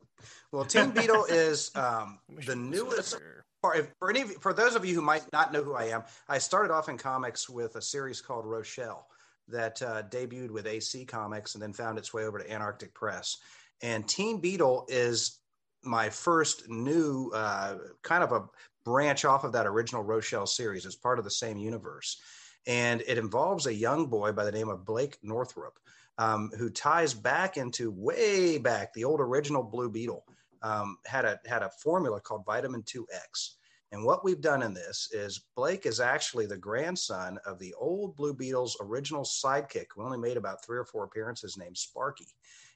[0.51, 3.17] Well, Team Beetle is um, the newest.
[3.65, 5.85] For, if- for any of for those of you who might not know who I
[5.85, 9.07] am, I started off in comics with a series called Rochelle
[9.47, 13.37] that uh, debuted with AC Comics and then found its way over to Antarctic Press.
[13.81, 15.39] And Teen Beetle is
[15.83, 18.43] my first new uh, kind of a
[18.83, 20.85] branch off of that original Rochelle series.
[20.85, 22.21] It's part of the same universe,
[22.67, 25.79] and it involves a young boy by the name of Blake Northrup
[26.19, 30.23] um, who ties back into way back the old original Blue Beetle
[30.65, 33.51] um, had a had a formula called vitamin 2x.
[33.91, 38.15] And what we've done in this is Blake is actually the grandson of the old
[38.15, 42.27] Blue Beetle's original sidekick, who only made about three or four appearances, named Sparky.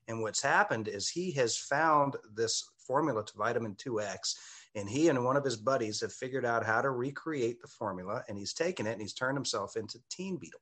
[0.07, 4.35] And what's happened is he has found this formula to vitamin 2x,
[4.75, 8.23] and he and one of his buddies have figured out how to recreate the formula,
[8.29, 10.61] and he's taken it and he's turned himself into Teen Beetle.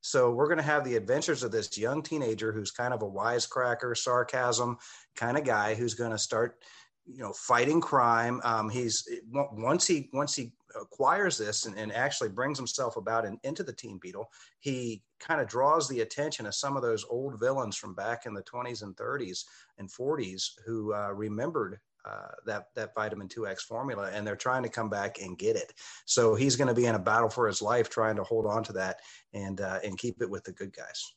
[0.00, 3.10] So we're going to have the adventures of this young teenager who's kind of a
[3.10, 4.78] wisecracker, sarcasm
[5.16, 6.62] kind of guy who's going to start,
[7.06, 8.40] you know, fighting crime.
[8.44, 13.38] Um, he's once he once he acquires this and, and actually brings himself about and
[13.42, 17.40] into the Teen Beetle, he kind of draws the attention of some of those old
[17.40, 19.44] villains from back in the 20s and 30s
[19.78, 24.68] and 40s who uh, remembered uh, that that vitamin 2x formula and they're trying to
[24.68, 25.72] come back and get it
[26.04, 28.62] so he's going to be in a battle for his life trying to hold on
[28.62, 29.00] to that
[29.34, 31.12] and uh, and keep it with the good guys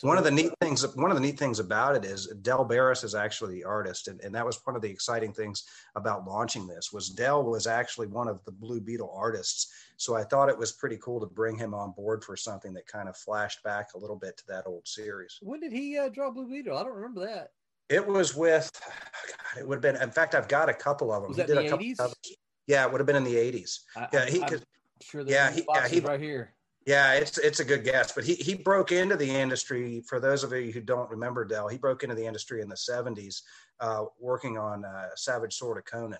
[0.00, 3.04] one of the neat things one of the neat things about it is dell Barras
[3.04, 5.64] is actually the artist and, and that was one of the exciting things
[5.94, 10.24] about launching this was dell was actually one of the Blue Beetle artists so I
[10.24, 13.16] thought it was pretty cool to bring him on board for something that kind of
[13.16, 16.48] flashed back a little bit to that old series When did he uh, draw Blue
[16.48, 16.76] Beetle?
[16.76, 17.50] I don't remember that.
[17.92, 21.22] It was with God, it would have been in fact I've got a couple of
[21.22, 22.34] them Was that in did the a couple 80s?
[22.66, 23.80] yeah it would have been in the 80s
[24.12, 24.64] Yeah, he could-
[25.00, 26.54] sure yeah, he- yeah, he- right here.
[26.84, 30.02] Yeah, it's it's a good guess, but he he broke into the industry.
[30.08, 32.74] For those of you who don't remember Dell, he broke into the industry in the
[32.76, 33.42] '70s,
[33.78, 36.18] uh, working on uh, Savage Sword of Conan,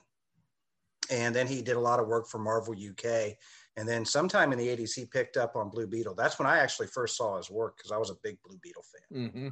[1.10, 3.36] and then he did a lot of work for Marvel UK.
[3.76, 6.14] And then sometime in the '80s, he picked up on Blue Beetle.
[6.14, 8.84] That's when I actually first saw his work because I was a big Blue Beetle
[9.10, 9.30] fan.
[9.32, 9.48] hmm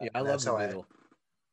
[0.00, 0.86] Yeah, I love Blue how I- Beetle.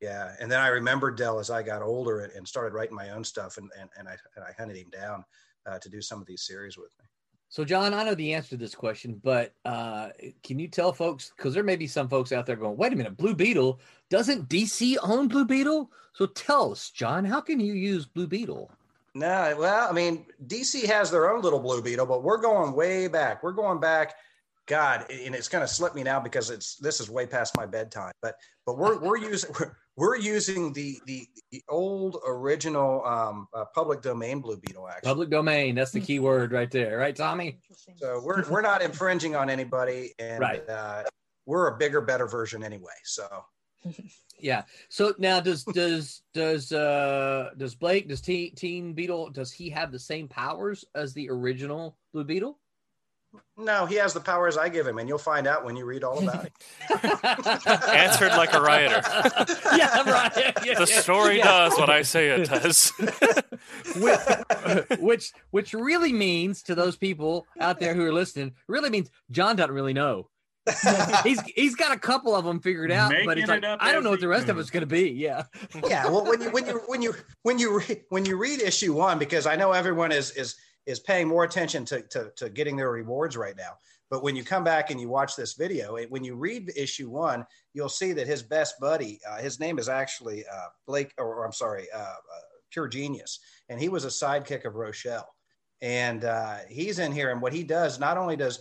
[0.03, 3.11] Yeah, and then I remembered Dell as I got older and, and started writing my
[3.11, 5.23] own stuff, and and, and I and I hunted him down
[5.65, 7.05] uh, to do some of these series with me.
[7.47, 10.09] So, John, I know the answer to this question, but uh,
[10.43, 11.31] can you tell folks?
[11.37, 14.49] Because there may be some folks out there going, "Wait a minute, Blue Beetle doesn't
[14.49, 18.71] DC own Blue Beetle?" So, tell us, John, how can you use Blue Beetle?
[19.15, 23.07] No, well, I mean, DC has their own little Blue Beetle, but we're going way
[23.07, 23.41] back.
[23.41, 24.15] We're going back,
[24.65, 27.65] God, and it's going to slip me now because it's this is way past my
[27.65, 28.11] bedtime.
[28.21, 28.35] But
[28.65, 34.01] but we're we're using we're, we're using the, the the old original um, uh, public
[34.01, 35.07] domain Blue Beetle actually.
[35.07, 35.75] Public domain.
[35.75, 37.59] That's the key word right there, right, Tommy?
[37.97, 40.67] So we're we're not infringing on anybody, and Right.
[40.69, 41.03] uh,
[41.45, 42.93] we're a bigger, better version anyway.
[43.03, 43.27] So
[44.39, 44.63] Yeah.
[44.89, 49.91] So now, does does does uh does Blake does Teen, Teen Beetle does he have
[49.91, 52.59] the same powers as the original Blue Beetle?
[53.57, 56.03] No, he has the powers I give him, and you'll find out when you read
[56.03, 56.53] all about it.
[57.89, 59.01] Answered like a rioter.
[59.77, 60.53] yeah, right.
[60.63, 61.43] Yeah, The story yeah.
[61.43, 62.91] does what I say it does.
[63.95, 69.09] which, which which really means to those people out there who are listening, really means
[69.31, 70.29] John doesn't really know.
[71.23, 73.91] he's he's got a couple of them figured out, but Making it's like it I
[73.91, 75.09] don't know what the rest of it's going to be.
[75.09, 75.43] Yeah,
[75.87, 78.93] yeah well when you when you when you when you read when you read issue
[78.93, 80.55] one because i know everyone is is
[80.85, 83.77] is paying more attention to to, to getting their rewards right now.
[84.09, 87.09] But when you come back and you watch this video it- when you read issue
[87.09, 91.35] one you'll see that his best buddy uh, his name is actually uh, blake or,
[91.35, 92.15] or i'm sorry uh, uh,
[92.69, 93.39] pure genius
[93.69, 95.33] and he was a sidekick of rochelle.
[95.81, 98.59] And uh, he's in here and what he does not only does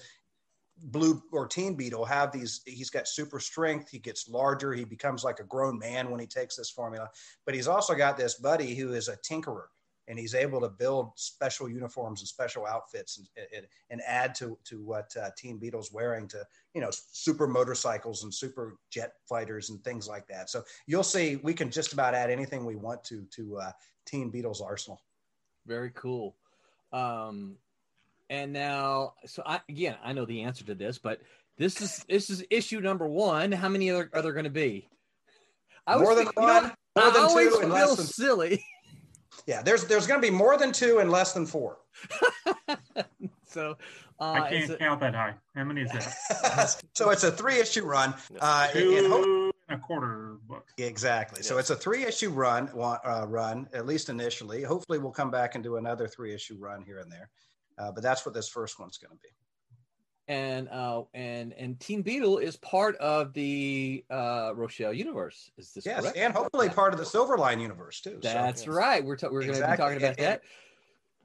[0.85, 5.23] blue or teen beetle have these he's got super strength he gets larger he becomes
[5.23, 7.09] like a grown man when he takes this formula
[7.44, 9.66] but he's also got this buddy who is a tinkerer
[10.08, 14.58] and he's able to build special uniforms and special outfits and, and, and add to,
[14.64, 19.70] to what uh, teen beetle's wearing to you know super motorcycles and super jet fighters
[19.70, 23.02] and things like that so you'll see we can just about add anything we want
[23.04, 23.70] to to uh,
[24.06, 25.00] teen beetle's arsenal
[25.66, 26.36] very cool.
[26.92, 27.56] Um,
[28.30, 31.20] and now, so I again, I know the answer to this, but
[31.58, 33.52] this is this is issue number one.
[33.52, 34.88] How many are, are there going to be?
[35.86, 36.60] I more than feel- you know
[36.96, 38.64] more I than always two and feel silly.
[39.47, 41.78] Yeah there's there's going to be more than two and less than four
[43.47, 43.77] so
[44.20, 45.35] uh, I can't it- count that high.
[45.56, 46.82] How many is that?
[46.94, 50.66] so it's a three issue run uh, and- Two and hope- and a quarter book.
[50.78, 51.43] Exactly.
[51.43, 54.62] So it's a three issue run, uh, run at least initially.
[54.62, 57.31] Hopefully, we'll come back and do another three issue run here and there.
[57.78, 59.28] Uh, but that's what this first one's going to be.
[60.32, 65.50] And uh and and Teen Beetle is part of the uh Rochelle universe.
[65.59, 66.16] Is this Yes, correct?
[66.16, 68.18] and hopefully part of the Silverline universe too.
[68.22, 68.68] So- That's yes.
[68.68, 69.04] right.
[69.04, 70.42] We're ta- we're going to be talking about And- that.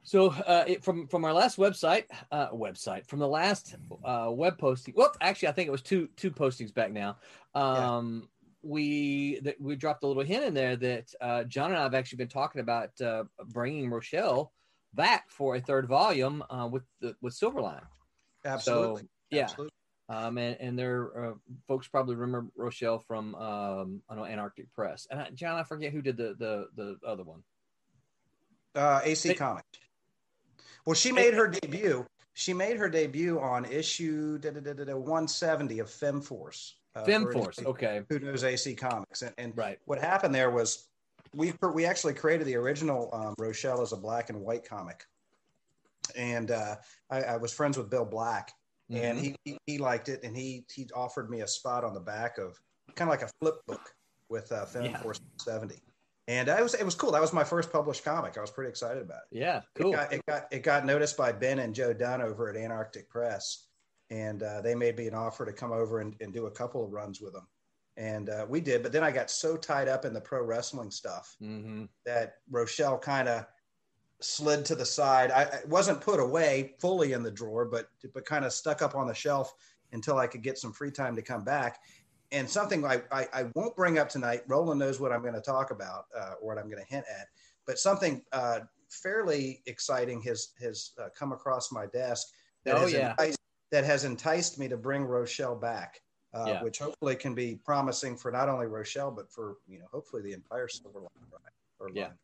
[0.03, 3.75] So uh, it, from from our last website uh, website from the last
[4.05, 4.93] uh, web posting.
[4.95, 7.17] Well, actually, I think it was two two postings back now.
[7.55, 8.29] Um,
[8.63, 11.93] We that we dropped a little hint in there that uh, John and I have
[11.93, 13.25] actually been talking about uh,
[13.57, 14.53] bringing Rochelle
[14.93, 17.84] back for a third volume uh, with the, with Silverline.
[18.48, 19.02] Absolutely.
[19.03, 19.44] So, yeah.
[19.44, 19.72] Absolutely.
[20.10, 21.34] Um, and and there uh,
[21.68, 25.06] folks probably remember Rochelle from um, I know Antarctic Press.
[25.11, 27.44] And I, John, I forget who did the the the other one.
[28.74, 29.68] Uh, AC They- Comics.
[30.86, 32.06] Well, she made her debut.
[32.34, 36.74] She made her debut on issue da, da, da, da, da, 170 of FemForce.
[36.95, 37.60] Uh, for FemForce.
[37.60, 38.02] anybody Okay.
[38.10, 39.24] Who knows AC Comics?
[39.24, 39.80] And, and Right.
[39.86, 40.88] what happened there was
[41.34, 45.06] we we actually created the original um, Rochelle as a black and white comic,
[46.11, 46.75] and uh,
[47.09, 48.51] I, I was friends with Bill Black,
[48.89, 49.21] and Mhm.
[49.21, 52.38] he, he he liked it, and he he offered me a spot on the back
[52.38, 52.59] of
[52.95, 53.93] kind of like a flip book
[54.29, 54.97] with uh, Fem Yeah.
[55.01, 55.75] Force 70,
[56.27, 57.11] and I was it was cool.
[57.11, 58.38] That was my first published comic.
[58.38, 59.38] I was pretty excited about it.
[59.38, 59.61] Yeah.
[59.75, 59.91] It Cool.
[59.91, 63.67] got, it got it got noticed by Ben and Joe Dunn over at Antarctic Press,
[64.09, 66.84] and uh, they made me an offer to come over and, and do a couple
[66.84, 67.47] of runs with them,
[67.97, 68.84] and uh, we did.
[68.84, 72.97] But then I got so tied up in the pro wrestling stuff hmm that Rochelle
[72.97, 73.45] kind of
[74.19, 75.31] slid to the side.
[75.31, 78.95] I it wasn't put away fully in the drawer, but but kind of stuck up
[78.95, 79.53] on the shelf
[79.91, 81.80] until I could get some free time to come back.
[82.34, 84.41] And something I, I, I won't bring up tonight.
[84.48, 87.06] Roland knows what I'm going to talk about uh, or what I'm going to hint
[87.10, 87.27] at,
[87.65, 92.27] but something uh, fairly exciting has has uh, come across my desk
[92.65, 93.11] that Oh, has yeah.
[93.11, 93.39] enticed,
[93.72, 96.02] that has enticed me to bring Rochelle back.
[96.34, 96.64] Uh, Yeah.
[96.64, 100.34] which hopefully can be promising for not only Rochelle but for you know hopefully the
[100.34, 101.07] entire Silver Line.
[101.80, 102.07] Or Yeah.
[102.07, 102.18] line.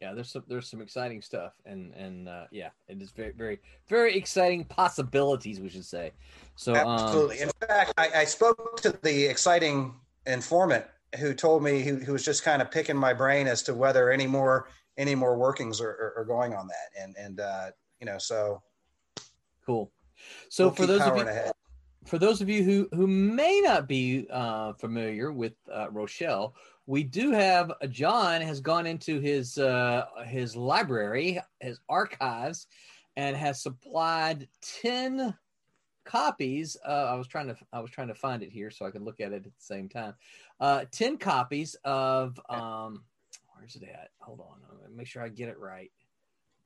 [0.00, 0.12] Yeah.
[0.14, 4.16] There's some there's some exciting stuff, and and uh, yeah, it is very very very
[4.16, 6.12] exciting possibilities, we should say.
[6.56, 7.40] So um, Absolutely.
[7.40, 9.94] In fact, I, I spoke to the exciting
[10.26, 10.84] informant
[11.18, 14.10] who told me who, who was just kind of picking my brain as to whether
[14.10, 14.68] any more
[14.98, 17.70] any more workings are, are, are going on that, and and uh,
[18.00, 18.62] you know, so
[19.64, 19.90] cool.
[20.48, 21.52] So we'll for those of you ahead.
[22.06, 26.54] for those of you who who may not be uh, familiar with uh, Rochelle,
[26.86, 32.66] we do have uh, John has gone into his uh, his library, his archives,
[33.16, 35.34] and has supplied ten
[36.04, 36.76] copies.
[36.86, 39.02] Uh, I was trying to I was trying to find it here so I could
[39.02, 40.14] look at it at the same time.
[40.60, 43.04] Uh, ten copies of um,
[43.56, 44.10] where's it at?
[44.20, 44.56] Hold on,
[44.94, 45.90] make sure I get it right.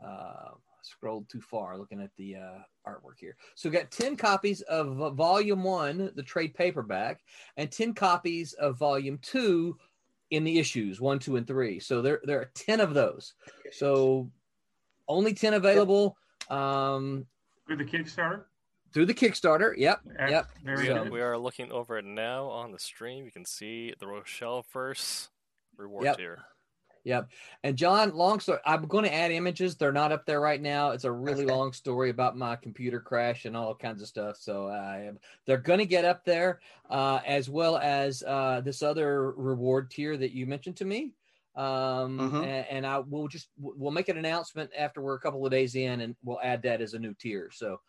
[0.04, 0.50] Uh,
[0.82, 3.36] scrolled too far looking at the uh, artwork here.
[3.54, 7.20] So we got 10 copies of uh, volume one, the trade paperback,
[7.56, 9.76] and 10 copies of volume two
[10.30, 11.80] in the issues one, two, and three.
[11.80, 13.34] So there, there are 10 of those.
[13.72, 14.30] So
[15.08, 16.16] only 10 available
[16.48, 17.26] um,
[17.66, 18.44] Through the Kickstarter.
[18.92, 19.74] through the Kickstarter.
[19.76, 20.00] Yep.
[20.18, 20.46] Ex- Yep.
[20.78, 23.24] We, So- are, we are looking over it now on the stream.
[23.24, 25.28] You can see the Rochelle verse
[25.76, 26.16] reward Yep.
[26.16, 26.38] tier.
[27.10, 27.30] Yep.
[27.64, 28.60] And John, long story.
[28.64, 29.74] I'm going to add images.
[29.74, 30.90] They're not up there right now.
[30.90, 31.52] It's a really Okay.
[31.52, 34.36] long story about my computer crash and all kinds of stuff.
[34.36, 38.80] So I am, they're going to get up there, uh, as well as uh, this
[38.80, 41.10] other reward tier that you mentioned to me.
[41.56, 42.44] Um, Mhm.
[42.44, 45.74] and, and I will just we'll make an announcement after we're a couple of days
[45.74, 47.50] in, and we'll add that as a new tier.
[47.52, 47.80] So.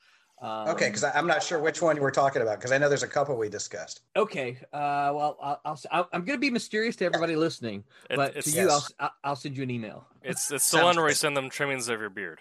[0.41, 3.03] Um, Okay, because I'm not sure which one we're talking about because I know there's
[3.03, 4.01] a couple we discussed.
[4.15, 4.57] Okay.
[4.73, 8.41] Uh, well, I'll, I'll, I'll I'm going to be mysterious to everybody listening, It- but
[8.41, 8.93] to you, I'll, Yes.
[8.99, 10.07] I'll I'll send you an email.
[10.23, 11.17] it's it's the one where you good.
[11.17, 12.39] send them trimmings of your beard.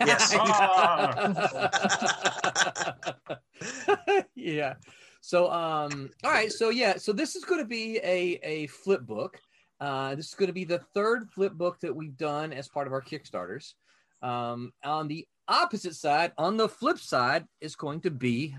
[0.00, 0.32] Yes.
[4.34, 4.74] yeah.
[5.20, 9.02] So um all right, so yeah, so this is going to be a a flip
[9.02, 9.38] book.
[9.80, 12.86] Uh this is going to be the third flip book that we've done as part
[12.86, 13.74] of our Kickstarters.
[14.22, 18.56] Um on the opposite side, on the flip side is going to be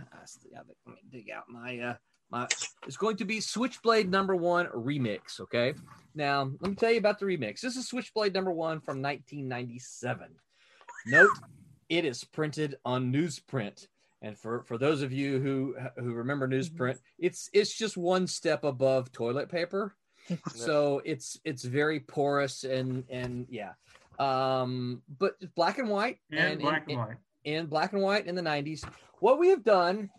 [0.85, 1.95] let me dig out my uh
[2.29, 2.47] my
[2.87, 5.73] it's going to be Switchblade number 1 remix, okay?
[6.15, 7.61] Now, let me tell you about the remix.
[7.61, 10.29] This is Switchblade number 1 from 1997.
[11.07, 11.29] Note
[11.89, 13.87] it is printed on newsprint.
[14.21, 18.63] And for, for those of you who who remember newsprint, it's it's just one step
[18.63, 19.95] above toilet paper.
[20.55, 23.73] so it's it's very porous and and yeah.
[24.23, 27.17] Um but black and white and black in, and white.
[27.43, 28.83] in black and white in the 90s.
[29.19, 30.09] What we have done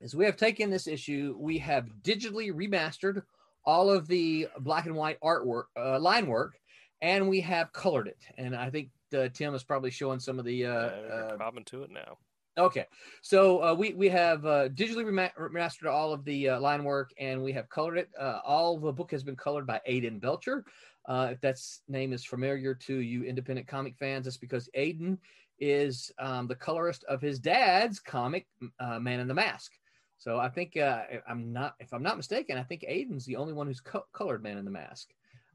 [0.00, 3.22] is we have taken this issue, we have digitally remastered
[3.64, 6.58] all of the black and white artwork, uh, line work,
[7.00, 8.18] and we have colored it.
[8.38, 11.82] And I think uh, Tim is probably showing some of the uh, Uh, uh, to
[11.82, 12.18] it now.
[12.58, 12.86] Okay,
[13.20, 15.04] so uh, we we have uh, digitally
[15.38, 18.08] remastered all of the uh, line work, and we have colored it.
[18.18, 20.64] Uh, all the book has been colored by Aiden Belcher.
[21.06, 21.56] Uh, if that
[21.88, 25.18] name is familiar to you independent comic fans, it's because Aiden
[25.58, 28.46] is um, the colorist of his dad's comic,
[28.80, 29.72] uh, Man in the Mask.
[30.18, 33.52] So I think uh, I'm not, if I'm not mistaken, I think Aiden's the only
[33.52, 35.08] one who's co- colored Man in the Mask.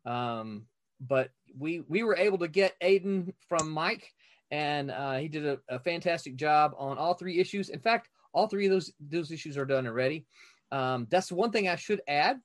[0.06, 0.66] Um,
[1.00, 4.14] but we we were able to get Aiden from Mike
[4.52, 7.70] and uh, he did a, a, fantastic job on all three issues.
[7.70, 10.26] In fact, all three of those those issues are done already.
[10.72, 12.40] Um, that's one thing I should add.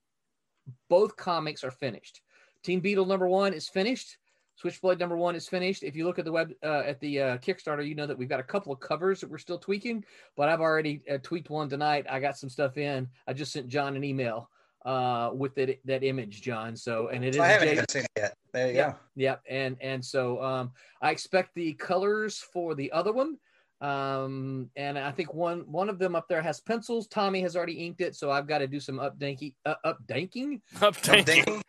[0.88, 2.22] Both comics are finished.
[2.66, 4.18] Teen Beetle number one is finished.
[4.56, 5.84] Switchblade number one is finished.
[5.84, 8.28] If you look at the web uh, at the uh, Kickstarter, you know that we've
[8.28, 10.04] got a couple of covers that we're still tweaking,
[10.36, 12.06] but I've already uh, tweaked one tonight.
[12.10, 13.06] I got some stuff in.
[13.28, 14.50] I just sent John an email
[14.84, 16.74] uh, with that that image, John.
[16.74, 17.40] So and it is.
[17.40, 18.34] I haven't even seen it yet.
[18.52, 18.98] There you yep, go.
[19.14, 19.42] Yep.
[19.48, 23.36] And and so um, I expect the colors for the other one.
[23.80, 27.06] Um, and I think one one of them up there has pencils.
[27.06, 31.60] Tommy has already inked it, so I've got to do some updanking, uh, updanking, updanking,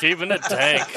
[0.00, 0.82] keeping it tank.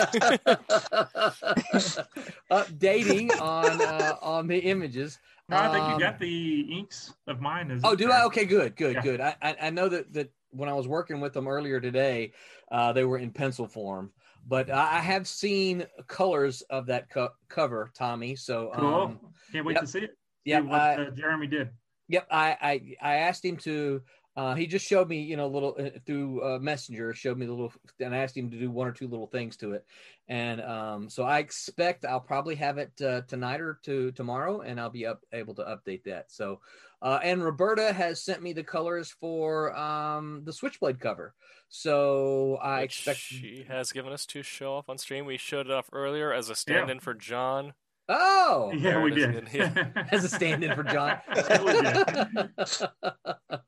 [2.51, 5.19] updating on uh, on the images.
[5.49, 7.71] No, I think um, you got the inks of mine.
[7.71, 8.23] Is oh, do I?
[8.25, 9.01] Okay, good, good, yeah.
[9.01, 9.21] good.
[9.21, 12.33] I, I I know that that when I was working with them earlier today,
[12.71, 14.11] uh, they were in pencil form.
[14.47, 18.35] But I have seen colors of that co- cover, Tommy.
[18.35, 18.87] So cool.
[18.87, 19.19] Um,
[19.51, 20.17] Can't wait yep, to see it.
[20.45, 21.69] Yeah, uh, Jeremy did.
[22.07, 24.01] Yep, I, I I asked him to.
[24.37, 27.11] Uh, he just showed me, you know, a little uh, through uh, Messenger.
[27.15, 29.57] Showed me the little, and I asked him to do one or two little things
[29.57, 29.83] to it,
[30.27, 34.79] and um, so I expect I'll probably have it uh, tonight or to tomorrow, and
[34.79, 36.31] I'll be up able to update that.
[36.31, 36.59] So,
[37.01, 41.33] uh, and Roberta has sent me the colors for um, the Switchblade cover.
[41.69, 45.25] So I Which expect she has given us to show off on stream.
[45.25, 47.03] We showed it off earlier as a stand-in yeah.
[47.03, 47.73] for John.
[48.07, 49.49] Oh, yeah, we did.
[49.51, 49.87] Yeah.
[50.11, 51.17] as a stand-in for John.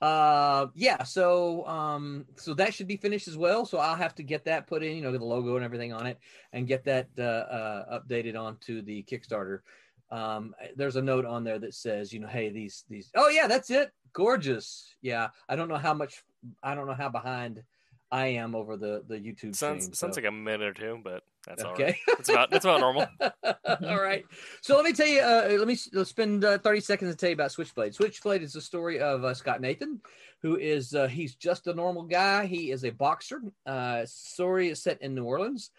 [0.00, 4.22] uh yeah so um so that should be finished as well so i'll have to
[4.22, 6.18] get that put in you know the logo and everything on it
[6.52, 9.60] and get that uh, uh updated onto the kickstarter
[10.12, 13.48] um there's a note on there that says you know hey these these oh yeah
[13.48, 16.22] that's it gorgeous yeah i don't know how much
[16.62, 17.62] I don't know how behind
[18.10, 19.54] I am over the the YouTube.
[19.54, 20.20] Sounds stream, sounds so.
[20.20, 21.82] like a minute or two, but that's okay.
[21.82, 21.96] all right.
[22.18, 23.06] It's about it's about normal.
[23.86, 24.24] all right.
[24.60, 25.20] So let me tell you.
[25.20, 27.94] Uh, let me let's spend uh, thirty seconds to tell you about Switchblade.
[27.94, 30.00] Switchblade is the story of uh, Scott Nathan,
[30.42, 32.46] who is uh, he's just a normal guy.
[32.46, 33.40] He is a boxer.
[33.66, 35.70] Uh, story is set in New Orleans.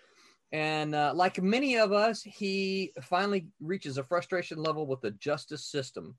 [0.52, 5.64] And uh, like many of us, he finally reaches a frustration level with the justice
[5.64, 6.16] system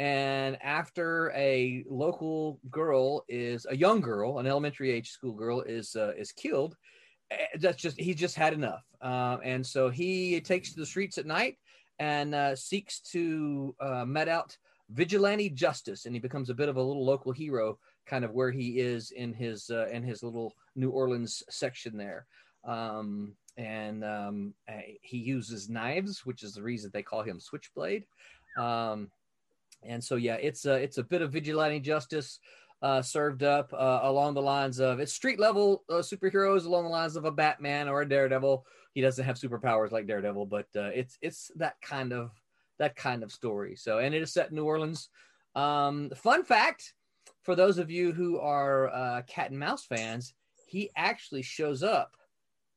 [0.00, 5.94] and after a local girl is a young girl an elementary age school girl is
[5.94, 6.74] uh, is killed
[7.58, 8.84] that's just he just had enough.
[9.00, 11.56] Uh, and so he takes to the streets at night
[11.98, 14.56] and uh, seeks to uh, met out
[14.90, 18.50] vigilante justice and he becomes a bit of a little local hero kind of where
[18.50, 22.26] he is in his uh, in his little new orleans section there.
[22.64, 28.04] Um, and um, eh, he uses knives which is the reason they call him switchblade.
[28.58, 29.10] Um,
[29.82, 32.40] and so yeah, it's a it's a bit of vigilante justice
[32.82, 36.90] uh, served up uh, along the lines of it's street level uh, superheroes along the
[36.90, 38.64] lines of a Batman or a Daredevil.
[38.94, 42.30] He doesn't have superpowers like Daredevil, but uh, it's it's that kind of
[42.78, 43.76] that kind of story.
[43.76, 45.08] So and it is set in New Orleans.
[45.54, 46.94] Um, fun fact
[47.42, 50.34] for those of you who are uh, cat and mouse fans,
[50.66, 52.16] he actually shows up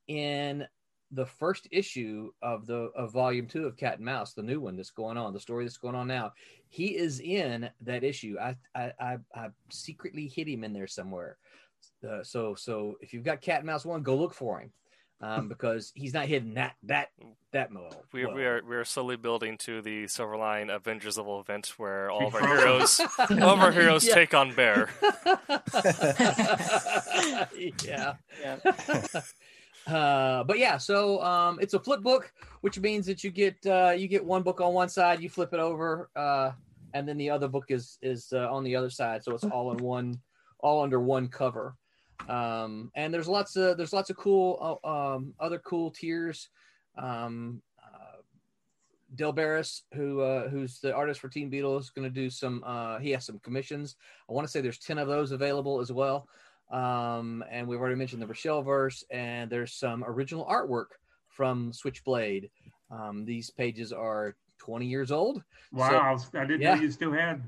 [0.07, 0.65] in
[1.13, 4.75] the first issue of the of volume two of Cat and Mouse, the new one
[4.75, 6.33] that's going on, the story that's going on now.
[6.69, 8.37] He is in that issue.
[8.39, 11.37] I I I, I secretly hid him in there somewhere.
[12.07, 14.71] Uh, so so if you've got Cat and Mouse one, go look for him.
[15.21, 17.09] Um, because he's not hidden that that
[17.51, 18.03] that well.
[18.11, 22.27] We, we are we are slowly building to the Silverline Avengers level event where all
[22.27, 24.15] of our heroes all of our heroes yeah.
[24.15, 24.89] take on Bear.
[27.85, 28.15] yeah.
[28.41, 28.57] yeah.
[29.87, 32.31] Uh, but yeah, so um, it's a flip book,
[32.61, 35.53] which means that you get uh, you get one book on one side, you flip
[35.53, 36.51] it over, uh,
[36.93, 39.71] and then the other book is is uh, on the other side, so it's all
[39.71, 40.19] in one,
[40.59, 41.75] all under one cover.
[42.29, 46.49] Um, and there's lots of there's lots of cool uh, um, other cool tiers.
[46.97, 48.21] Um, uh,
[49.15, 52.63] Del Barras, who uh, who's the artist for Teen Beetle, is going to do some.
[52.65, 53.97] Uh, he has some commissions.
[54.29, 56.27] I want to say there's ten of those available as well.
[56.71, 60.87] Um, and we've already mentioned the Rochelle verse, and there's some original artwork
[61.29, 62.49] from Switchblade.
[62.89, 65.43] Um, these pages are 20 years old.
[65.71, 66.75] Wow, so, I didn't yeah.
[66.75, 67.43] know you still had.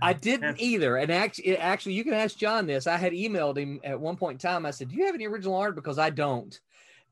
[0.00, 2.86] I didn't either, and actually, actually, you can ask John this.
[2.86, 4.64] I had emailed him at one point in time.
[4.64, 6.58] I said, "Do you have any original art?" Because I don't.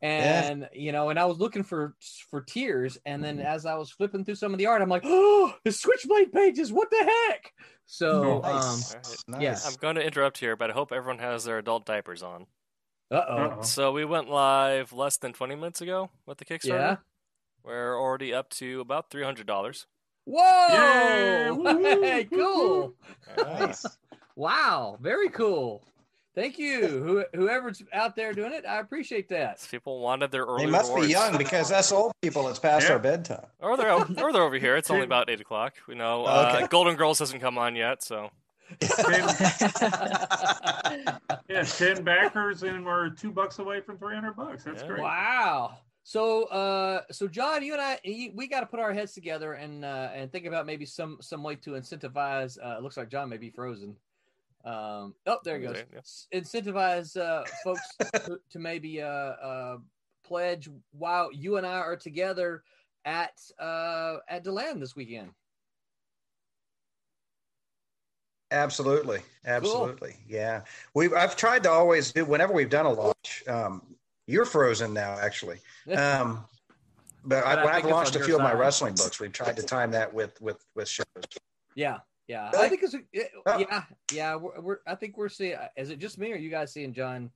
[0.02, 1.94] and you know, and I was looking for
[2.30, 5.02] for tears, and then as I was flipping through some of the art, I'm like,
[5.04, 6.96] oh, the Switchblade pages, what the
[7.28, 7.52] heck?
[7.92, 8.94] So, um, Nice.
[8.94, 9.16] All right.
[9.26, 9.42] Nice.
[9.42, 9.58] yeah.
[9.68, 12.46] I'm going to interrupt here, but I hope everyone has their adult diapers on.
[13.10, 16.68] uh oh, So we went live less than 20 minutes ago with the Kickstarter.
[16.68, 16.96] yeah.
[17.64, 19.86] We're already up to about $300.
[20.24, 20.68] Whoa!
[20.70, 21.50] Yay!
[22.00, 22.94] Hey, cool.
[23.36, 23.84] Nice.
[24.36, 25.82] Wow, very cool.
[26.34, 28.64] Thank you, Who, whoever's out there doing it.
[28.64, 29.66] I appreciate that.
[29.70, 31.06] People wanted their early They must rewards.
[31.08, 32.92] be young because us old people, it's past Yeah.
[32.94, 33.46] our bedtime.
[33.58, 34.76] Or they're o- or they're over here.
[34.76, 35.74] It's only about eight o'clock.
[35.88, 36.66] We know uh, okay.
[36.68, 38.30] Golden Girls hasn't come on yet, so
[38.80, 38.88] Yeah,
[41.64, 44.62] ten backers, and we're two bucks away from three hundred bucks.
[44.64, 44.88] That's Yeah.
[44.88, 45.02] great.
[45.02, 45.78] Wow.
[46.02, 47.98] So, uh, so John, you and I,
[48.34, 51.42] we got to put our heads together and uh, and think about maybe some some
[51.42, 52.58] way to incentivize.
[52.64, 53.96] Uh, it looks like John may be frozen.
[54.64, 55.74] Um, oh, there he goes.
[55.74, 56.40] There, yeah.
[56.40, 59.78] Incentivize uh, folks to, to maybe uh, uh,
[60.24, 62.62] pledge while you and I are together
[63.04, 65.30] at uh, at Deland this weekend.
[68.52, 70.62] Absolutely, absolutely, yeah.
[70.94, 73.44] We I've tried to always do whenever we've done a launch.
[73.46, 73.82] Um,
[74.26, 75.58] you're frozen now, actually.
[75.96, 76.44] Um,
[77.24, 79.20] but But I, I when think I've launched a your few of my wrestling books,
[79.20, 81.06] we've tried to time that with with with shows.
[81.74, 81.98] Yeah,
[82.30, 82.50] yeah.
[82.56, 83.58] I think it's it- Oh.
[83.58, 83.82] yeah,
[84.12, 84.36] yeah.
[84.36, 85.56] We're, we're I think we're seeing.
[85.76, 87.30] Is it just me or you guys seeing John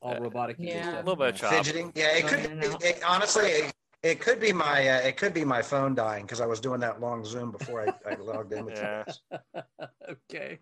[0.00, 0.58] all Uh, robotic?
[0.58, 0.82] and yeah.
[0.82, 0.94] stuff?
[0.94, 1.52] a little bit of chop.
[1.52, 2.16] Fidgeting, yeah.
[2.16, 2.76] It could no, no, no.
[2.76, 3.72] It, it- honestly, it,
[4.02, 6.78] it could be my uh, it could be my phone dying because I was doing
[6.80, 9.02] that long Zoom before I, I logged in with Yeah.
[9.32, 9.38] you.
[9.54, 9.64] guys.
[10.30, 10.58] okay.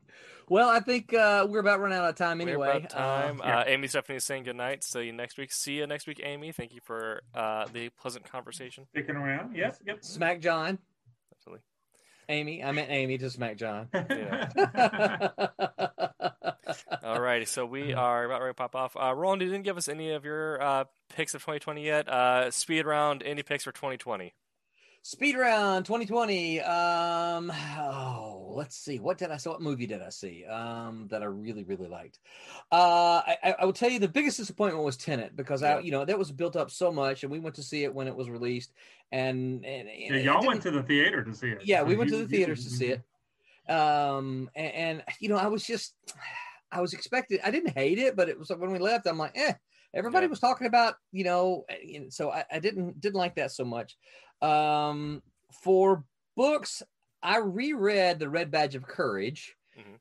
[0.48, 2.76] Well, I think uh, we're about running out of time We're anyway.
[2.78, 3.40] about time.
[3.42, 4.84] Uh, Uh, Amy Stephanie is saying good night.
[4.84, 5.52] See you next week.
[5.52, 6.52] See you next week, Amy.
[6.52, 8.86] Thank you for uh, the pleasant conversation.
[8.90, 9.54] Sticking around.
[9.56, 9.76] Yep.
[9.86, 10.04] Yep.
[10.04, 10.93] Smack John, Absolutely.
[12.28, 12.62] Amy.
[12.62, 13.88] I meant Amy to Smack John.
[13.92, 14.48] Yeah.
[17.02, 18.96] All righty, so we are about ready to pop off.
[19.00, 20.84] Uh, Roland, you didn't give us any of your uh,
[21.14, 22.08] picks of 2020 yet.
[22.08, 24.32] Uh, speed round, any picks for 2020?
[25.06, 26.62] Speed round 2020.
[26.62, 28.98] Um, oh, let's see.
[28.98, 29.50] What did I see?
[29.50, 30.46] What movie did I see?
[30.46, 32.20] Um, that I really, really liked.
[32.72, 36.06] Uh, I, I- will tell you the biggest disappointment was Tenet because I, you know,
[36.06, 38.30] that was built up so much, and we went to see it when it was
[38.30, 38.72] released,
[39.12, 41.60] and and, Yeah, y'all went to the theater to see it.
[41.62, 43.02] yeah, we went to the theaters to see it.
[43.70, 45.94] Um, and, and you know, I was just,
[46.72, 47.40] I was expecting.
[47.44, 49.52] I didn't hate it, but it was like when we left, I'm like, eh.
[49.94, 50.30] Everybody Yeah.
[50.30, 53.52] was talking about, you know, eh, you know, so I, I didn't didn't like that
[53.52, 53.96] so much.
[54.44, 56.04] Um, for
[56.36, 56.82] books,
[57.22, 59.56] I reread the Red Badge of Courage.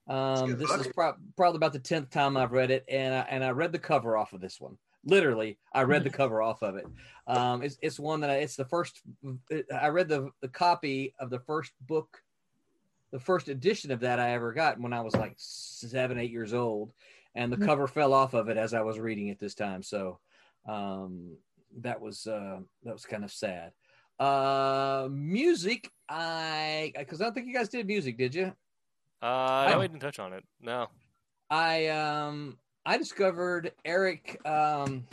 [0.08, 0.82] Um, this book.
[0.82, 3.72] is prob probably about the tenth time I've read it, and I, and I read
[3.72, 4.78] the cover off of this one.
[5.06, 6.86] Literally, I read the cover off of it.
[7.26, 9.02] Um, it's it's one that I, it's the first.
[9.74, 12.22] I read the the copy of the first book,
[13.12, 16.54] the first edition of that I ever got when I was like seven eight years
[16.54, 16.94] old,
[17.36, 17.66] and the Mhm.
[17.66, 19.84] cover fell off of it as I was reading it this time.
[19.84, 20.20] So,
[20.68, 21.38] um,
[21.78, 23.72] that was uh, that was kind of sad.
[24.20, 28.54] Uh, music, I because I don't think you guys did music, did you?
[29.22, 29.80] Uh, no, Oh.
[29.80, 30.44] we didn't touch on it.
[30.62, 30.88] No.
[31.50, 35.06] I um I discovered Eric um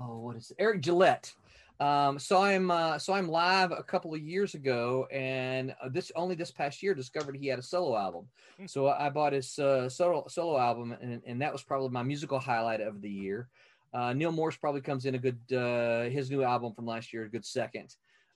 [0.00, 0.56] oh what is it?
[0.58, 1.32] Eric Gillette.
[1.78, 6.10] Um saw him uh saw him live a couple of years ago and uh, this
[6.16, 8.26] only this past year discovered he had a solo album.
[8.58, 8.66] Hmm.
[8.66, 12.38] So I bought his uh, solo solo album and, and that was probably my musical
[12.38, 13.48] highlight of the year.
[13.96, 17.24] Uh, Neal Morse probably comes in a good uh, his new album from last year
[17.24, 17.94] a good second.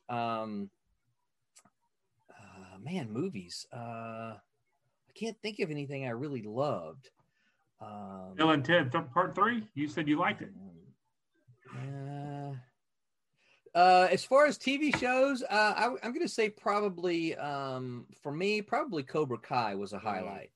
[0.09, 0.71] Um
[2.31, 7.11] uh, man movies uh I can't think of anything I really loved.
[7.81, 9.67] Um, Bill and Ted th- Part Three.
[9.75, 10.51] You said you liked it.
[11.77, 12.55] uh,
[13.79, 18.33] uh, as far as TV shows, uh, I, am going to say probably um, for
[18.33, 20.03] me, probably Cobra Kai was a Mm.
[20.03, 20.51] highlight.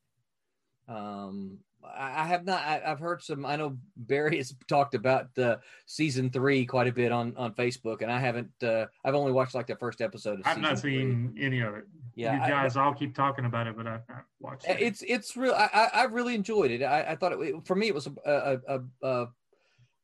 [0.89, 2.61] Um, I, I have not.
[2.63, 3.45] I, I've heard some.
[3.45, 5.57] I know Barry has talked about uh,
[5.87, 8.51] season three quite a bit on on Facebook, and I haven't.
[8.63, 10.41] Uh, I've only watched like the first episode.
[10.41, 10.99] Of I've not season three.
[10.99, 11.85] seen any of it.
[12.15, 14.81] Yeah, you guys I- guys all keep talking about it, but I've not watched it.
[14.81, 15.53] It's it's real.
[15.55, 16.83] I I, I really enjoyed it.
[16.83, 18.59] I, I thought it for me it was a a
[19.03, 19.27] a, a,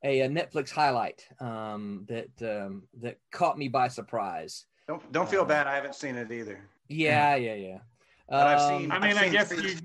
[0.04, 2.30] a Netflix highlight um, that
[2.66, 4.66] um, that caught me by surprise.
[4.88, 5.66] Don't don't feel bad.
[5.66, 6.60] I haven't seen it either.
[6.88, 7.78] Yeah, yeah, yeah.
[8.28, 9.76] But I've Um, seen- I mean, I've I guess three- you.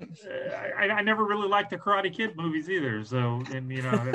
[0.00, 3.04] Uh, I, I never really liked the Karate Kid movies either.
[3.04, 4.12] So, and you know,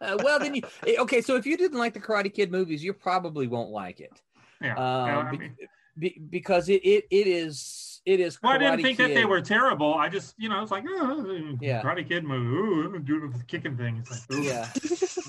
[0.22, 1.20] well, then you eh, okay.
[1.22, 4.20] So if you didn't like the Karate Kid movies, you probably won't like it.
[4.60, 4.74] yeah.
[4.76, 5.56] Um, I mean,
[5.98, 8.42] be- because it, it it is it is.
[8.42, 9.94] well, I didn't think that they were terrible.
[9.94, 11.80] I just, you know, it's like, oh, Yeah.
[11.82, 12.44] Karate Kid movie.
[12.46, 13.96] Ooh, I'm doing the kicking thing.
[14.06, 14.42] It's like.
[14.44, 14.68] Yeah.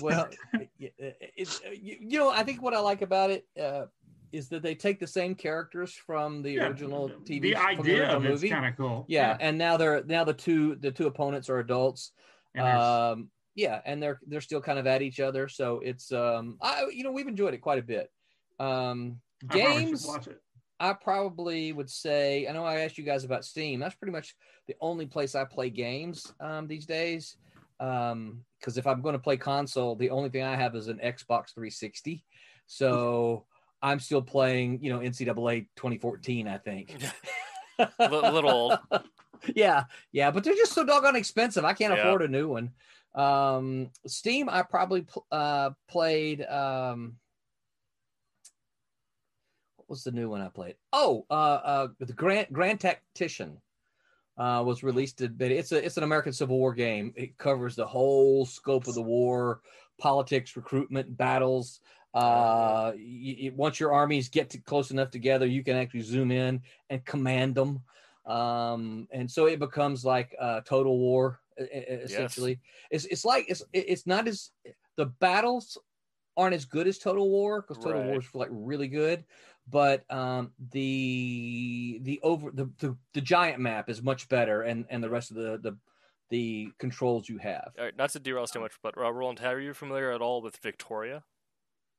[0.02, 0.28] well,
[0.78, 3.86] it- it- uh, you know I think what I like about it uh,
[4.32, 7.98] is that they take the same characters from the Yeah, original TV The the idea
[7.98, 8.48] original of it's movie.
[8.50, 9.04] kind of cool.
[9.08, 12.12] yeah, and now they're now the two the two opponents are adults.
[12.54, 15.48] And Um, yeah, and they're they're still kind of at each other.
[15.48, 18.10] So it's um, I you know we've enjoyed it quite a bit.
[18.58, 19.20] Um,
[19.50, 20.06] I probably games.
[20.06, 20.40] watch it.
[20.78, 23.80] I probably would say I know I asked you guys about Steam.
[23.80, 24.34] That's pretty much
[24.66, 27.36] the only place I play games um, these days.
[27.80, 30.98] Um, because if I'm going to play console, the only thing I have is an
[30.98, 32.24] Xbox 360.
[32.66, 33.46] So
[33.86, 36.48] I'm still playing, you know, NCAA 2014.
[36.48, 36.96] I think.
[37.78, 38.78] Li- little old.
[39.54, 41.64] yeah, yeah, but they're just so doggone expensive.
[41.64, 42.00] I can't Yeah.
[42.00, 42.72] afford a new one.
[43.14, 46.42] Um, Steam, I probably pl- uh, played.
[46.44, 47.16] Um,
[49.76, 50.74] what was the new one I played?
[50.92, 53.58] Oh, uh, uh, the Grand Grand Tactician
[54.36, 55.20] uh, was released.
[55.20, 57.12] It's a it's an American Civil War game.
[57.14, 59.60] It covers the whole scope of the war,
[60.00, 61.80] politics, recruitment, battles.
[62.16, 66.30] Uh, y y- once your armies get to close enough together, you can actually zoom
[66.30, 67.82] in and command them.
[68.24, 72.60] Um, and so it becomes like uh, total war essentially.
[72.90, 74.50] It's it's like it's it's not as
[74.96, 75.78] the battles
[76.36, 78.10] aren't as good as Total War because Total Right.
[78.10, 79.24] War is like really good,
[79.68, 85.02] but um, the the over the, the the giant map is much better, and and
[85.02, 85.78] the rest of the the
[86.28, 87.72] the controls you have.
[87.78, 90.42] All right, not to derail too much, but uh, Roland, are you familiar at all
[90.42, 91.24] with Victoria?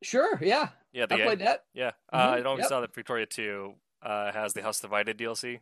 [0.03, 1.65] Sure, yeah, Yeah, the I played that.
[1.73, 1.91] yeah.
[2.11, 2.67] Uh, I Mhm, don't know yep.
[2.69, 5.59] saw that Victoria Two uh, has the House Divided DLC.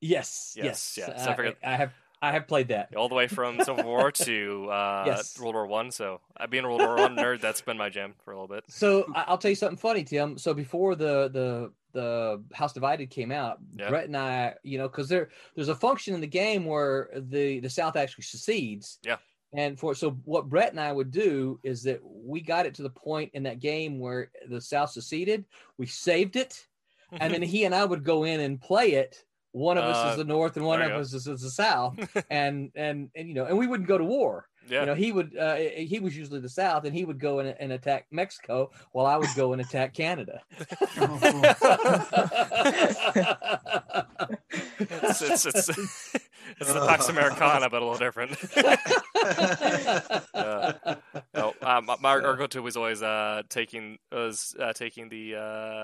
[0.00, 1.92] Yes, Yes, yes, yeah, so I I, I have
[2.22, 2.94] I have played that.
[2.96, 5.38] all the way from Civil War to uh, Yes.
[5.38, 5.90] World War One.
[5.90, 8.54] So, I being a World War One nerd, that's been my jam for a little
[8.54, 8.64] bit.
[8.68, 10.36] So I- I'll tell you something funny, Tim.
[10.36, 13.88] So before the the the House Divided came out, Yeah.
[13.88, 17.60] Brett and I, you know, because there there's a function in the game where the
[17.60, 18.98] the South actually secedes.
[19.02, 19.16] Yeah.
[19.52, 22.82] And for so what Brett and I would do is that we got it to
[22.82, 25.44] the point in that game where the South seceded,
[25.76, 26.66] we saved it,
[27.12, 29.24] and then he and I would go in and play it.
[29.52, 31.00] One of us Uh, is the North, and one of go.
[31.00, 31.96] us is, is the South,
[32.30, 34.46] and and and you know, and we wouldn't go to war.
[34.68, 35.36] yeah, You know, he would.
[35.36, 39.06] Uh, he was usually the South, and he would go and, and attack Mexico, while
[39.06, 40.40] I would go and attack Canada.
[44.80, 46.16] it's it's it's,
[46.58, 48.36] it's the Pax Americana, but a little different.
[50.32, 50.72] Uh,
[51.34, 55.82] no, um, my, our go-to was always uh, taking was uh, taking the uh,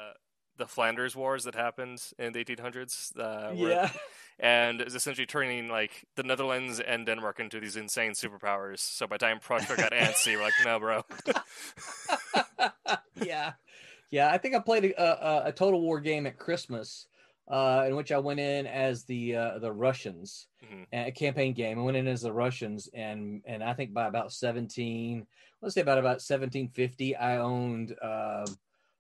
[0.57, 3.19] the Flanders Wars that happened in the 1800s.
[3.19, 3.91] Uh, yeah,
[4.39, 8.81] and is essentially turning like the Netherlands and Denmark into these insane superpowers.
[8.81, 11.05] So by the time Prussia got antsy, we're like, no, bro.
[13.25, 13.53] yeah,
[14.11, 14.31] yeah.
[14.31, 17.07] I think I played a, a, a Total War game at Christmas,
[17.49, 20.87] uh, in which I went in as the uh, the Russians, Mhm.
[20.93, 21.79] a campaign game.
[21.79, 25.27] I went in as the Russians, and and I think by about seventeen,
[25.61, 28.47] let's say about about seventeen fifty, I owned uh,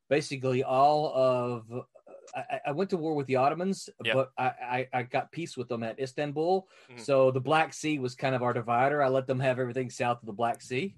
[0.08, 1.86] basically all of.
[2.34, 4.12] I, I went to war with the Ottomans, Yeah.
[4.14, 6.68] but I, I, I got peace with them at Istanbul.
[6.90, 7.00] Mhm.
[7.00, 9.02] So the Black Sea was kind of our divider.
[9.02, 10.94] I let them have everything south of the Black Sea,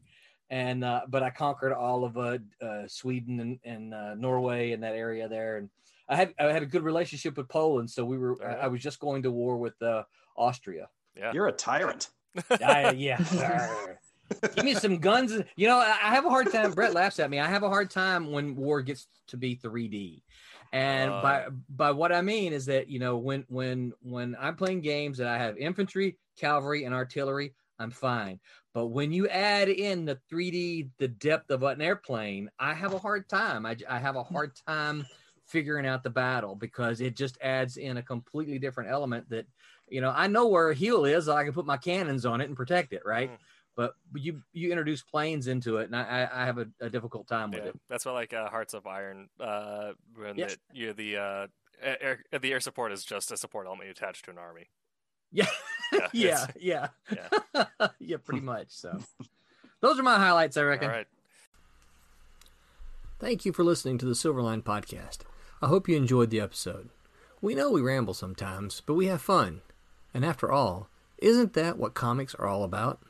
[0.51, 4.83] and uh, but I conquered all of uh, uh, Sweden and, and uh, Norway and
[4.83, 5.69] that area there, and
[6.09, 7.91] I had I had a good relationship with Poland.
[7.91, 10.05] So we were I, I was just going to war with uh,
[10.37, 10.89] Austria.
[11.17, 11.33] Yeah.
[11.33, 12.09] You're a tyrant.
[12.51, 13.19] I, yeah.
[14.55, 15.33] Give me some guns.
[15.57, 16.73] You know, I I have a hard time.
[16.73, 17.41] Brett laughs at me.
[17.41, 20.23] I have a hard time when war gets to be 3D.
[20.73, 21.23] And Uh.
[21.23, 25.21] by by what I mean is that you know when when when I'm playing games
[25.21, 28.39] and I have infantry, cavalry, and artillery, I'm fine.
[28.75, 32.99] But when you add in the 3D, the depth of an airplane, I have a
[32.99, 33.65] hard time.
[33.67, 35.07] I, I have a hard time
[35.49, 39.47] figuring out the battle because it just adds in a completely different element that
[39.89, 42.41] you know i know where a hill is so i can put my cannons on
[42.41, 43.37] it and protect it right Mm.
[43.77, 47.27] but you you introduce planes into it and i i I have a, a difficult
[47.27, 49.29] time with it that's why like uh, Hearts of Iron.
[49.41, 50.47] Uh, when Yeah.
[50.49, 51.47] the, you the uh,
[51.83, 54.69] air, the air support is just a support element attached to an army.
[55.33, 55.47] yeah
[56.13, 57.29] Yeah, yeah yeah
[57.81, 57.89] yeah.
[57.99, 58.99] yeah pretty much so
[59.81, 61.07] those are my highlights i reckon All right.
[63.21, 65.23] Thank you for listening to the Silverline Podcast.
[65.61, 66.89] I hope you enjoyed the episode.
[67.41, 69.63] We know we ramble sometimes, but we have fun.
[70.15, 73.01] And after all, isn't that what comics are all about?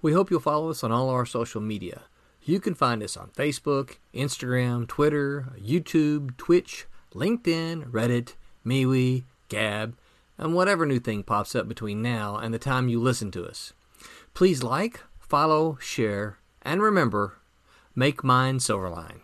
[0.00, 2.02] We hope you'll follow us on all our social media.
[2.42, 8.34] You can find us on Facebook, Instagram, Twitter, YouTube, Twitch, LinkedIn, Reddit,
[8.64, 9.96] MeWe, Gab,
[10.38, 13.74] and whatever new thing pops up between now and the time you listen to us.
[14.32, 17.38] Please like, follow, share, and remember,
[17.94, 19.20] make mine Silverline.